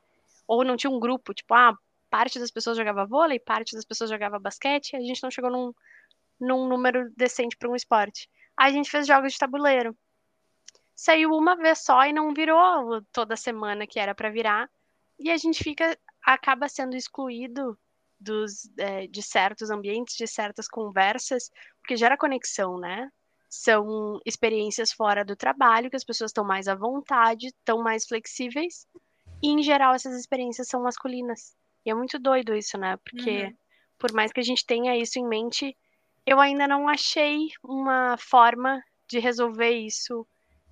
ou 0.48 0.64
não 0.64 0.78
tinha 0.78 0.90
um 0.90 1.00
grupo, 1.00 1.34
tipo, 1.34 1.54
ah, 1.54 1.78
parte 2.10 2.40
das 2.40 2.50
pessoas 2.50 2.78
jogava 2.78 3.06
vôlei, 3.06 3.40
parte 3.40 3.76
das 3.76 3.84
pessoas 3.84 4.10
jogava 4.10 4.40
basquete, 4.40 4.96
a 4.96 5.02
gente 5.02 5.22
não 5.22 5.30
chegou 5.30 5.52
num, 5.52 5.74
num 6.40 6.68
número 6.68 7.12
decente 7.16 7.58
para 7.58 7.70
um 7.70 7.76
esporte. 7.76 8.30
Aí 8.56 8.72
a 8.72 8.74
gente 8.74 8.90
fez 8.90 9.06
jogos 9.06 9.34
de 9.34 9.40
tabuleiro. 9.40 9.96
Saiu 10.96 11.32
uma 11.32 11.56
vez 11.56 11.80
só 11.80 12.06
e 12.06 12.14
não 12.14 12.34
virou 12.34 13.04
toda 13.12 13.36
semana 13.36 13.86
que 13.86 14.00
era 14.00 14.16
para 14.16 14.32
virar. 14.32 14.70
E 15.20 15.30
a 15.30 15.38
gente 15.38 15.64
fica 15.64 15.98
acaba 16.24 16.68
sendo 16.68 16.96
excluído 16.96 17.78
dos, 18.20 18.70
é, 18.78 19.08
de 19.08 19.22
certos 19.22 19.70
ambientes, 19.70 20.16
de 20.16 20.28
certas 20.28 20.68
conversas, 20.68 21.52
porque 21.80 21.96
gera 21.96 22.18
conexão, 22.18 22.80
né? 22.80 23.10
São 23.50 24.20
experiências 24.26 24.92
fora 24.92 25.24
do 25.24 25.36
trabalho, 25.36 25.90
que 25.90 25.96
as 25.96 26.04
pessoas 26.04 26.30
estão 26.30 26.44
mais 26.44 26.68
à 26.68 26.76
vontade, 26.76 27.48
estão 27.48 27.82
mais 27.82 28.06
flexíveis, 28.06 28.88
e 29.42 29.50
em 29.50 29.62
geral 29.62 29.94
essas 29.94 30.20
experiências 30.20 30.68
são 30.68 30.84
masculinas. 30.84 31.56
E 31.86 31.90
é 31.90 31.94
muito 31.94 32.20
doido 32.20 32.56
isso, 32.56 32.78
né? 32.78 32.98
Porque 32.98 33.46
uhum. 33.46 33.56
por 33.98 34.12
mais 34.12 34.32
que 34.32 34.40
a 34.40 34.44
gente 34.44 34.66
tenha 34.66 34.98
isso 34.98 35.18
em 35.18 35.28
mente, 35.28 35.76
eu 36.26 36.40
ainda 36.40 36.68
não 36.68 36.90
achei 36.90 37.48
uma 37.64 38.18
forma 38.18 38.84
de 39.08 39.20
resolver 39.20 39.72
isso 39.72 40.28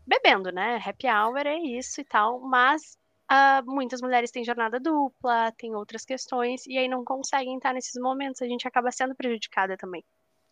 bebendo, 0.06 0.52
né? 0.52 0.82
Happy 0.86 1.08
hour 1.08 1.48
é 1.48 1.58
isso 1.58 2.02
e 2.02 2.04
tal, 2.04 2.42
mas 2.42 2.98
Uh, 3.26 3.66
muitas 3.66 4.02
mulheres 4.02 4.30
têm 4.30 4.44
jornada 4.44 4.80
dupla, 4.80 5.52
têm 5.58 5.74
outras 5.74 6.06
questões, 6.06 6.66
e 6.68 6.78
aí 6.78 6.88
não 6.88 7.04
conseguem 7.04 7.58
estar 7.58 7.74
nesses 7.74 8.00
momentos, 8.00 8.40
a 8.42 8.46
gente 8.46 8.68
acaba 8.68 8.92
sendo 8.92 9.16
prejudicada 9.16 9.76
também. 9.76 10.04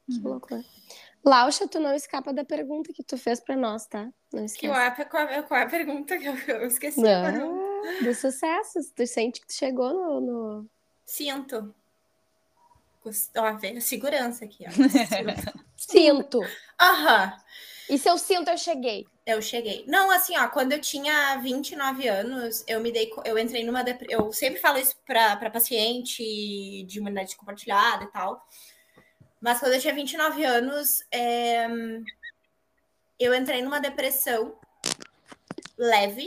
Que 0.10 0.18
uhum. 0.18 0.32
loucura. 0.32 0.64
Lausha, 1.24 1.68
tu 1.68 1.80
não 1.80 1.94
escapa 1.96 2.34
da 2.34 2.44
pergunta 2.44 2.92
que 2.92 3.04
tu 3.04 3.18
fez 3.18 3.40
para 3.40 3.56
nós, 3.56 3.86
tá? 3.88 4.10
Não 4.32 4.44
esquece. 4.44 4.68
Qual 4.68 4.80
é, 4.80 5.06
qual, 5.06 5.24
é, 5.24 5.42
qual 5.42 5.60
é 5.60 5.64
a 5.64 5.70
pergunta 5.70 6.18
que 6.18 6.26
eu, 6.26 6.36
eu 6.36 6.68
esqueci? 6.68 7.00
Não, 7.00 7.82
do 8.04 8.14
sucesso. 8.14 8.80
Tu 8.94 9.08
sente 9.08 9.40
que 9.40 9.48
tu 9.48 9.54
chegou 9.54 9.94
no... 9.94 10.22
no... 10.22 10.70
Sinto. 11.06 11.74
Ó, 13.38 13.54
veio 13.58 13.82
segurança 13.82 14.46
aqui, 14.46 14.66
ó. 14.68 14.72
Sinto. 15.76 16.40
Aham. 16.80 17.26
Uhum. 17.26 17.44
E 17.90 17.98
se 17.98 18.10
eu 18.10 18.18
sinto, 18.18 18.50
eu 18.50 18.58
cheguei. 18.58 19.06
Eu 19.26 19.42
cheguei. 19.42 19.84
Não, 19.88 20.10
assim, 20.10 20.38
ó, 20.38 20.48
quando 20.48 20.72
eu 20.72 20.80
tinha 20.80 21.38
29 21.38 22.08
anos, 22.08 22.64
eu 22.68 22.80
me 22.80 22.92
dei, 22.92 23.12
eu 23.26 23.38
entrei 23.38 23.64
numa 23.64 23.84
dep... 23.84 24.06
eu 24.10 24.32
sempre 24.32 24.60
falo 24.60 24.78
isso 24.78 24.96
para 25.06 25.50
paciente 25.50 26.24
de 26.86 27.00
imunidade 27.00 27.36
compartilhada 27.36 28.06
e 28.06 28.08
tal. 28.08 28.46
Mas 29.44 29.60
quando 29.60 29.74
eu 29.74 29.82
tinha 29.82 29.94
29 29.94 30.46
anos, 30.46 31.04
é... 31.12 31.68
eu 33.20 33.36
entrei 33.36 33.62
numa 33.62 33.82
depressão 33.82 34.58
leve, 35.78 36.26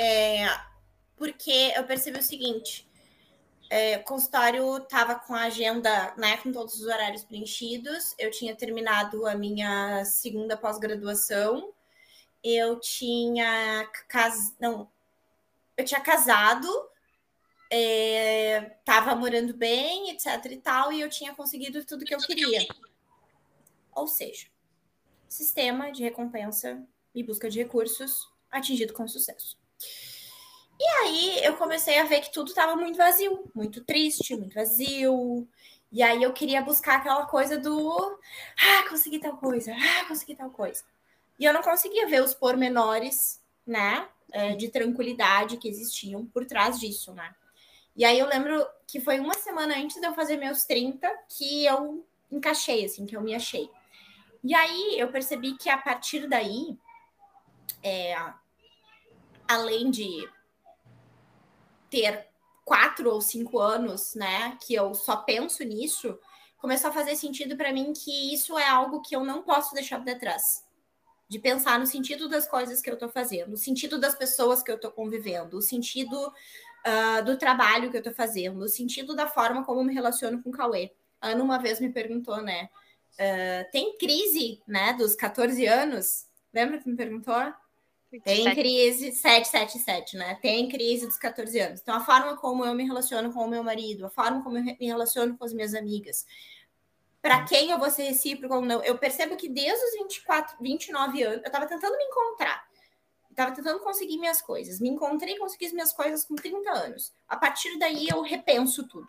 é... 0.00 0.46
porque 1.16 1.72
eu 1.74 1.82
percebi 1.82 2.20
o 2.20 2.22
seguinte: 2.22 2.88
é, 3.68 3.96
o 3.96 4.04
consultório 4.04 4.76
estava 4.76 5.16
com 5.16 5.34
a 5.34 5.42
agenda, 5.42 6.14
né, 6.16 6.36
com 6.36 6.52
todos 6.52 6.74
os 6.74 6.86
horários 6.86 7.24
preenchidos. 7.24 8.14
Eu 8.16 8.30
tinha 8.30 8.54
terminado 8.54 9.26
a 9.26 9.34
minha 9.34 10.04
segunda 10.04 10.56
pós-graduação. 10.56 11.74
Eu 12.44 12.78
tinha 12.78 13.90
cas... 14.08 14.54
não, 14.60 14.88
eu 15.76 15.84
tinha 15.84 16.00
casado, 16.00 16.68
estava 17.74 19.12
é, 19.12 19.14
morando 19.14 19.54
bem, 19.54 20.10
etc 20.10 20.44
e 20.50 20.56
tal, 20.56 20.92
e 20.92 21.00
eu 21.00 21.08
tinha 21.08 21.34
conseguido 21.34 21.84
tudo 21.84 22.04
que 22.04 22.14
eu 22.14 22.18
queria. 22.18 22.66
Ou 23.94 24.06
seja, 24.06 24.46
sistema 25.28 25.90
de 25.90 26.02
recompensa 26.02 26.82
e 27.14 27.22
busca 27.22 27.48
de 27.48 27.58
recursos 27.58 28.28
atingido 28.50 28.92
com 28.92 29.06
sucesso. 29.08 29.56
E 30.78 30.84
aí 30.84 31.44
eu 31.44 31.56
comecei 31.56 31.98
a 31.98 32.04
ver 32.04 32.20
que 32.20 32.32
tudo 32.32 32.48
estava 32.48 32.76
muito 32.76 32.96
vazio, 32.96 33.50
muito 33.54 33.84
triste, 33.84 34.36
muito 34.36 34.54
vazio. 34.54 35.46
E 35.92 36.02
aí 36.02 36.22
eu 36.22 36.32
queria 36.32 36.60
buscar 36.60 36.96
aquela 36.96 37.26
coisa 37.26 37.56
do 37.58 38.18
ah, 38.58 38.88
consegui 38.88 39.18
tal 39.18 39.36
coisa, 39.36 39.72
ah, 39.72 40.04
consegui 40.06 40.34
tal 40.34 40.50
coisa. 40.50 40.82
E 41.38 41.44
eu 41.44 41.52
não 41.52 41.62
conseguia 41.62 42.08
ver 42.08 42.22
os 42.22 42.34
pormenores, 42.34 43.40
né, 43.66 44.08
é, 44.32 44.54
de 44.54 44.68
tranquilidade 44.68 45.56
que 45.56 45.68
existiam 45.68 46.26
por 46.26 46.44
trás 46.44 46.78
disso, 46.78 47.12
né? 47.12 47.34
E 47.96 48.04
aí 48.04 48.18
eu 48.18 48.26
lembro 48.26 48.66
que 48.86 49.00
foi 49.00 49.20
uma 49.20 49.34
semana 49.34 49.76
antes 49.76 50.00
de 50.00 50.06
eu 50.06 50.14
fazer 50.14 50.36
meus 50.36 50.64
30 50.64 51.08
que 51.28 51.64
eu 51.64 52.06
encaixei, 52.30 52.84
assim, 52.84 53.06
que 53.06 53.16
eu 53.16 53.20
me 53.20 53.34
achei. 53.34 53.70
E 54.42 54.54
aí 54.54 54.98
eu 54.98 55.10
percebi 55.10 55.56
que 55.56 55.70
a 55.70 55.78
partir 55.78 56.28
daí, 56.28 56.76
é, 57.82 58.14
além 59.48 59.90
de 59.90 60.28
ter 61.88 62.28
quatro 62.64 63.10
ou 63.10 63.20
cinco 63.20 63.60
anos, 63.60 64.14
né, 64.14 64.58
que 64.66 64.74
eu 64.74 64.94
só 64.94 65.16
penso 65.16 65.62
nisso, 65.62 66.18
começou 66.58 66.90
a 66.90 66.92
fazer 66.92 67.14
sentido 67.14 67.56
para 67.56 67.72
mim 67.72 67.92
que 67.92 68.34
isso 68.34 68.58
é 68.58 68.68
algo 68.68 69.02
que 69.02 69.14
eu 69.14 69.22
não 69.22 69.42
posso 69.42 69.74
deixar 69.74 70.02
para 70.02 70.18
trás. 70.18 70.64
De 71.28 71.38
pensar 71.38 71.78
no 71.78 71.86
sentido 71.86 72.28
das 72.28 72.46
coisas 72.46 72.80
que 72.80 72.90
eu 72.90 72.94
estou 72.94 73.08
fazendo, 73.08 73.52
no 73.52 73.56
sentido 73.56 73.98
das 73.98 74.14
pessoas 74.14 74.62
que 74.62 74.70
eu 74.70 74.76
estou 74.76 74.90
convivendo, 74.90 75.56
o 75.56 75.62
sentido 75.62 76.32
uh, 76.86 77.24
do 77.24 77.36
trabalho 77.36 77.90
que 77.90 77.96
eu 77.96 78.00
estou 78.00 78.14
fazendo, 78.14 78.60
o 78.60 78.68
sentido 78.68 79.14
da 79.14 79.26
forma 79.26 79.64
como 79.64 79.80
eu 79.80 79.84
me 79.84 79.94
relaciono 79.94 80.42
com 80.42 80.50
o 80.50 80.52
Cauê. 80.52 80.92
A 81.20 81.28
Ana 81.28 81.42
uma 81.42 81.58
vez 81.58 81.80
me 81.80 81.90
perguntou, 81.90 82.42
né? 82.42 82.68
Uh, 83.14 83.70
tem 83.70 83.96
crise, 83.96 84.60
né, 84.66 84.92
dos 84.94 85.14
14 85.14 85.66
anos? 85.66 86.26
Lembra 86.52 86.78
que 86.78 86.88
me 86.88 86.96
perguntou? 86.96 87.52
Tem 88.22 88.54
crise 88.54 89.10
777, 89.10 90.16
né? 90.16 90.38
Tem 90.40 90.68
crise 90.68 91.06
dos 91.06 91.16
14 91.16 91.58
anos. 91.58 91.80
Então, 91.80 91.96
a 91.96 92.00
forma 92.00 92.36
como 92.36 92.64
eu 92.64 92.74
me 92.74 92.84
relaciono 92.84 93.32
com 93.32 93.40
o 93.40 93.48
meu 93.48 93.64
marido, 93.64 94.06
a 94.06 94.10
forma 94.10 94.42
como 94.42 94.58
eu 94.58 94.62
me 94.62 94.76
relaciono 94.80 95.36
com 95.36 95.44
as 95.44 95.52
minhas 95.52 95.74
amigas, 95.74 96.24
para 97.20 97.42
quem 97.44 97.70
eu 97.70 97.78
vou 97.78 97.90
ser 97.90 98.04
recíproco 98.04 98.54
ou 98.54 98.60
não, 98.60 98.84
eu 98.84 98.98
percebo 98.98 99.34
que 99.36 99.48
desde 99.48 99.82
os 99.84 99.92
24, 99.94 100.56
29 100.60 101.22
anos, 101.22 101.38
eu 101.38 101.46
estava 101.46 101.66
tentando 101.66 101.96
me 101.96 102.04
encontrar. 102.04 102.64
Estava 103.34 103.50
tentando 103.50 103.80
conseguir 103.80 104.16
minhas 104.16 104.40
coisas. 104.40 104.80
Me 104.80 104.88
encontrei 104.88 105.34
e 105.34 105.38
consegui 105.38 105.66
as 105.66 105.72
minhas 105.72 105.92
coisas 105.92 106.24
com 106.24 106.36
30 106.36 106.70
anos. 106.70 107.12
A 107.28 107.36
partir 107.36 107.76
daí, 107.80 108.06
eu 108.08 108.22
repenso 108.22 108.86
tudo. 108.86 109.08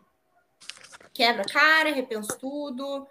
Quebra 1.13 1.43
a 1.43 1.45
cara, 1.45 1.93
repenso 1.93 2.35
tudo. 2.39 3.07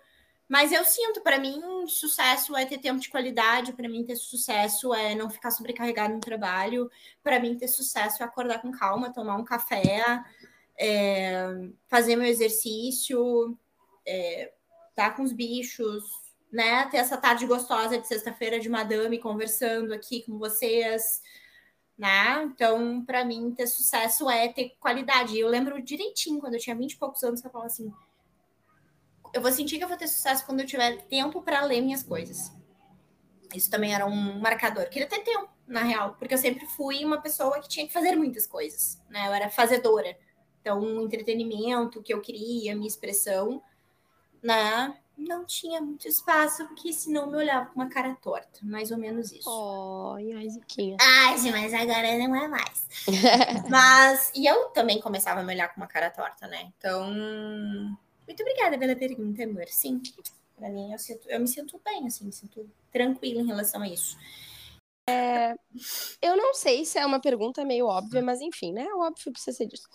Mas 0.49 0.73
eu 0.73 0.85
sinto, 0.85 1.23
para 1.23 1.39
mim, 1.39 1.87
sucesso 1.87 2.57
é 2.57 2.67
ter 2.67 2.79
tempo 2.79 3.01
de 3.01 3.09
qualidade, 3.09 3.73
para 3.73 3.89
mim 3.89 4.05
ter 4.05 4.17
sucesso 4.17 4.93
é 4.93 5.15
não 5.15 5.31
ficar 5.31 5.53
sobrecarregado 5.53 6.15
no 6.15 6.21
trabalho, 6.21 6.91
para 7.23 7.41
mim 7.41 7.57
ter 7.57 7.69
sucesso 7.69 8.23
é 8.23 8.27
acordar 8.27 8.61
com 8.61 8.71
calma, 8.71 9.13
tomar 9.13 9.37
um 9.37 9.45
café, 9.45 10.23
é, 10.77 11.47
fazer 11.89 12.17
meu 12.17 12.27
exercício, 12.27 13.57
é, 14.05 14.53
tá 14.95 15.11
com 15.11 15.23
os 15.23 15.33
bichos, 15.33 16.05
né? 16.55 16.87
Ter 16.87 16.99
essa 16.99 17.17
tarde 17.17 17.47
gostosa 17.47 17.99
de 17.99 18.07
sexta-feira 18.07 18.59
de 18.59 18.69
madame 18.69 19.19
conversando 19.19 19.93
aqui 19.93 20.23
com 20.23 20.39
vocês, 20.39 21.21
né? 21.99 22.45
Então, 22.45 23.05
para 23.05 23.25
mim, 23.25 23.53
ter 23.55 23.67
sucesso 23.67 24.31
é 24.31 24.49
ter 24.49 24.77
qualidade. 24.81 25.39
Eu 25.39 25.49
lembro 25.49 25.83
direitinho, 25.83 26.41
quando 26.41 26.55
eu 26.55 26.61
tinha 26.61 26.77
20 26.77 26.93
e 26.93 26.97
poucos 26.97 27.23
anos, 27.23 27.41
que 27.41 27.47
eu 27.47 27.51
falava 27.51 27.71
assim 27.71 27.93
eu 29.35 29.43
vou 29.43 29.51
sentir 29.51 29.79
que 29.79 29.85
eu 29.85 29.89
vou 29.89 29.97
ter 29.97 30.07
sucesso 30.07 30.47
quando 30.47 30.61
eu 30.61 30.67
tiver 30.67 31.03
tempo 31.09 31.43
para 31.43 31.65
ler 31.65 31.81
minhas 31.81 32.05
coisas. 32.05 32.53
Isso 33.53 33.69
também 33.69 33.93
era 33.93 34.07
um 34.07 34.39
marcador. 34.39 34.89
Queria 34.89 35.09
ter 35.09 35.21
tempo, 35.21 35.49
na 35.67 35.83
real, 35.83 36.15
porque 36.15 36.35
eu 36.35 36.39
sempre 36.39 36.65
fui 36.67 37.05
uma 37.05 37.21
pessoa 37.21 37.61
que 37.61 37.69
tinha 37.69 37.87
que 37.87 37.93
fazer 37.93 38.15
muitas 38.15 38.47
coisas, 38.47 39.03
né? 39.11 39.27
Eu 39.27 39.35
era 39.35 39.51
fazedora. 39.51 40.17
Então, 40.61 40.81
um 40.81 41.03
entretenimento 41.03 42.01
que 42.01 42.15
eu 42.15 42.21
queria, 42.21 42.77
minha 42.77 42.87
expressão, 42.87 43.61
né? 44.41 44.97
Não 45.17 45.45
tinha 45.45 45.81
muito 45.81 46.09
espaço, 46.09 46.67
porque 46.67 46.93
senão 46.93 47.31
me 47.31 47.37
olhava 47.37 47.67
com 47.67 47.77
uma 47.77 47.89
cara 47.89 48.15
torta. 48.17 48.61
Mais 48.63 48.91
ou 48.91 48.99
menos 48.99 49.31
isso. 49.31 49.49
Oh, 49.49 50.15
ai, 50.17 50.49
Ziquinha. 50.49 50.97
Ai, 51.01 51.37
mas 51.53 51.73
agora 51.73 52.19
não 52.19 52.35
é 52.35 52.49
mais. 52.49 52.87
mas, 53.71 54.33
e 54.35 54.47
eu 54.47 54.71
também 54.71 55.01
começava 55.01 55.41
a 55.41 55.43
me 55.45 55.55
olhar 55.55 55.73
com 55.73 55.81
uma 55.81 55.87
cara 55.87 56.11
torta, 56.11 56.49
né? 56.49 56.73
Então, 56.77 57.13
muito 58.27 58.43
obrigada 58.43 58.77
pela 58.77 58.97
pergunta, 58.97 59.45
amor. 59.45 59.67
Sim, 59.69 60.03
para 60.57 60.69
mim 60.69 60.93
eu, 60.93 60.99
sinto, 60.99 61.29
eu 61.29 61.41
me 61.41 61.49
sinto 61.49 61.81
bem, 61.85 62.07
assim, 62.07 62.25
me 62.25 62.33
sinto 62.33 62.69
tranquila 62.91 63.41
em 63.41 63.47
relação 63.47 63.83
a 63.83 63.89
isso. 63.89 64.17
É, 65.09 65.55
eu 66.23 66.37
não 66.37 66.55
sei 66.55 66.85
se 66.85 66.99
é 66.99 67.05
uma 67.05 67.21
pergunta 67.21 67.65
meio 67.65 67.87
óbvia, 67.87 68.23
mas 68.23 68.41
enfim, 68.41 68.73
né? 68.73 68.87
O 68.95 69.01
óbvio 69.01 69.33
precisa 69.33 69.57
ser 69.57 69.67
disso. 69.67 69.87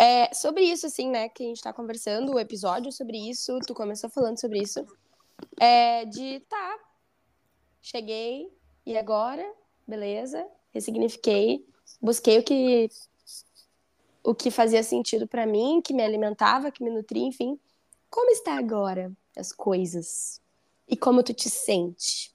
É, 0.00 0.32
sobre 0.32 0.62
isso, 0.62 0.86
assim, 0.86 1.10
né, 1.10 1.28
que 1.28 1.42
a 1.42 1.46
gente 1.46 1.62
tá 1.62 1.72
conversando, 1.72 2.34
o 2.34 2.38
episódio 2.38 2.90
sobre 2.90 3.18
isso, 3.18 3.58
tu 3.66 3.74
começou 3.74 4.08
falando 4.08 4.40
sobre 4.40 4.60
isso. 4.60 4.86
É, 5.58 6.04
de 6.04 6.40
tá, 6.48 6.78
cheguei, 7.82 8.50
e 8.86 8.96
agora? 8.96 9.44
Beleza, 9.86 10.46
ressignifiquei, 10.72 11.66
busquei 12.00 12.38
o 12.38 12.42
que 12.42 12.88
o 14.22 14.34
que 14.34 14.50
fazia 14.50 14.82
sentido 14.82 15.26
para 15.26 15.46
mim, 15.46 15.80
que 15.82 15.94
me 15.94 16.02
alimentava, 16.02 16.70
que 16.70 16.84
me 16.84 16.90
nutria, 16.90 17.26
enfim. 17.26 17.58
Como 18.10 18.30
está 18.30 18.58
agora 18.58 19.10
as 19.36 19.50
coisas? 19.50 20.40
e 20.90 20.96
como 20.96 21.22
tu 21.22 21.32
te 21.32 21.48
sente? 21.48 22.34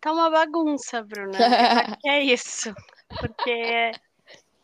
Tá 0.00 0.12
uma 0.12 0.30
bagunça, 0.30 1.02
Bruna. 1.02 1.38
É 2.06 2.24
isso. 2.24 2.74
Porque 3.18 3.92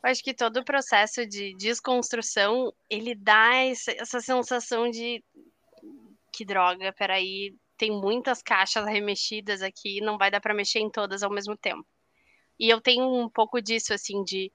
eu 0.07 0.13
acho 0.13 0.23
que 0.23 0.33
todo 0.33 0.59
o 0.59 0.65
processo 0.65 1.27
de 1.27 1.53
desconstrução, 1.57 2.73
ele 2.89 3.13
dá 3.13 3.57
essa, 3.57 4.21
sensação 4.21 4.89
de 4.89 5.23
que 6.33 6.45
droga, 6.45 6.93
peraí, 6.93 7.53
tem 7.77 7.91
muitas 7.91 8.41
caixas 8.41 8.87
remexidas 8.87 9.63
aqui, 9.63 10.01
não 10.01 10.17
vai 10.17 10.31
dar 10.31 10.41
para 10.41 10.55
mexer 10.55 10.79
em 10.79 10.89
todas 10.89 11.25
ao 11.25 11.31
mesmo 11.31 11.57
tempo. 11.57 11.85
E 12.57 12.69
eu 12.69 12.81
tenho 12.81 13.05
um 13.05 13.29
pouco 13.29 13.61
disso, 13.61 13.93
assim, 13.93 14.23
de, 14.23 14.53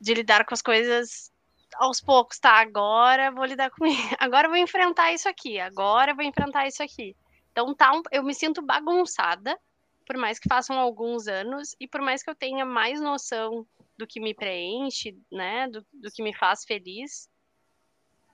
de 0.00 0.14
lidar 0.14 0.46
com 0.46 0.54
as 0.54 0.62
coisas 0.62 1.32
aos 1.74 2.00
poucos, 2.00 2.38
tá? 2.38 2.60
Agora 2.60 3.32
vou 3.32 3.44
lidar 3.44 3.70
com. 3.70 3.84
Agora 4.20 4.48
vou 4.48 4.56
enfrentar 4.56 5.12
isso 5.12 5.28
aqui. 5.28 5.58
Agora 5.58 6.14
vou 6.14 6.24
enfrentar 6.24 6.68
isso 6.68 6.80
aqui. 6.80 7.16
Então 7.50 7.74
tá, 7.74 7.92
um, 7.92 8.02
eu 8.12 8.22
me 8.22 8.32
sinto 8.32 8.62
bagunçada, 8.62 9.58
por 10.06 10.16
mais 10.16 10.38
que 10.38 10.48
façam 10.48 10.78
alguns 10.78 11.26
anos 11.26 11.74
e 11.80 11.88
por 11.88 12.00
mais 12.00 12.22
que 12.22 12.30
eu 12.30 12.36
tenha 12.36 12.64
mais 12.64 13.00
noção 13.00 13.66
do 13.96 14.06
que 14.06 14.20
me 14.20 14.34
preenche, 14.34 15.16
né, 15.30 15.68
do, 15.68 15.84
do 15.92 16.10
que 16.10 16.22
me 16.22 16.34
faz 16.34 16.64
feliz, 16.64 17.28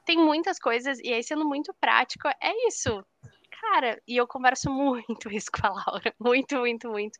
tem 0.05 0.19
muitas 0.19 0.59
coisas 0.59 0.99
e 1.01 1.13
aí 1.13 1.23
sendo 1.23 1.45
muito 1.45 1.75
prático 1.81 2.29
é 2.29 2.67
isso. 2.67 3.05
Cara, 3.61 4.01
e 4.09 4.17
eu 4.17 4.27
converso 4.27 4.71
muito 4.73 5.31
isso 5.31 5.51
com 5.53 5.67
a 5.67 5.71
Laura, 5.71 6.15
muito, 6.19 6.57
muito, 6.57 6.89
muito. 6.91 7.19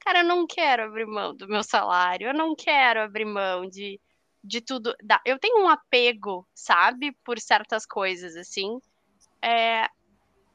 Cara, 0.00 0.20
eu 0.20 0.24
não 0.24 0.46
quero 0.46 0.84
abrir 0.84 1.06
mão 1.06 1.34
do 1.34 1.48
meu 1.48 1.62
salário, 1.62 2.28
eu 2.28 2.34
não 2.34 2.54
quero 2.54 3.00
abrir 3.00 3.24
mão 3.24 3.68
de 3.68 4.00
de 4.42 4.60
tudo. 4.60 4.94
Eu 5.24 5.38
tenho 5.38 5.62
um 5.62 5.68
apego, 5.68 6.46
sabe, 6.54 7.12
por 7.24 7.38
certas 7.38 7.84
coisas, 7.84 8.36
assim. 8.36 8.80
É, 9.42 9.88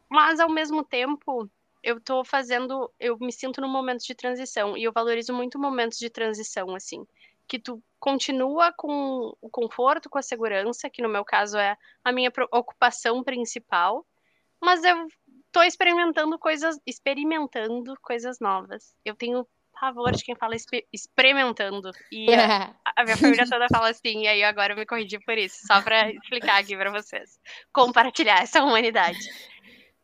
mas 0.10 0.40
ao 0.40 0.50
mesmo 0.50 0.84
tempo, 0.84 1.50
eu 1.82 2.00
tô 2.00 2.24
fazendo. 2.24 2.92
Eu 3.00 3.18
me 3.20 3.32
sinto 3.32 3.62
num 3.62 3.70
momento 3.70 4.04
de 4.06 4.16
transição. 4.16 4.78
E 4.78 4.84
eu 4.84 4.92
valorizo 4.92 5.34
muito 5.34 5.60
momentos 5.60 5.98
de 5.98 6.10
transição, 6.10 6.76
assim. 6.76 7.06
Que 7.54 7.60
tu 7.60 7.84
continua 8.00 8.74
com 8.76 9.32
o 9.40 9.48
conforto, 9.48 10.10
com 10.10 10.18
a 10.18 10.24
segurança, 10.24 10.90
que 10.90 11.04
no 11.04 11.08
meu 11.08 11.24
caso 11.24 11.56
é 11.56 11.78
a 12.04 12.12
minha 12.12 12.32
ocupação 12.52 13.24
principal. 13.24 14.04
Mas 14.60 14.84
eu 14.84 15.08
tô 15.52 15.62
experimentando 15.62 16.40
coisas, 16.40 16.80
experimentando 16.84 17.94
coisas 18.02 18.40
novas. 18.40 18.96
Eu 19.06 19.14
tenho 19.14 19.48
pavor 19.80 20.12
de 20.14 20.24
quem 20.24 20.36
fala 20.36 20.56
experimentando. 20.92 21.92
E 22.12 22.34
a, 22.34 22.74
a, 22.98 23.04
minha 23.04 23.18
família 23.18 23.48
toda 23.48 23.68
fala 23.72 23.90
assim, 23.90 24.24
e 24.24 24.28
aí 24.28 24.44
agora 24.44 24.74
eu 24.74 24.78
me 24.78 24.86
corrigi 24.88 25.20
por 25.20 25.38
isso, 25.38 25.68
só 25.68 25.80
para 25.80 26.12
explicar 26.12 26.60
aqui 26.60 26.76
para 26.76 26.90
vocês. 26.90 27.38
Compartilhar 27.72 28.42
essa 28.42 28.64
humanidade. 28.64 29.20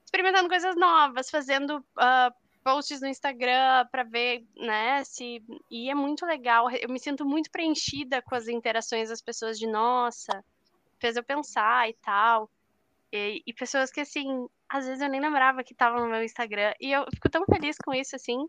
Experimentando 0.05 0.49
coisas 0.49 0.75
novas, 0.75 1.31
fazendo 1.31 1.79
uh, 1.79 2.48
posts 2.63 3.01
no 3.01 3.07
Instagram 3.07 3.87
para 3.91 4.03
ver, 4.03 4.45
né, 4.55 5.03
se... 5.03 5.43
E 5.69 5.89
é 5.89 5.95
muito 5.95 6.25
legal, 6.25 6.69
eu 6.71 6.89
me 6.89 6.99
sinto 6.99 7.25
muito 7.25 7.49
preenchida 7.49 8.21
com 8.21 8.35
as 8.35 8.47
interações 8.47 9.09
das 9.09 9.21
pessoas 9.21 9.57
de, 9.57 9.67
nossa, 9.67 10.43
fez 10.99 11.15
eu 11.15 11.23
pensar 11.23 11.89
e 11.89 11.93
tal. 11.93 12.49
E, 13.11 13.41
e 13.45 13.53
pessoas 13.53 13.91
que, 13.91 14.01
assim, 14.01 14.47
às 14.67 14.85
vezes 14.85 15.01
eu 15.01 15.09
nem 15.09 15.19
lembrava 15.19 15.63
que 15.63 15.73
estavam 15.73 16.01
no 16.01 16.09
meu 16.09 16.23
Instagram. 16.23 16.73
E 16.79 16.91
eu 16.91 17.05
fico 17.13 17.29
tão 17.29 17.43
feliz 17.45 17.77
com 17.83 17.93
isso, 17.93 18.15
assim, 18.15 18.47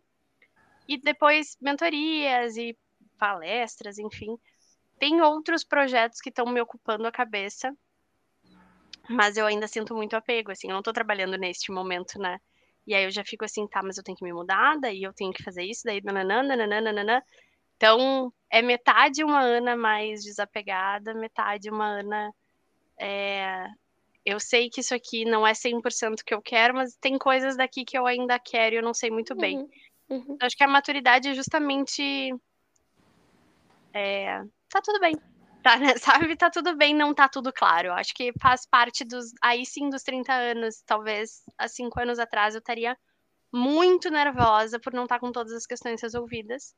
e 0.87 0.99
depois 0.99 1.57
mentorias 1.61 2.57
e 2.57 2.77
palestras, 3.19 3.99
enfim. 3.99 4.37
Tem 4.99 5.21
outros 5.21 5.65
projetos 5.65 6.21
que 6.21 6.29
estão 6.29 6.47
me 6.47 6.61
ocupando 6.61 7.07
a 7.07 7.13
cabeça, 7.13 7.75
mas 9.09 9.37
eu 9.37 9.47
ainda 9.47 9.67
sinto 9.67 9.95
muito 9.95 10.15
apego, 10.15 10.51
assim, 10.51 10.69
eu 10.69 10.75
não 10.75 10.83
tô 10.83 10.93
trabalhando 10.93 11.39
neste 11.39 11.73
momento, 11.73 12.19
né? 12.19 12.39
E 12.87 12.95
aí 12.95 13.05
eu 13.05 13.11
já 13.11 13.25
fico 13.25 13.45
assim, 13.45 13.67
tá, 13.67 13.83
mas 13.83 13.97
eu 13.97 14.03
tenho 14.03 14.17
que 14.17 14.25
me 14.25 14.33
mudar, 14.33 14.79
daí 14.81 15.03
eu 15.03 15.13
tenho 15.13 15.33
que 15.33 15.43
fazer 15.43 15.65
isso, 15.65 15.83
daí 15.85 16.01
nananana, 16.03 16.57
nananana. 16.57 17.23
Então, 17.77 18.33
é 18.51 18.61
metade 18.61 19.25
uma 19.25 19.41
Ana 19.41 19.77
mais 19.77 20.23
desapegada, 20.23 21.15
metade 21.15 21.71
uma 21.71 21.87
Ana 21.87 22.35
é... 22.99 23.67
eu 24.25 24.39
sei 24.39 24.69
que 24.69 24.81
isso 24.83 24.95
aqui 24.95 25.25
não 25.25 25.47
é 25.47 25.53
100% 25.53 26.23
que 26.25 26.35
eu 26.35 26.43
quero, 26.43 26.75
mas 26.75 26.95
tem 26.97 27.17
coisas 27.17 27.57
daqui 27.57 27.85
que 27.85 27.97
eu 27.97 28.07
ainda 28.07 28.39
quero 28.39 28.75
e 28.75 28.79
eu 28.79 28.83
não 28.83 28.93
sei 28.93 29.11
muito 29.11 29.35
bem. 29.35 29.59
Uhum. 29.59 29.71
Uhum. 30.11 30.37
Acho 30.43 30.57
que 30.57 30.65
a 30.65 30.69
maturidade 30.69 31.29
é 31.29 31.35
justamente. 31.35 32.35
É, 33.95 34.43
tá 34.69 34.81
tudo 34.83 35.01
bem. 35.01 35.15
Tá, 35.63 35.77
né? 35.77 35.95
Sabe, 35.99 36.37
tá 36.37 36.51
tudo 36.51 36.77
bem, 36.77 36.95
não 36.95 37.15
tá 37.15 37.29
tudo 37.29 37.53
claro. 37.53 37.93
Acho 37.93 38.15
que 38.15 38.33
faz 38.41 38.67
parte 38.67 39.05
dos. 39.05 39.33
Aí 39.43 39.65
sim, 39.67 39.89
dos 39.91 40.03
30 40.03 40.33
anos. 40.33 40.83
Talvez 40.87 41.43
há 41.59 41.69
cinco 41.69 42.01
anos 42.01 42.19
atrás 42.19 42.55
eu 42.55 42.61
estaria 42.61 42.97
muito 43.53 44.11
nervosa 44.11 44.79
por 44.79 44.93
não 44.93 45.05
estar 45.05 45.17
tá 45.17 45.21
com 45.21 45.33
todas 45.33 45.53
as 45.53 45.67
questões 45.67 46.01
resolvidas. 46.01 46.75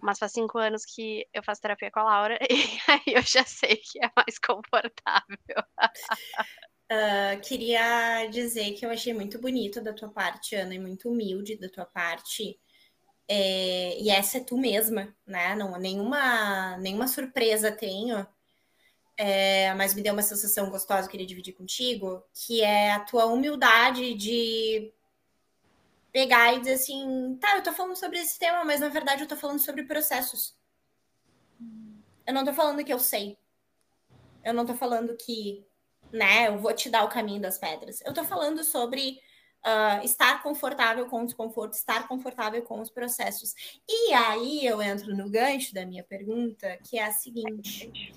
Mas 0.00 0.18
faz 0.18 0.32
cinco 0.32 0.58
anos 0.58 0.84
que 0.84 1.26
eu 1.32 1.42
faço 1.44 1.60
terapia 1.60 1.90
com 1.90 2.00
a 2.00 2.04
Laura 2.04 2.38
e 2.50 2.54
aí 2.90 3.14
eu 3.14 3.22
já 3.22 3.44
sei 3.44 3.76
que 3.76 4.04
é 4.04 4.10
mais 4.16 4.38
confortável. 4.38 5.38
Uh, 6.90 7.40
queria 7.46 8.26
dizer 8.26 8.72
que 8.72 8.84
eu 8.84 8.90
achei 8.90 9.14
muito 9.14 9.40
bonito 9.40 9.80
da 9.80 9.92
tua 9.92 10.08
parte, 10.08 10.56
Ana, 10.56 10.74
e 10.74 10.78
muito 10.78 11.08
humilde 11.08 11.56
da 11.56 11.68
tua 11.68 11.86
parte. 11.86 12.58
É, 13.28 13.98
e 14.00 14.10
essa 14.10 14.38
é 14.38 14.40
tu 14.40 14.58
mesma, 14.58 15.14
né? 15.26 15.54
Não, 15.54 15.78
nenhuma, 15.78 16.76
nenhuma 16.78 17.08
surpresa 17.08 17.72
tenho. 17.72 18.26
É, 19.16 19.72
mas 19.74 19.94
me 19.94 20.02
deu 20.02 20.12
uma 20.12 20.22
sensação 20.22 20.70
gostosa, 20.70 21.06
que 21.06 21.12
queria 21.12 21.26
dividir 21.26 21.54
contigo, 21.54 22.22
que 22.34 22.62
é 22.62 22.92
a 22.92 23.00
tua 23.00 23.26
humildade 23.26 24.14
de 24.14 24.92
pegar 26.12 26.54
e 26.54 26.60
dizer 26.60 26.74
assim, 26.74 27.38
tá, 27.40 27.56
eu 27.56 27.62
tô 27.62 27.72
falando 27.72 27.96
sobre 27.96 28.18
esse 28.18 28.38
tema, 28.38 28.64
mas 28.64 28.80
na 28.80 28.88
verdade 28.88 29.22
eu 29.22 29.28
tô 29.28 29.36
falando 29.36 29.58
sobre 29.60 29.84
processos. 29.84 30.56
Eu 32.26 32.34
não 32.34 32.44
tô 32.44 32.52
falando 32.52 32.84
que 32.84 32.92
eu 32.92 32.98
sei. 32.98 33.38
Eu 34.44 34.52
não 34.52 34.66
tô 34.66 34.74
falando 34.74 35.16
que 35.16 35.64
né? 36.12 36.48
Eu 36.48 36.58
vou 36.58 36.72
te 36.74 36.90
dar 36.90 37.04
o 37.04 37.08
caminho 37.08 37.40
das 37.40 37.58
pedras. 37.58 38.00
Eu 38.04 38.12
tô 38.12 38.22
falando 38.22 38.62
sobre 38.62 39.18
uh, 39.64 40.04
estar 40.04 40.42
confortável 40.42 41.06
com 41.06 41.22
o 41.22 41.24
desconforto, 41.24 41.74
estar 41.74 42.06
confortável 42.08 42.62
com 42.62 42.80
os 42.80 42.90
processos. 42.90 43.54
E 43.88 44.12
aí 44.12 44.66
eu 44.66 44.82
entro 44.82 45.16
no 45.16 45.30
gancho 45.30 45.74
da 45.74 45.86
minha 45.86 46.04
pergunta, 46.04 46.78
que 46.84 46.98
é 46.98 47.04
a 47.04 47.12
seguinte: 47.12 48.14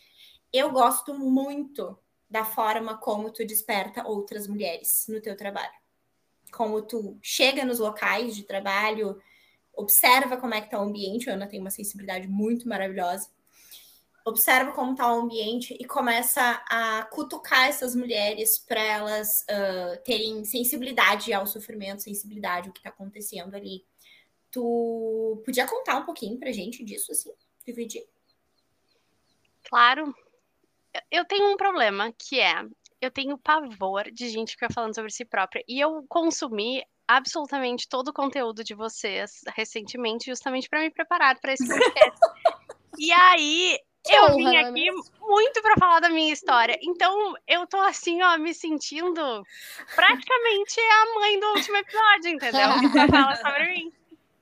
eu 0.51 0.71
gosto 0.71 1.13
muito 1.13 1.97
da 2.29 2.43
forma 2.43 2.97
como 2.97 3.31
tu 3.31 3.45
desperta 3.45 4.07
outras 4.07 4.47
mulheres 4.47 5.05
no 5.07 5.21
teu 5.21 5.37
trabalho. 5.37 5.73
Como 6.51 6.81
tu 6.81 7.17
chega 7.21 7.65
nos 7.65 7.79
locais 7.79 8.35
de 8.35 8.43
trabalho, 8.43 9.21
observa 9.73 10.37
como 10.37 10.53
é 10.53 10.61
que 10.61 10.69
tá 10.69 10.79
o 10.79 10.83
ambiente. 10.83 11.29
A 11.29 11.33
Ana 11.33 11.47
tem 11.47 11.59
uma 11.59 11.69
sensibilidade 11.69 12.27
muito 12.27 12.67
maravilhosa 12.67 13.29
observa 14.25 14.71
como 14.71 14.93
está 14.93 15.13
o 15.13 15.19
ambiente 15.19 15.77
e 15.79 15.85
começa 15.85 16.41
a 16.67 17.03
cutucar 17.03 17.67
essas 17.67 17.95
mulheres 17.95 18.57
para 18.57 18.81
elas 18.81 19.43
uh, 19.43 20.03
terem 20.03 20.43
sensibilidade 20.43 21.31
ao 21.31 21.45
sofrimento, 21.45 22.01
sensibilidade 22.01 22.67
ao 22.67 22.73
que 22.73 22.79
está 22.79 22.89
acontecendo 22.89 23.55
ali. 23.55 23.85
Tu 24.49 25.41
podia 25.45 25.67
contar 25.67 25.97
um 25.97 26.05
pouquinho 26.05 26.39
pra 26.39 26.51
gente 26.51 26.83
disso, 26.83 27.11
assim, 27.11 27.31
dividir? 27.63 28.03
Claro. 29.69 30.13
Eu 31.11 31.25
tenho 31.25 31.51
um 31.51 31.57
problema 31.57 32.11
que 32.17 32.39
é 32.39 32.65
eu 33.01 33.11
tenho 33.11 33.37
pavor 33.37 34.09
de 34.11 34.29
gente 34.29 34.51
ficar 34.51 34.71
falando 34.73 34.95
sobre 34.95 35.11
si 35.11 35.23
própria. 35.23 35.63
E 35.67 35.79
eu 35.79 36.03
consumi 36.07 36.83
absolutamente 37.07 37.87
todo 37.87 38.07
o 38.07 38.13
conteúdo 38.13 38.63
de 38.63 38.73
vocês 38.73 39.41
recentemente, 39.55 40.25
justamente 40.25 40.67
para 40.67 40.79
me 40.79 40.89
preparar 40.89 41.39
para 41.39 41.53
esse 41.53 41.67
podcast. 41.67 42.19
e 42.97 43.11
aí 43.11 43.77
eu 44.13 44.35
vim 44.35 44.55
aqui 44.57 44.91
muito 45.19 45.61
para 45.61 45.75
falar 45.77 45.99
da 45.99 46.09
minha 46.09 46.31
história. 46.31 46.77
Então, 46.81 47.35
eu 47.47 47.65
tô 47.65 47.77
assim, 47.77 48.21
ó, 48.21 48.37
me 48.37 48.53
sentindo 48.53 49.45
praticamente 49.95 50.79
a 50.79 51.19
mãe 51.19 51.39
do 51.39 51.47
último 51.47 51.77
episódio, 51.77 52.29
entendeu? 52.29 52.69
Que 52.91 53.11
fala 53.11 53.35
sobre 53.35 53.69
mim. 53.69 53.93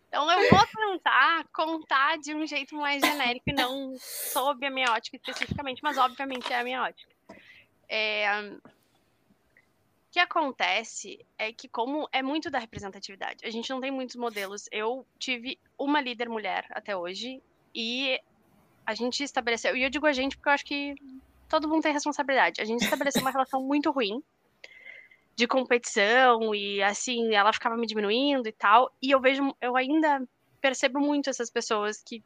Então, 0.08 0.30
eu 0.30 0.50
vou 0.50 0.68
tentar 0.68 1.46
contar 1.54 2.18
de 2.20 2.36
um 2.36 2.46
jeito 2.46 2.76
mais 2.76 3.02
genérico 3.02 3.50
e 3.50 3.54
não 3.54 3.96
sob 3.98 4.66
a 4.66 4.70
minha 4.70 4.92
ótica 4.92 5.18
especificamente, 5.18 5.82
mas 5.82 5.98
obviamente 5.98 6.52
é 6.52 6.60
a 6.60 6.64
minha 6.64 6.84
ótica. 6.84 7.12
É... 7.90 8.42
O 8.50 10.14
que 10.14 10.20
acontece 10.20 11.26
é 11.40 11.52
que, 11.52 11.68
como 11.68 12.08
é 12.12 12.22
muito 12.22 12.52
da 12.52 12.60
representatividade, 12.60 13.44
a 13.44 13.50
gente 13.50 13.68
não 13.72 13.82
tem 13.82 13.90
muitos 13.90 14.16
modelos. 14.16 14.70
Eu 14.72 15.08
tive 15.18 15.58
uma 15.76 16.00
líder 16.00 16.30
mulher 16.30 16.68
até 16.70 16.96
hoje, 16.96 17.42
e 17.74 18.20
a 18.86 18.94
gente 18.94 19.24
estabeleceu, 19.24 19.76
e 19.76 19.84
eu 19.84 19.90
digo 19.90 20.06
a 20.06 20.14
gente 20.14 20.36
porque 20.38 20.50
eu 20.50 20.54
acho 20.54 20.66
que 20.66 20.96
todo 21.48 21.68
mundo 21.68 21.84
tem 21.84 21.94
responsabilidade. 21.94 22.62
A 22.62 22.66
gente 22.66 22.82
estabeleceu 22.82 23.22
uma 23.22 23.32
relação 23.32 23.62
muito 23.62 23.92
ruim 23.92 24.22
de 25.36 25.48
competição 25.48 26.54
e 26.54 26.82
assim, 26.84 27.34
ela 27.34 27.52
ficava 27.54 27.76
me 27.76 27.88
diminuindo 27.88 28.48
e 28.48 28.52
tal. 28.52 28.92
E 29.02 29.12
eu 29.12 29.20
vejo, 29.20 29.56
eu 29.62 29.76
ainda 29.76 30.22
percebo 30.62 31.00
muito 31.00 31.30
essas 31.30 31.50
pessoas 31.50 32.02
que 32.04 32.24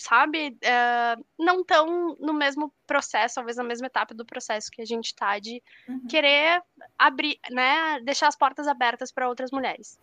sabe, 0.00 0.56
eh, 0.62 1.16
não 1.38 1.60
estão 1.60 2.16
no 2.18 2.32
mesmo 2.32 2.72
processo, 2.86 3.34
talvez 3.34 3.58
na 3.58 3.64
mesma 3.64 3.86
etapa 3.86 4.14
do 4.14 4.24
processo 4.24 4.70
que 4.70 4.80
a 4.80 4.84
gente 4.84 5.06
está 5.06 5.38
de 5.38 5.62
Uhum. 5.86 6.06
querer 6.08 6.62
abrir, 6.98 7.38
né, 7.50 8.00
deixar 8.00 8.28
as 8.28 8.36
portas 8.36 8.66
abertas 8.66 9.12
para 9.12 9.28
outras 9.28 9.50
mulheres. 9.50 9.98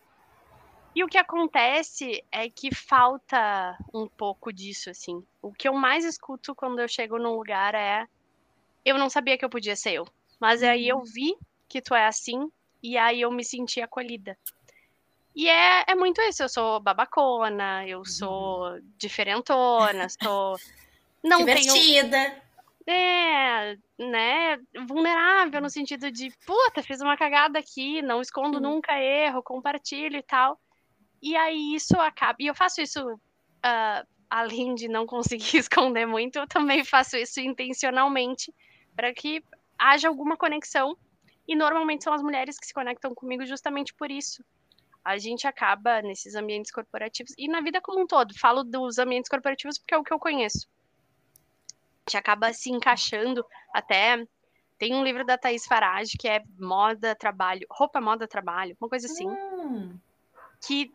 E 0.98 1.04
o 1.04 1.08
que 1.08 1.20
acontece 1.20 2.26
é 2.32 2.50
que 2.50 2.74
falta 2.74 3.78
um 3.94 4.08
pouco 4.08 4.52
disso, 4.52 4.90
assim. 4.90 5.24
O 5.40 5.54
que 5.54 5.68
eu 5.68 5.74
mais 5.76 6.04
escuto 6.04 6.56
quando 6.56 6.80
eu 6.80 6.88
chego 6.88 7.20
num 7.20 7.36
lugar 7.36 7.76
é 7.76 8.08
eu 8.84 8.98
não 8.98 9.08
sabia 9.08 9.38
que 9.38 9.46
eu 9.46 9.50
podia 9.50 9.76
ser 9.76 9.92
eu, 9.92 10.08
mas 10.40 10.64
aí 10.64 10.88
eu 10.88 11.04
vi 11.04 11.38
que 11.70 11.84
tu 11.84 11.94
é 11.94 12.08
assim 12.08 12.52
e 12.82 12.98
aí 12.98 13.22
eu 13.22 13.30
me 13.30 13.46
senti 13.46 13.80
acolhida. 13.80 14.36
E 15.36 15.48
é, 15.48 15.84
é 15.88 15.94
muito 15.94 16.20
isso, 16.22 16.42
eu 16.42 16.50
sou 16.50 16.80
babacona, 16.80 17.88
eu 17.88 18.04
sou 18.04 18.80
diferentona, 18.98 20.08
sou 20.20 20.58
não 21.24 21.46
tenho 21.46 21.76
Divertida. 21.76 22.42
é, 22.88 23.78
né, 24.00 24.58
vulnerável 24.88 25.62
no 25.62 25.70
sentido 25.70 26.10
de, 26.10 26.32
puta, 26.44 26.82
fiz 26.82 27.02
uma 27.02 27.16
cagada 27.16 27.60
aqui, 27.60 28.02
não 28.02 28.20
escondo 28.20 28.58
Sim. 28.58 28.64
nunca 28.64 29.00
erro, 29.00 29.44
compartilho 29.44 30.18
e 30.18 30.24
tal. 30.24 30.60
E 31.22 31.36
aí 31.36 31.76
isso 31.76 32.00
acaba. 32.00 32.36
E 32.40 32.48
eu 32.48 32.56
faço 32.56 32.82
isso, 32.82 33.20
ah, 33.64 34.06
além 34.30 34.76
de 34.76 34.88
não 34.88 35.06
conseguir 35.06 35.58
esconder 35.58 36.06
muito, 36.06 36.38
eu 36.38 36.48
também 36.48 36.84
faço 36.84 37.18
isso 37.18 37.40
intencionalmente 37.40 38.54
para 38.96 39.14
que 39.14 39.44
haja 39.78 40.08
alguma 40.08 40.38
conexão. 40.38 40.98
E 41.48 41.56
normalmente 41.56 42.04
são 42.04 42.14
as 42.14 42.22
mulheres 42.22 42.60
que 42.60 42.68
se 42.68 42.74
conectam 42.74 43.16
comigo 43.16 43.46
justamente 43.46 43.94
por 43.94 44.12
isso. 44.12 44.44
A 45.04 45.18
gente 45.18 45.48
acaba 45.48 46.02
nesses 46.02 46.36
ambientes 46.36 46.72
corporativos 46.72 47.34
e 47.38 47.48
na 47.48 47.62
vida 47.62 47.80
como 47.80 48.02
um 48.02 48.08
todo. 48.08 48.38
Falo 48.38 48.64
dos 48.64 48.98
ambientes 48.98 49.30
corporativos 49.30 49.78
porque 49.78 49.94
é 49.94 49.98
o 49.98 50.04
que 50.04 50.14
eu 50.14 50.20
conheço 50.20 50.68
a 52.08 52.10
gente 52.10 52.18
acaba 52.18 52.54
se 52.54 52.72
encaixando 52.72 53.46
até. 53.74 54.26
Tem 54.78 54.94
um 54.94 55.04
livro 55.04 55.26
da 55.26 55.38
Thaís 55.38 55.66
Farage 55.66 56.18
que 56.18 56.28
é 56.28 56.42
moda, 56.58 57.16
trabalho, 57.16 57.66
roupa, 57.70 58.00
moda, 58.00 58.28
trabalho, 58.28 58.78
uma 58.80 58.90
coisa 58.90 59.08
assim, 59.08 59.28
Hum. 59.28 59.98
que 60.66 60.92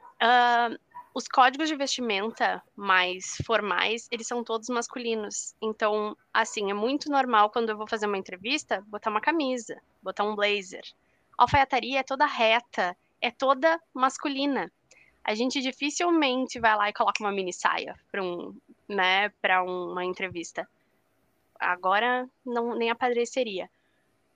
os 1.15 1.29
códigos 1.29 1.69
de 1.69 1.77
vestimenta 1.77 2.63
mais 2.75 3.37
formais, 3.45 4.09
eles 4.11 4.27
são 4.27 4.43
todos 4.43 4.69
masculinos. 4.69 5.55
Então, 5.61 6.17
assim, 6.33 6.71
é 6.71 6.75
muito 6.75 7.11
normal 7.11 7.51
quando 7.51 7.71
eu 7.71 7.77
vou 7.77 7.87
fazer 7.87 8.07
uma 8.07 8.17
entrevista, 8.19 8.83
botar 8.87 9.11
uma 9.11 9.21
camisa, 9.21 9.81
botar 10.03 10.25
um 10.25 10.35
blazer. 10.35 10.85
A 11.37 11.43
alfaiataria 11.43 12.01
é 12.01 12.03
toda 12.03 12.25
reta, 12.25 12.97
é 13.21 13.31
toda 13.31 13.81
masculina. 13.93 14.73
A 15.25 15.35
gente 15.35 15.61
dificilmente 15.61 16.59
vai 16.59 16.77
lá 16.77 16.89
e 16.89 16.93
coloca 16.93 17.23
uma 17.23 17.31
mini 17.31 17.53
saia 17.53 17.95
para 18.11 18.23
um, 18.23 18.57
né, 18.89 19.29
para 19.41 19.63
uma 19.63 20.05
entrevista. 20.05 20.69
Agora 21.59 22.29
não 22.45 22.75
nem 22.75 22.91
apareceria. 22.91 23.71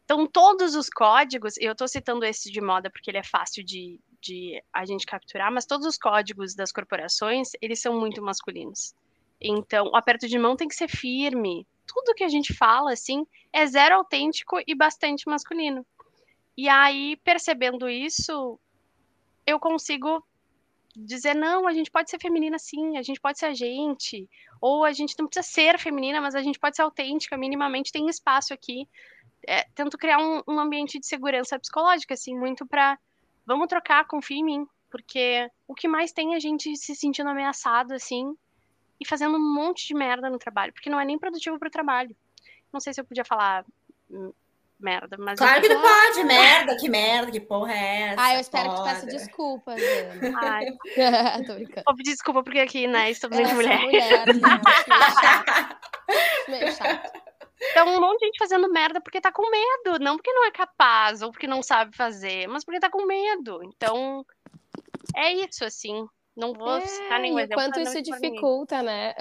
Então, 0.05 0.25
todos 0.25 0.77
os 0.77 0.89
códigos, 0.89 1.57
eu 1.59 1.73
estou 1.73 1.89
citando 1.89 2.25
esse 2.25 2.53
de 2.53 2.61
moda 2.61 2.89
porque 2.89 3.11
ele 3.11 3.19
é 3.19 3.25
fácil 3.25 3.65
de, 3.65 3.99
de 4.21 4.63
a 4.73 4.85
gente 4.85 5.07
capturar, 5.07 5.53
mas 5.53 5.67
todos 5.67 5.87
os 5.87 5.99
códigos 5.99 6.55
das 6.55 6.73
corporações, 6.73 7.51
eles 7.61 7.81
são 7.81 7.99
muito 7.99 8.23
masculinos. 8.23 8.95
Então, 9.41 9.87
o 9.87 9.97
aperto 9.97 10.27
de 10.27 10.39
mão 10.39 10.57
tem 10.57 10.69
que 10.69 10.75
ser 10.75 10.89
firme. 10.89 11.67
Tudo 11.87 12.15
que 12.15 12.25
a 12.25 12.29
gente 12.29 12.55
fala, 12.55 12.93
assim, 12.93 13.27
é 13.53 13.67
zero 13.67 13.97
autêntico 13.97 14.59
e 14.67 14.75
bastante 14.75 15.29
masculino. 15.29 15.87
E 16.57 16.69
aí, 16.69 17.17
percebendo 17.23 17.89
isso, 17.89 18.59
eu 19.47 19.61
consigo 19.61 20.25
dizer, 20.97 21.35
não, 21.35 21.69
a 21.69 21.75
gente 21.75 21.91
pode 21.91 22.09
ser 22.09 22.19
feminina 22.19 22.59
sim, 22.59 22.97
a 22.97 23.03
gente 23.03 23.21
pode 23.21 23.39
ser 23.39 23.47
a 23.47 23.55
gente, 23.55 24.29
ou 24.61 24.85
a 24.85 24.93
gente 24.93 25.15
não 25.19 25.27
precisa 25.27 25.47
ser 25.47 25.79
feminina, 25.79 26.21
mas 26.21 26.35
a 26.35 26.43
gente 26.43 26.59
pode 26.59 26.75
ser 26.75 26.83
autêntica, 26.83 27.37
minimamente 27.37 27.93
tem 27.93 28.09
espaço 28.09 28.55
aqui. 28.55 28.89
É, 29.47 29.65
tento 29.75 29.99
criar 29.99 30.19
um, 30.19 30.43
um 30.49 30.59
ambiente 30.59 30.99
de 30.99 31.07
segurança 31.07 31.59
psicológica, 31.59 32.15
assim, 32.15 32.37
muito 32.37 32.67
pra 32.67 32.99
vamos 33.47 33.69
trocar, 33.69 34.07
confia 34.07 34.39
em 34.39 34.45
mim, 34.45 34.67
porque 34.91 35.49
o 35.69 35.75
que 35.75 35.89
mais 35.89 36.13
tem 36.13 36.35
é 36.35 36.37
a 36.37 36.41
gente 36.41 36.77
se 36.77 36.95
sentindo 36.95 37.31
ameaçado, 37.31 37.95
assim, 37.95 38.37
e 39.01 39.07
fazendo 39.07 39.37
um 39.37 39.55
monte 39.55 39.87
de 39.87 39.95
merda 39.95 40.29
no 40.29 40.39
trabalho, 40.39 40.73
porque 40.73 40.91
não 40.91 40.99
é 40.99 41.05
nem 41.05 41.19
produtivo 41.19 41.59
pro 41.59 41.71
trabalho. 41.71 42.15
Não 42.73 42.81
sei 42.81 42.93
se 42.93 43.01
eu 43.01 43.05
podia 43.05 43.25
falar 43.25 43.65
hum, 44.11 44.33
merda, 44.79 45.17
mas. 45.19 45.39
Claro 45.39 45.61
que 45.61 45.69
tu 45.69 45.81
pode, 45.81 46.25
merda, 46.25 46.77
que 46.77 46.89
merda, 46.89 47.31
que 47.31 47.41
porra 47.41 47.73
é 47.73 48.01
essa? 48.03 48.23
Ah, 48.23 48.35
eu 48.35 48.41
espero 48.41 48.71
que 48.71 48.77
tu 48.77 48.85
peça 48.85 49.07
desculpas, 49.07 49.81
Ana. 50.23 50.39
Ai, 50.43 50.67
Tô 51.47 51.55
brincando. 51.55 51.85
vou 51.87 51.97
pedir 51.97 52.11
desculpa 52.13 52.43
porque 52.43 52.61
aqui, 52.61 52.87
né, 52.87 53.11
estamos 53.11 53.39
entre 53.39 53.55
mulheres. 53.55 53.85
mulher, 53.85 54.27
né? 54.27 54.33
Meio 54.89 55.13
chato. 55.21 55.79
Meio 56.49 56.73
chato. 56.73 57.27
Então, 57.71 57.89
um 57.89 58.01
monte 58.01 58.21
de 58.21 58.27
gente 58.27 58.39
fazendo 58.39 58.71
merda 58.71 59.01
porque 59.01 59.21
tá 59.21 59.33
com 59.33 59.51
medo, 59.51 59.99
não 59.99 60.17
porque 60.17 60.33
não 60.33 60.45
é 60.47 60.51
capaz 60.51 61.23
ou 61.23 61.31
porque 61.31 61.47
não 61.47 61.63
sabe 61.63 61.97
fazer, 61.97 62.47
mas 62.49 62.65
porque 62.65 62.81
tá 62.81 62.91
com 62.91 63.07
medo. 63.07 63.61
Então, 63.65 64.25
é 65.15 65.33
isso, 65.33 65.65
assim. 65.65 66.07
Não 66.37 66.53
vou 66.53 66.81
citar 66.83 67.19
nenhum 67.19 67.39
É, 67.39 67.45
exemplo. 67.45 67.63
quanto 67.63 67.75
pra 67.75 67.85
não 67.85 67.91
isso 67.91 68.13
ninguém. 68.13 68.31
dificulta, 68.33 68.83
né, 68.83 69.15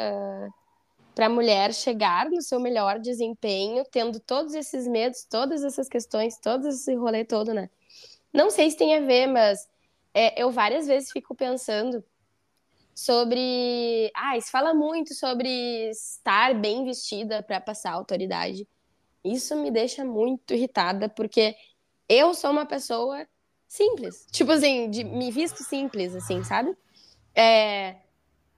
para 1.13 1.27
a 1.27 1.29
mulher 1.29 1.73
chegar 1.73 2.29
no 2.29 2.41
seu 2.41 2.59
melhor 2.59 2.99
desempenho, 2.99 3.85
tendo 3.89 4.19
todos 4.19 4.53
esses 4.53 4.85
medos, 4.85 5.23
todas 5.23 5.63
essas 5.63 5.87
questões, 5.87 6.37
todo 6.37 6.67
esse 6.67 6.93
rolê 6.93 7.23
todo, 7.23 7.53
né? 7.53 7.69
Não 8.33 8.49
sei 8.49 8.69
se 8.69 8.75
tem 8.75 8.97
a 8.97 8.99
ver, 8.99 9.27
mas 9.27 9.65
é, 10.13 10.41
eu 10.41 10.51
várias 10.51 10.87
vezes 10.87 11.09
fico 11.11 11.33
pensando 11.33 12.03
sobre. 12.95 14.09
Ah, 14.15 14.39
se 14.39 14.49
fala 14.49 14.73
muito 14.73 15.13
sobre 15.13 15.89
estar 15.89 16.55
bem 16.55 16.85
vestida 16.85 17.43
para 17.43 17.59
passar 17.59 17.91
autoridade. 17.91 18.65
Isso 19.23 19.55
me 19.55 19.69
deixa 19.69 20.05
muito 20.05 20.53
irritada, 20.53 21.09
porque 21.09 21.55
eu 22.07 22.33
sou 22.33 22.51
uma 22.51 22.65
pessoa 22.65 23.27
simples. 23.67 24.25
Tipo 24.31 24.51
assim, 24.53 24.89
de, 24.89 25.03
me 25.03 25.29
visto 25.31 25.63
simples, 25.63 26.15
assim, 26.15 26.43
sabe? 26.43 26.75
É, 27.35 27.97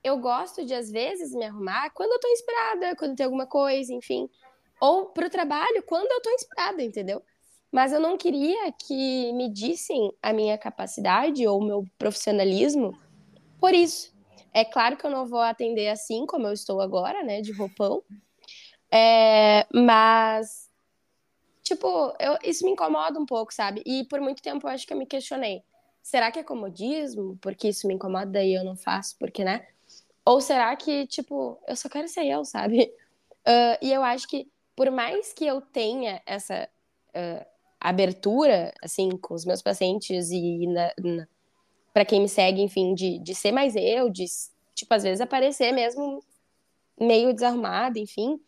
eu 0.03 0.17
gosto 0.17 0.65
de, 0.65 0.73
às 0.73 0.91
vezes, 0.91 1.31
me 1.33 1.45
arrumar 1.45 1.89
quando 1.91 2.11
eu 2.11 2.19
tô 2.19 2.27
inspirada, 2.27 2.95
quando 2.95 3.15
tem 3.15 3.25
alguma 3.25 3.47
coisa, 3.47 3.93
enfim. 3.93 4.29
Ou 4.79 5.07
pro 5.07 5.29
trabalho, 5.29 5.81
quando 5.83 6.11
eu 6.11 6.21
tô 6.21 6.29
inspirada, 6.29 6.83
entendeu? 6.83 7.23
Mas 7.71 7.91
eu 7.91 7.99
não 7.99 8.17
queria 8.17 8.71
que 8.71 9.33
me 9.33 9.49
dissem 9.49 10.13
a 10.21 10.31
minha 10.31 10.57
capacidade 10.57 11.45
ou 11.47 11.59
o 11.59 11.65
meu 11.65 11.85
profissionalismo 11.97 12.97
por 13.59 13.73
isso. 13.73 14.16
É 14.57 14.65
claro 14.65 14.97
que 14.97 15.05
eu 15.05 15.11
não 15.11 15.27
vou 15.27 15.39
atender 15.39 15.87
assim 15.87 16.25
como 16.25 16.47
eu 16.47 16.51
estou 16.51 16.81
agora, 16.81 17.21
né, 17.21 17.41
de 17.41 17.51
roupão. 17.51 18.01
É, 18.91 19.67
mas, 19.71 20.67
tipo, 21.61 21.87
eu, 22.19 22.39
isso 22.43 22.65
me 22.65 22.71
incomoda 22.71 23.19
um 23.19 23.25
pouco, 23.25 23.53
sabe? 23.53 23.83
E 23.85 24.03
por 24.05 24.19
muito 24.19 24.41
tempo 24.41 24.65
eu 24.65 24.71
acho 24.71 24.87
que 24.87 24.91
eu 24.91 24.97
me 24.97 25.05
questionei. 25.05 25.61
Será 26.01 26.31
que 26.31 26.39
é 26.39 26.43
comodismo? 26.43 27.37
Porque 27.39 27.67
isso 27.67 27.87
me 27.87 27.93
incomoda 27.93 28.43
e 28.43 28.55
eu 28.55 28.63
não 28.63 28.75
faço, 28.75 29.15
porque, 29.19 29.43
né? 29.43 29.67
Ou 30.25 30.41
será 30.41 30.75
que, 30.75 31.05
tipo, 31.05 31.59
eu 31.67 31.75
só 31.75 31.87
quero 31.87 32.07
ser 32.07 32.25
eu, 32.25 32.43
sabe? 32.43 32.91
Uh, 33.45 33.77
e 33.85 33.93
eu 33.93 34.01
acho 34.01 34.27
que, 34.27 34.49
por 34.75 34.89
mais 34.89 35.33
que 35.33 35.45
eu 35.45 35.61
tenha 35.61 36.19
essa 36.25 36.67
uh, 37.09 37.45
abertura, 37.79 38.73
assim, 38.81 39.11
com 39.17 39.35
os 39.35 39.45
meus 39.45 39.61
pacientes 39.61 40.31
e 40.31 40.65
na, 40.65 40.91
na, 40.97 41.27
para 41.97 42.05
quem 42.05 42.21
me 42.21 42.29
segue, 42.29 42.61
enfim, 42.61 42.93
de, 42.93 43.17
de 43.17 43.33
ser 43.33 43.51
mais 43.51 43.75
eu, 43.75 44.07
de, 44.07 44.23
tipo, 44.75 44.93
às 44.93 45.01
vezes 45.01 45.19
aparecer 45.19 45.71
mesmo 45.71 46.23
meio 46.95 47.33
desarrumada, 47.33 47.97
enfim, 47.97 48.39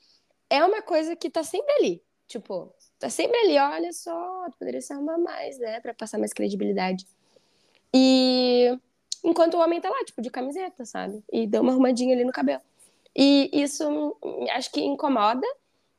é 0.47 0.63
uma 0.63 0.83
coisa 0.83 1.15
que 1.15 1.31
tá 1.31 1.43
sempre 1.43 1.73
ali. 1.73 2.03
Tipo, 2.27 2.71
tá 2.99 3.09
sempre 3.09 3.35
ali, 3.39 3.57
olha 3.57 3.91
só, 3.91 4.45
poderia 4.59 4.79
se 4.81 4.93
arrumar 4.93 5.17
mais, 5.17 5.57
né, 5.57 5.79
pra 5.79 5.95
passar 5.95 6.19
mais 6.19 6.31
credibilidade. 6.31 7.07
E 7.91 8.77
enquanto 9.23 9.55
o 9.55 9.61
homem 9.61 9.81
tá 9.81 9.89
lá, 9.89 10.05
tipo, 10.05 10.21
de 10.21 10.29
camiseta, 10.29 10.85
sabe? 10.85 11.23
E 11.33 11.47
deu 11.47 11.63
uma 11.63 11.71
arrumadinha 11.71 12.13
ali 12.13 12.23
no 12.23 12.31
cabelo. 12.31 12.61
E 13.17 13.49
isso 13.51 14.15
acho 14.51 14.71
que 14.71 14.79
incomoda 14.79 15.47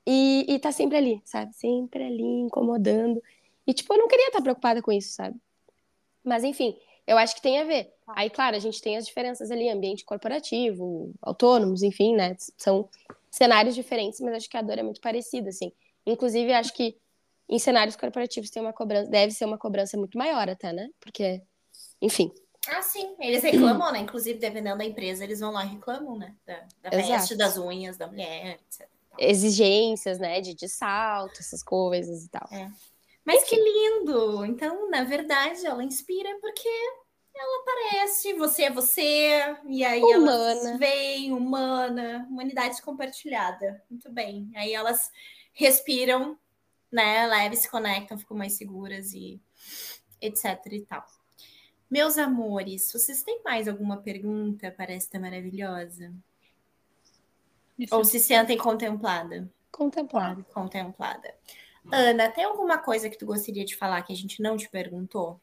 e, 0.06 0.46
e 0.48 0.56
tá 0.60 0.70
sempre 0.70 0.98
ali, 0.98 1.20
sabe? 1.24 1.52
Sempre 1.56 2.04
ali, 2.04 2.22
incomodando. 2.22 3.20
E, 3.66 3.74
tipo, 3.74 3.92
eu 3.92 3.98
não 3.98 4.06
queria 4.06 4.28
estar 4.28 4.40
preocupada 4.40 4.80
com 4.80 4.92
isso, 4.92 5.10
sabe? 5.10 5.36
Mas, 6.22 6.44
enfim, 6.44 6.78
eu 7.10 7.18
acho 7.18 7.34
que 7.34 7.42
tem 7.42 7.58
a 7.58 7.64
ver. 7.64 7.92
Aí, 8.06 8.30
claro, 8.30 8.54
a 8.54 8.60
gente 8.60 8.80
tem 8.80 8.96
as 8.96 9.04
diferenças 9.04 9.50
ali, 9.50 9.68
ambiente 9.68 10.04
corporativo, 10.04 11.12
autônomos, 11.20 11.82
enfim, 11.82 12.14
né? 12.14 12.36
São 12.56 12.88
cenários 13.28 13.74
diferentes, 13.74 14.20
mas 14.20 14.34
acho 14.34 14.48
que 14.48 14.56
a 14.56 14.62
dor 14.62 14.78
é 14.78 14.82
muito 14.84 15.00
parecida, 15.00 15.48
assim. 15.48 15.72
Inclusive, 16.06 16.52
acho 16.52 16.72
que 16.72 16.96
em 17.48 17.58
cenários 17.58 17.96
corporativos 17.96 18.48
tem 18.48 18.62
uma 18.62 18.72
cobrança, 18.72 19.10
deve 19.10 19.32
ser 19.32 19.44
uma 19.44 19.58
cobrança 19.58 19.96
muito 19.96 20.16
maior 20.16 20.48
até, 20.48 20.72
né? 20.72 20.88
Porque, 21.00 21.42
enfim. 22.00 22.32
Ah, 22.68 22.80
sim. 22.80 23.16
Eles 23.18 23.42
reclamam, 23.42 23.90
né? 23.90 23.98
Inclusive, 23.98 24.38
dependendo 24.38 24.78
da 24.78 24.84
empresa, 24.84 25.24
eles 25.24 25.40
vão 25.40 25.50
lá 25.50 25.64
e 25.64 25.68
reclamam, 25.70 26.16
né? 26.16 26.36
Da, 26.46 26.90
da 26.90 26.96
Exato. 26.96 27.36
das 27.36 27.58
unhas 27.58 27.96
da 27.96 28.06
mulher, 28.06 28.60
etc. 28.68 28.88
Exigências, 29.18 30.20
né? 30.20 30.40
De, 30.40 30.54
de 30.54 30.68
salto, 30.68 31.40
essas 31.40 31.64
coisas 31.64 32.24
e 32.24 32.28
tal. 32.28 32.48
Mas 33.24 33.44
que 33.44 33.56
lindo! 33.56 34.44
Então, 34.46 34.88
na 34.88 35.04
verdade, 35.04 35.66
ela 35.66 35.84
inspira 35.84 36.38
porque 36.40 36.68
ela 37.34 37.62
aparece, 37.62 38.34
você 38.34 38.64
é 38.64 38.70
você, 38.70 39.56
e 39.66 39.84
aí 39.84 40.02
Humana. 40.02 40.32
elas 40.32 40.78
vêm, 40.78 41.32
humana, 41.32 42.26
humanidade 42.28 42.82
compartilhada. 42.82 43.82
Muito 43.88 44.10
bem. 44.10 44.50
Aí 44.54 44.74
elas 44.74 45.10
respiram, 45.52 46.38
né? 46.90 47.26
Leves, 47.26 47.60
se 47.60 47.70
conectam, 47.70 48.18
ficam 48.18 48.36
mais 48.36 48.54
seguras 48.54 49.12
e 49.12 49.40
etc 50.20 50.44
e 50.70 50.82
tal. 50.82 51.06
Meus 51.90 52.18
amores, 52.18 52.92
vocês 52.92 53.22
têm 53.22 53.42
mais 53.42 53.66
alguma 53.66 53.96
pergunta 53.96 54.70
para 54.70 54.92
esta 54.92 55.18
maravilhosa? 55.18 56.12
Isso. 57.78 57.94
Ou 57.94 58.04
se 58.04 58.20
sentem 58.20 58.58
contemplada? 58.58 59.50
Contemplado. 59.72 60.44
Contemplada. 60.52 61.34
Ana, 61.90 62.30
tem 62.30 62.44
alguma 62.44 62.78
coisa 62.78 63.08
que 63.08 63.16
tu 63.16 63.24
gostaria 63.24 63.64
de 63.64 63.74
falar 63.74 64.02
que 64.02 64.12
a 64.12 64.16
gente 64.16 64.42
não 64.42 64.56
te 64.56 64.68
perguntou? 64.68 65.40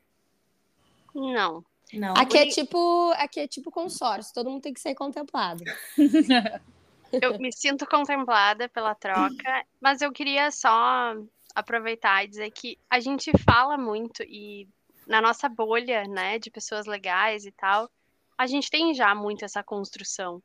Não. 1.14 1.66
Não. 1.94 2.14
Aqui 2.18 2.38
é 2.38 2.48
tipo, 2.48 3.12
aqui 3.16 3.40
é 3.40 3.48
tipo 3.48 3.72
consórcio, 3.72 4.34
todo 4.34 4.50
mundo 4.50 4.62
tem 4.62 4.74
que 4.74 4.80
ser 4.80 4.94
contemplado. 4.96 5.64
Eu 7.12 7.40
me 7.40 7.52
sinto 7.54 7.86
contemplada 7.86 8.68
pela 8.68 8.94
troca, 8.94 9.66
mas 9.80 10.02
eu 10.02 10.12
queria 10.12 10.52
só 10.52 11.16
aproveitar 11.56 12.26
e 12.26 12.28
dizer 12.28 12.52
que 12.52 12.78
a 12.90 13.00
gente 13.00 13.32
fala 13.46 13.78
muito 13.78 14.24
e 14.24 14.68
na 15.08 15.22
nossa 15.22 15.48
bolha, 15.48 16.04
né, 16.04 16.38
de 16.38 16.52
pessoas 16.52 16.86
legais 16.86 17.46
e 17.46 17.52
tal, 17.52 17.90
a 18.38 18.46
gente 18.46 18.70
tem 18.70 18.94
já 18.94 19.16
muito 19.16 19.46
essa 19.46 19.64
construção 19.64 20.44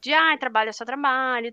de, 0.00 0.12
ah, 0.12 0.36
trabalho 0.38 0.70
é 0.70 0.72
só 0.72 0.84
trabalho, 0.84 1.52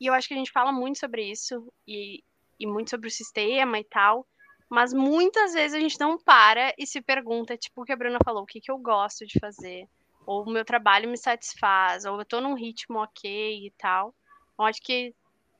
e 0.00 0.06
eu 0.06 0.14
acho 0.14 0.26
que 0.26 0.34
a 0.34 0.36
gente 0.36 0.50
fala 0.50 0.72
muito 0.72 0.98
sobre 0.98 1.30
isso 1.30 1.72
e, 1.86 2.24
e 2.58 2.66
muito 2.66 2.90
sobre 2.90 3.08
o 3.08 3.10
sistema 3.10 3.78
e 3.78 3.84
tal, 3.84 4.26
mas 4.70 4.92
muitas 4.92 5.52
vezes 5.52 5.76
a 5.76 5.80
gente 5.80 5.98
não 5.98 6.16
para 6.16 6.72
e 6.78 6.86
se 6.86 7.02
pergunta, 7.02 7.56
tipo 7.56 7.82
o 7.82 7.84
que 7.84 7.92
a 7.92 7.96
Bruna 7.96 8.18
falou, 8.24 8.44
o 8.44 8.46
que, 8.46 8.60
que 8.60 8.70
eu 8.70 8.78
gosto 8.78 9.26
de 9.26 9.38
fazer, 9.40 9.88
ou 10.24 10.44
o 10.44 10.50
meu 10.50 10.64
trabalho 10.64 11.10
me 11.10 11.18
satisfaz, 11.18 12.04
ou 12.04 12.20
eu 12.20 12.24
tô 12.24 12.40
num 12.40 12.54
ritmo 12.54 13.02
ok 13.02 13.66
e 13.66 13.70
tal. 13.72 14.14
Eu 14.56 14.64
acho 14.64 14.80
que 14.80 15.12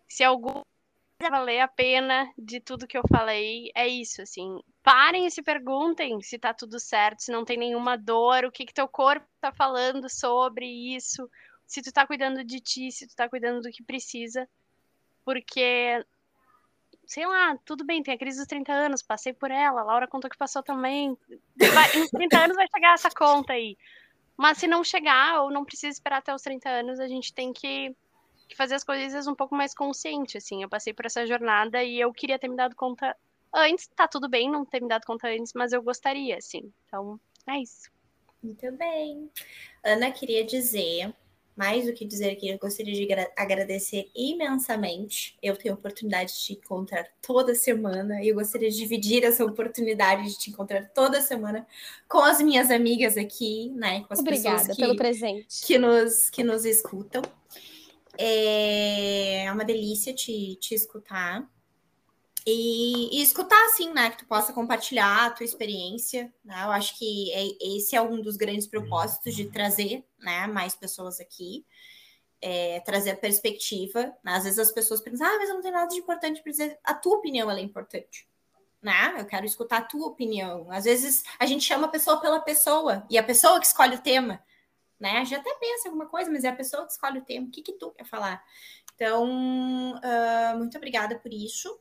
se 0.08 0.22
algum 0.22 0.62
valer 1.28 1.60
a 1.60 1.68
pena 1.68 2.32
de 2.38 2.60
tudo 2.60 2.86
que 2.86 2.96
eu 2.96 3.02
falei, 3.10 3.70
é 3.74 3.86
isso, 3.86 4.22
assim. 4.22 4.60
Parem 4.82 5.26
e 5.26 5.30
se 5.30 5.42
perguntem 5.42 6.22
se 6.22 6.38
tá 6.38 6.54
tudo 6.54 6.78
certo, 6.78 7.20
se 7.20 7.32
não 7.32 7.44
tem 7.44 7.58
nenhuma 7.58 7.98
dor, 7.98 8.44
o 8.44 8.52
que 8.52 8.64
que 8.64 8.72
teu 8.72 8.86
corpo 8.86 9.26
tá 9.40 9.52
falando 9.52 10.08
sobre 10.08 10.66
isso, 10.66 11.28
se 11.66 11.82
tu 11.82 11.92
tá 11.92 12.06
cuidando 12.06 12.44
de 12.44 12.60
ti, 12.60 12.92
se 12.92 13.08
tu 13.08 13.14
tá 13.14 13.28
cuidando 13.28 13.60
do 13.60 13.70
que 13.70 13.82
precisa. 13.82 14.48
Porque 15.24 16.04
sei 17.10 17.26
lá, 17.26 17.58
tudo 17.64 17.84
bem, 17.84 18.04
tem 18.04 18.14
a 18.14 18.18
crise 18.18 18.38
dos 18.38 18.46
30 18.46 18.72
anos, 18.72 19.02
passei 19.02 19.32
por 19.32 19.50
ela, 19.50 19.82
Laura 19.82 20.06
contou 20.06 20.30
que 20.30 20.38
passou 20.38 20.62
também. 20.62 21.18
Vai, 21.56 21.96
em 21.96 22.08
30 22.08 22.38
anos 22.38 22.56
vai 22.56 22.66
chegar 22.72 22.94
essa 22.94 23.10
conta 23.10 23.52
aí. 23.52 23.76
Mas 24.36 24.58
se 24.58 24.68
não 24.68 24.84
chegar, 24.84 25.42
ou 25.42 25.50
não 25.50 25.64
precisa 25.64 25.88
esperar 25.88 26.18
até 26.18 26.32
os 26.32 26.40
30 26.40 26.68
anos, 26.68 27.00
a 27.00 27.08
gente 27.08 27.34
tem 27.34 27.52
que, 27.52 27.92
que 28.48 28.56
fazer 28.56 28.76
as 28.76 28.84
coisas 28.84 29.26
um 29.26 29.34
pouco 29.34 29.56
mais 29.56 29.74
consciente, 29.74 30.38
assim. 30.38 30.62
Eu 30.62 30.68
passei 30.68 30.94
por 30.94 31.04
essa 31.04 31.26
jornada 31.26 31.82
e 31.82 31.98
eu 31.98 32.12
queria 32.12 32.38
ter 32.38 32.46
me 32.46 32.54
dado 32.54 32.76
conta 32.76 33.16
antes. 33.52 33.88
Tá 33.88 34.06
tudo 34.06 34.28
bem 34.28 34.48
não 34.48 34.64
ter 34.64 34.80
me 34.80 34.86
dado 34.86 35.04
conta 35.04 35.26
antes, 35.26 35.52
mas 35.52 35.72
eu 35.72 35.82
gostaria, 35.82 36.36
assim. 36.36 36.72
Então, 36.86 37.18
é 37.48 37.58
isso. 37.58 37.90
Muito 38.40 38.70
bem. 38.76 39.28
Ana, 39.82 40.12
queria 40.12 40.44
dizer, 40.44 41.12
mais 41.60 41.84
do 41.84 41.92
que 41.92 42.06
dizer 42.06 42.36
que 42.36 42.48
eu 42.48 42.58
gostaria 42.58 42.94
de 42.94 43.04
gra- 43.04 43.30
agradecer 43.36 44.10
imensamente. 44.14 45.36
Eu 45.42 45.54
tenho 45.54 45.74
a 45.74 45.76
oportunidade 45.76 46.32
de 46.32 46.38
te 46.38 46.52
encontrar 46.54 47.06
toda 47.20 47.54
semana 47.54 48.24
e 48.24 48.28
eu 48.28 48.34
gostaria 48.34 48.70
de 48.70 48.78
dividir 48.78 49.24
essa 49.24 49.44
oportunidade 49.44 50.26
de 50.30 50.38
te 50.38 50.48
encontrar 50.48 50.88
toda 50.94 51.20
semana 51.20 51.66
com 52.08 52.20
as 52.20 52.40
minhas 52.40 52.70
amigas 52.70 53.18
aqui, 53.18 53.68
né? 53.76 54.00
Com 54.04 54.14
as 54.14 54.20
Obrigada 54.20 54.56
pessoas 54.60 54.76
que, 54.76 54.82
pelo 54.82 54.96
presente. 54.96 55.66
que 55.66 55.76
nos, 55.76 56.30
que 56.30 56.42
nos 56.42 56.64
escutam. 56.64 57.20
É 58.16 59.46
uma 59.52 59.64
delícia 59.64 60.14
te, 60.14 60.56
te 60.56 60.74
escutar. 60.74 61.46
E, 62.52 63.18
e 63.18 63.22
escutar, 63.22 63.62
assim, 63.66 63.92
né? 63.92 64.10
Que 64.10 64.18
tu 64.18 64.26
possa 64.26 64.52
compartilhar 64.52 65.26
a 65.26 65.30
tua 65.30 65.44
experiência. 65.44 66.32
Né? 66.44 66.62
Eu 66.62 66.70
acho 66.70 66.98
que 66.98 67.32
é- 67.32 67.76
esse 67.76 67.94
é 67.94 68.02
um 68.02 68.20
dos 68.20 68.36
grandes 68.36 68.66
propósitos 68.66 69.34
de 69.34 69.46
trazer 69.50 70.04
né, 70.18 70.46
mais 70.46 70.74
pessoas 70.74 71.20
aqui. 71.20 71.64
É, 72.42 72.80
trazer 72.80 73.10
a 73.10 73.16
perspectiva. 73.16 74.14
né? 74.24 74.34
Às 74.34 74.44
vezes 74.44 74.58
as 74.58 74.72
pessoas 74.72 75.00
pensam, 75.00 75.26
ah, 75.26 75.36
mas 75.38 75.48
eu 75.48 75.56
não 75.56 75.62
tenho 75.62 75.74
nada 75.74 75.88
de 75.88 75.98
importante 75.98 76.42
para 76.42 76.50
dizer. 76.50 76.78
A 76.84 76.94
tua 76.94 77.16
opinião 77.18 77.50
é 77.50 77.60
importante. 77.60 78.26
Né? 78.82 79.14
Eu 79.18 79.26
quero 79.26 79.44
escutar 79.44 79.78
a 79.78 79.82
tua 79.82 80.06
opinião. 80.06 80.70
Às 80.70 80.84
vezes 80.84 81.22
a 81.38 81.44
gente 81.44 81.64
chama 81.64 81.86
a 81.86 81.90
pessoa 81.90 82.20
pela 82.20 82.40
pessoa, 82.40 83.06
e 83.10 83.18
a 83.18 83.22
pessoa 83.22 83.60
que 83.60 83.66
escolhe 83.66 83.96
o 83.96 84.00
tema 84.00 84.42
né? 85.00 85.16
A 85.16 85.24
gente 85.24 85.40
até 85.40 85.54
pensa 85.54 85.88
em 85.88 85.90
alguma 85.90 86.06
coisa, 86.06 86.30
mas 86.30 86.44
é 86.44 86.48
a 86.48 86.54
pessoa 86.54 86.84
que 86.84 86.92
escolhe 86.92 87.18
o 87.18 87.24
tema. 87.24 87.46
O 87.46 87.50
que, 87.50 87.62
que 87.62 87.72
tu 87.72 87.90
quer 87.90 88.04
falar? 88.04 88.44
Então, 88.94 89.98
ah, 90.02 90.54
muito 90.58 90.76
obrigada 90.76 91.18
por 91.18 91.32
isso. 91.32 91.80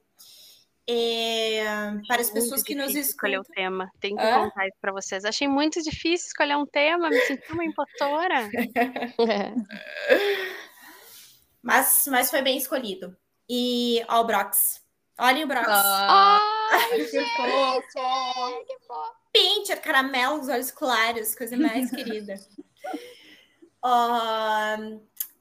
É, 0.92 1.64
para 2.08 2.20
as 2.22 2.32
pessoas 2.32 2.62
Muito 2.62 2.66
que 2.66 2.74
nos 2.76 2.96
escolher 2.96 3.40
o 3.40 3.44
tema. 3.44 3.92
Tenho 4.00 4.18
que 4.18 4.24
Hã? 4.24 4.46
contar 4.46 4.68
isso 4.68 4.78
pra 4.82 4.92
vocês. 4.92 5.24
Achei 5.24 5.48
muito 5.48 5.80
difícil 5.84 6.28
escolher 6.28 6.58
um 6.58 6.66
tema, 6.66 7.10
me 7.10 7.22
senti 7.22 7.52
uma 7.52 7.64
impostora. 7.64 8.50
É. 8.56 9.54
Mas, 11.62 12.06
mas 12.10 12.30
foi 12.32 12.42
bem 12.42 12.58
escolhido. 12.58 13.16
E, 13.50 14.02
ó, 14.08 14.22
o 14.22 14.24
Brox. 14.24 14.82
Olhem 15.20 15.44
o 15.44 15.48
Brox. 15.48 15.68
Ah, 15.68 16.40
Ai, 16.72 17.04
que 17.04 17.20
fofo. 17.36 18.66
que 18.66 18.80
fofo. 18.88 19.14
Pincher, 19.34 19.82
caramelo, 19.82 20.40
os 20.40 20.48
olhos 20.48 20.72
claros, 20.72 21.36
coisa 21.36 21.58
mais 21.58 21.92
querida. 21.92 22.36
Ó, 23.84 24.76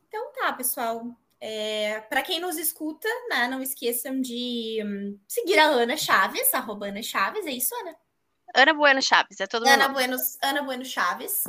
então 0.09 0.32
tá, 0.32 0.53
pessoal. 0.53 1.07
É, 1.41 2.01
para 2.09 2.22
quem 2.22 2.41
nos 2.41 2.59
escuta, 2.59 3.09
né, 3.28 3.47
não 3.47 3.62
esqueçam 3.62 4.20
de 4.20 4.82
hum, 4.84 5.18
seguir 5.28 5.59
a 5.59 5.66
Ana 5.66 5.97
Chaves, 5.97 6.53
arroba 6.53 6.89
Ana 6.89 7.03
Chaves, 7.03 7.47
é 7.47 7.51
isso, 7.53 7.74
Ana? 7.76 7.97
Ana 8.55 8.74
Bueno 8.74 9.03
Chaves, 9.03 9.41
é 9.41 9.47
todo 9.47 9.64
mundo. 9.64 9.74
Ana 9.74 9.89
bueno, 9.89 10.16
Ana 10.43 10.62
bueno 10.62 10.84
Chaves. 10.84 11.45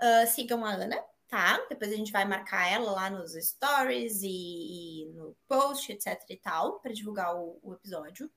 Ah, 0.00 0.26
sigam 0.26 0.64
a 0.64 0.70
Ana, 0.70 1.00
tá? 1.28 1.64
Depois 1.68 1.92
a 1.92 1.96
gente 1.96 2.10
vai 2.10 2.24
marcar 2.24 2.68
ela 2.68 2.90
lá 2.90 3.08
nos 3.08 3.34
stories 3.34 4.22
e, 4.22 5.04
e 5.04 5.12
no 5.14 5.36
post, 5.46 5.92
etc 5.92 6.20
e 6.28 6.36
tal, 6.36 6.80
para 6.80 6.92
divulgar 6.92 7.36
o, 7.36 7.60
o 7.62 7.74
episódio. 7.74 8.28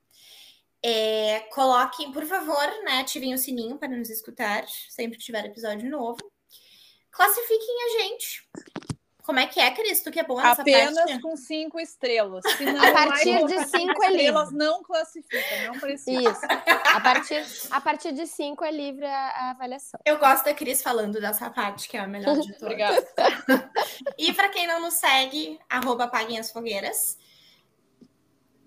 É, 0.80 1.40
coloquem, 1.52 2.12
por 2.12 2.24
favor, 2.24 2.84
né? 2.84 3.00
Ativem 3.00 3.34
o 3.34 3.38
sininho 3.38 3.78
para 3.78 3.88
nos 3.88 4.08
escutar 4.10 4.64
sempre 4.88 5.18
que 5.18 5.24
tiver 5.24 5.44
episódio 5.44 5.90
novo. 5.90 6.20
Classifiquem 7.10 7.76
a 7.82 8.02
gente. 8.02 8.48
Como 9.26 9.40
é 9.40 9.46
que 9.48 9.58
é, 9.58 9.72
Cris? 9.72 10.02
Tu 10.02 10.12
que 10.12 10.20
é 10.20 10.22
boa 10.22 10.40
nessa 10.40 10.62
Apenas 10.62 10.94
parte? 10.94 11.20
com 11.20 11.36
cinco 11.36 11.80
estrelas. 11.80 12.44
Se 12.56 12.64
não, 12.64 12.80
A 12.80 12.92
partir 12.92 13.44
de 13.44 13.58
cinco 13.66 14.04
é 14.04 14.10
estrelas, 14.12 14.52
não 14.52 14.84
classifica, 14.84 15.66
não 15.66 15.80
precisa. 15.80 16.30
Isso. 16.30 16.46
A 16.94 17.00
partir, 17.00 17.44
a 17.72 17.80
partir 17.80 18.12
de 18.12 18.24
5 18.26 18.64
é 18.64 18.70
livre 18.70 19.04
a, 19.04 19.10
a 19.10 19.50
avaliação. 19.50 19.98
Eu 20.04 20.18
gosto 20.18 20.44
da 20.44 20.54
Cris 20.54 20.80
falando 20.80 21.20
dessa 21.20 21.50
parte, 21.50 21.88
que 21.88 21.96
é 21.96 22.00
a 22.00 22.06
melhor 22.06 22.38
de 22.38 22.52
todas. 22.56 22.62
Obrigada. 22.62 23.06
E 24.16 24.32
para 24.32 24.48
quem 24.48 24.66
não 24.66 24.80
nos 24.80 24.94
segue, 24.94 25.58
arroba 25.68 26.04
apaguem 26.04 26.38
as 26.38 26.50
fogueiras. 26.50 27.18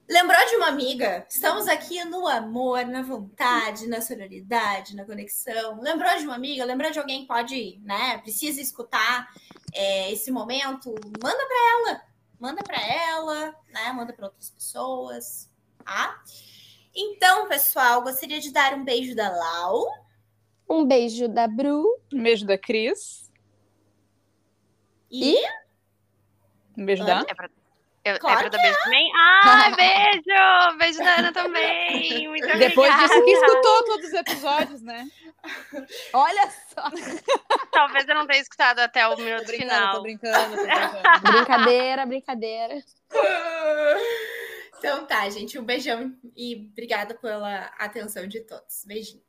Lembrou 0.09 0.43
de 0.47 0.55
uma 0.55 0.69
amiga? 0.69 1.23
Estamos 1.29 1.67
aqui 1.67 2.03
no 2.03 2.27
amor, 2.27 2.83
na 2.83 3.03
vontade, 3.03 3.85
na 3.85 4.01
sororidade, 4.01 4.95
na 4.95 5.05
conexão. 5.05 5.79
Lembrou 5.79 6.17
de 6.17 6.23
uma 6.23 6.33
amiga? 6.33 6.65
Lembrou 6.65 6.89
de 6.89 6.97
alguém 6.97 7.21
que 7.21 7.27
pode, 7.27 7.79
né? 7.83 8.17
Precisa 8.17 8.59
escutar 8.59 9.31
é, 9.71 10.11
esse 10.11 10.31
momento? 10.31 10.95
Manda 11.21 11.45
para 11.45 11.91
ela. 11.91 12.01
Manda 12.39 12.63
para 12.63 12.81
ela, 12.81 13.55
né? 13.71 13.93
Manda 13.93 14.11
para 14.11 14.25
outras 14.25 14.49
pessoas, 14.49 15.47
tá? 15.85 16.19
Então, 16.95 17.47
pessoal, 17.47 18.01
gostaria 18.01 18.39
de 18.39 18.51
dar 18.51 18.73
um 18.73 18.83
beijo 18.83 19.15
da 19.15 19.29
Lau. 19.29 19.85
Um 20.67 20.85
beijo 20.85 21.27
da 21.27 21.47
Bru. 21.47 21.85
Um 22.11 22.23
beijo 22.23 22.47
da 22.47 22.57
Cris. 22.57 23.31
E 25.11 25.35
Um 26.75 26.83
beijo 26.83 27.05
da. 27.05 27.23
É 28.09 28.17
pra, 28.17 28.17
eu, 28.17 28.19
Claro 28.19 28.39
é 28.39 28.49
pra 28.49 28.57
dar 28.57 28.61
beijo 28.63 28.77
também? 28.83 29.11
Ah, 29.41 29.71
beijo! 29.75 30.77
Beijo 30.77 30.99
da 30.99 31.15
Ana 31.15 31.31
também. 31.31 32.27
Muito 32.27 32.45
Depois 32.57 32.91
obrigada. 32.93 33.07
disse 33.07 33.21
que 33.23 33.31
escutou 33.31 33.83
todos 33.85 34.07
os 34.07 34.13
episódios, 34.13 34.81
né? 34.81 35.07
Olha 36.13 36.49
só. 36.73 36.83
Talvez 37.71 38.07
eu 38.07 38.15
não 38.15 38.27
tenha 38.27 38.41
escutado 38.41 38.79
até 38.79 39.07
o 39.07 39.15
minuto 39.17 39.45
Tô 39.45 39.53
final. 39.53 39.95
tô 39.95 40.01
brincando, 40.01 40.55
tô 40.57 40.63
brincando. 40.63 40.97
Brincadeira, 41.31 42.05
brincadeira. 42.05 42.83
Então 44.77 45.05
tá, 45.05 45.29
gente. 45.29 45.57
Um 45.57 45.63
beijão 45.63 46.13
e 46.35 46.67
obrigada 46.71 47.13
pela 47.15 47.65
atenção 47.77 48.27
de 48.27 48.41
todos. 48.41 48.83
Beijinho. 48.85 49.28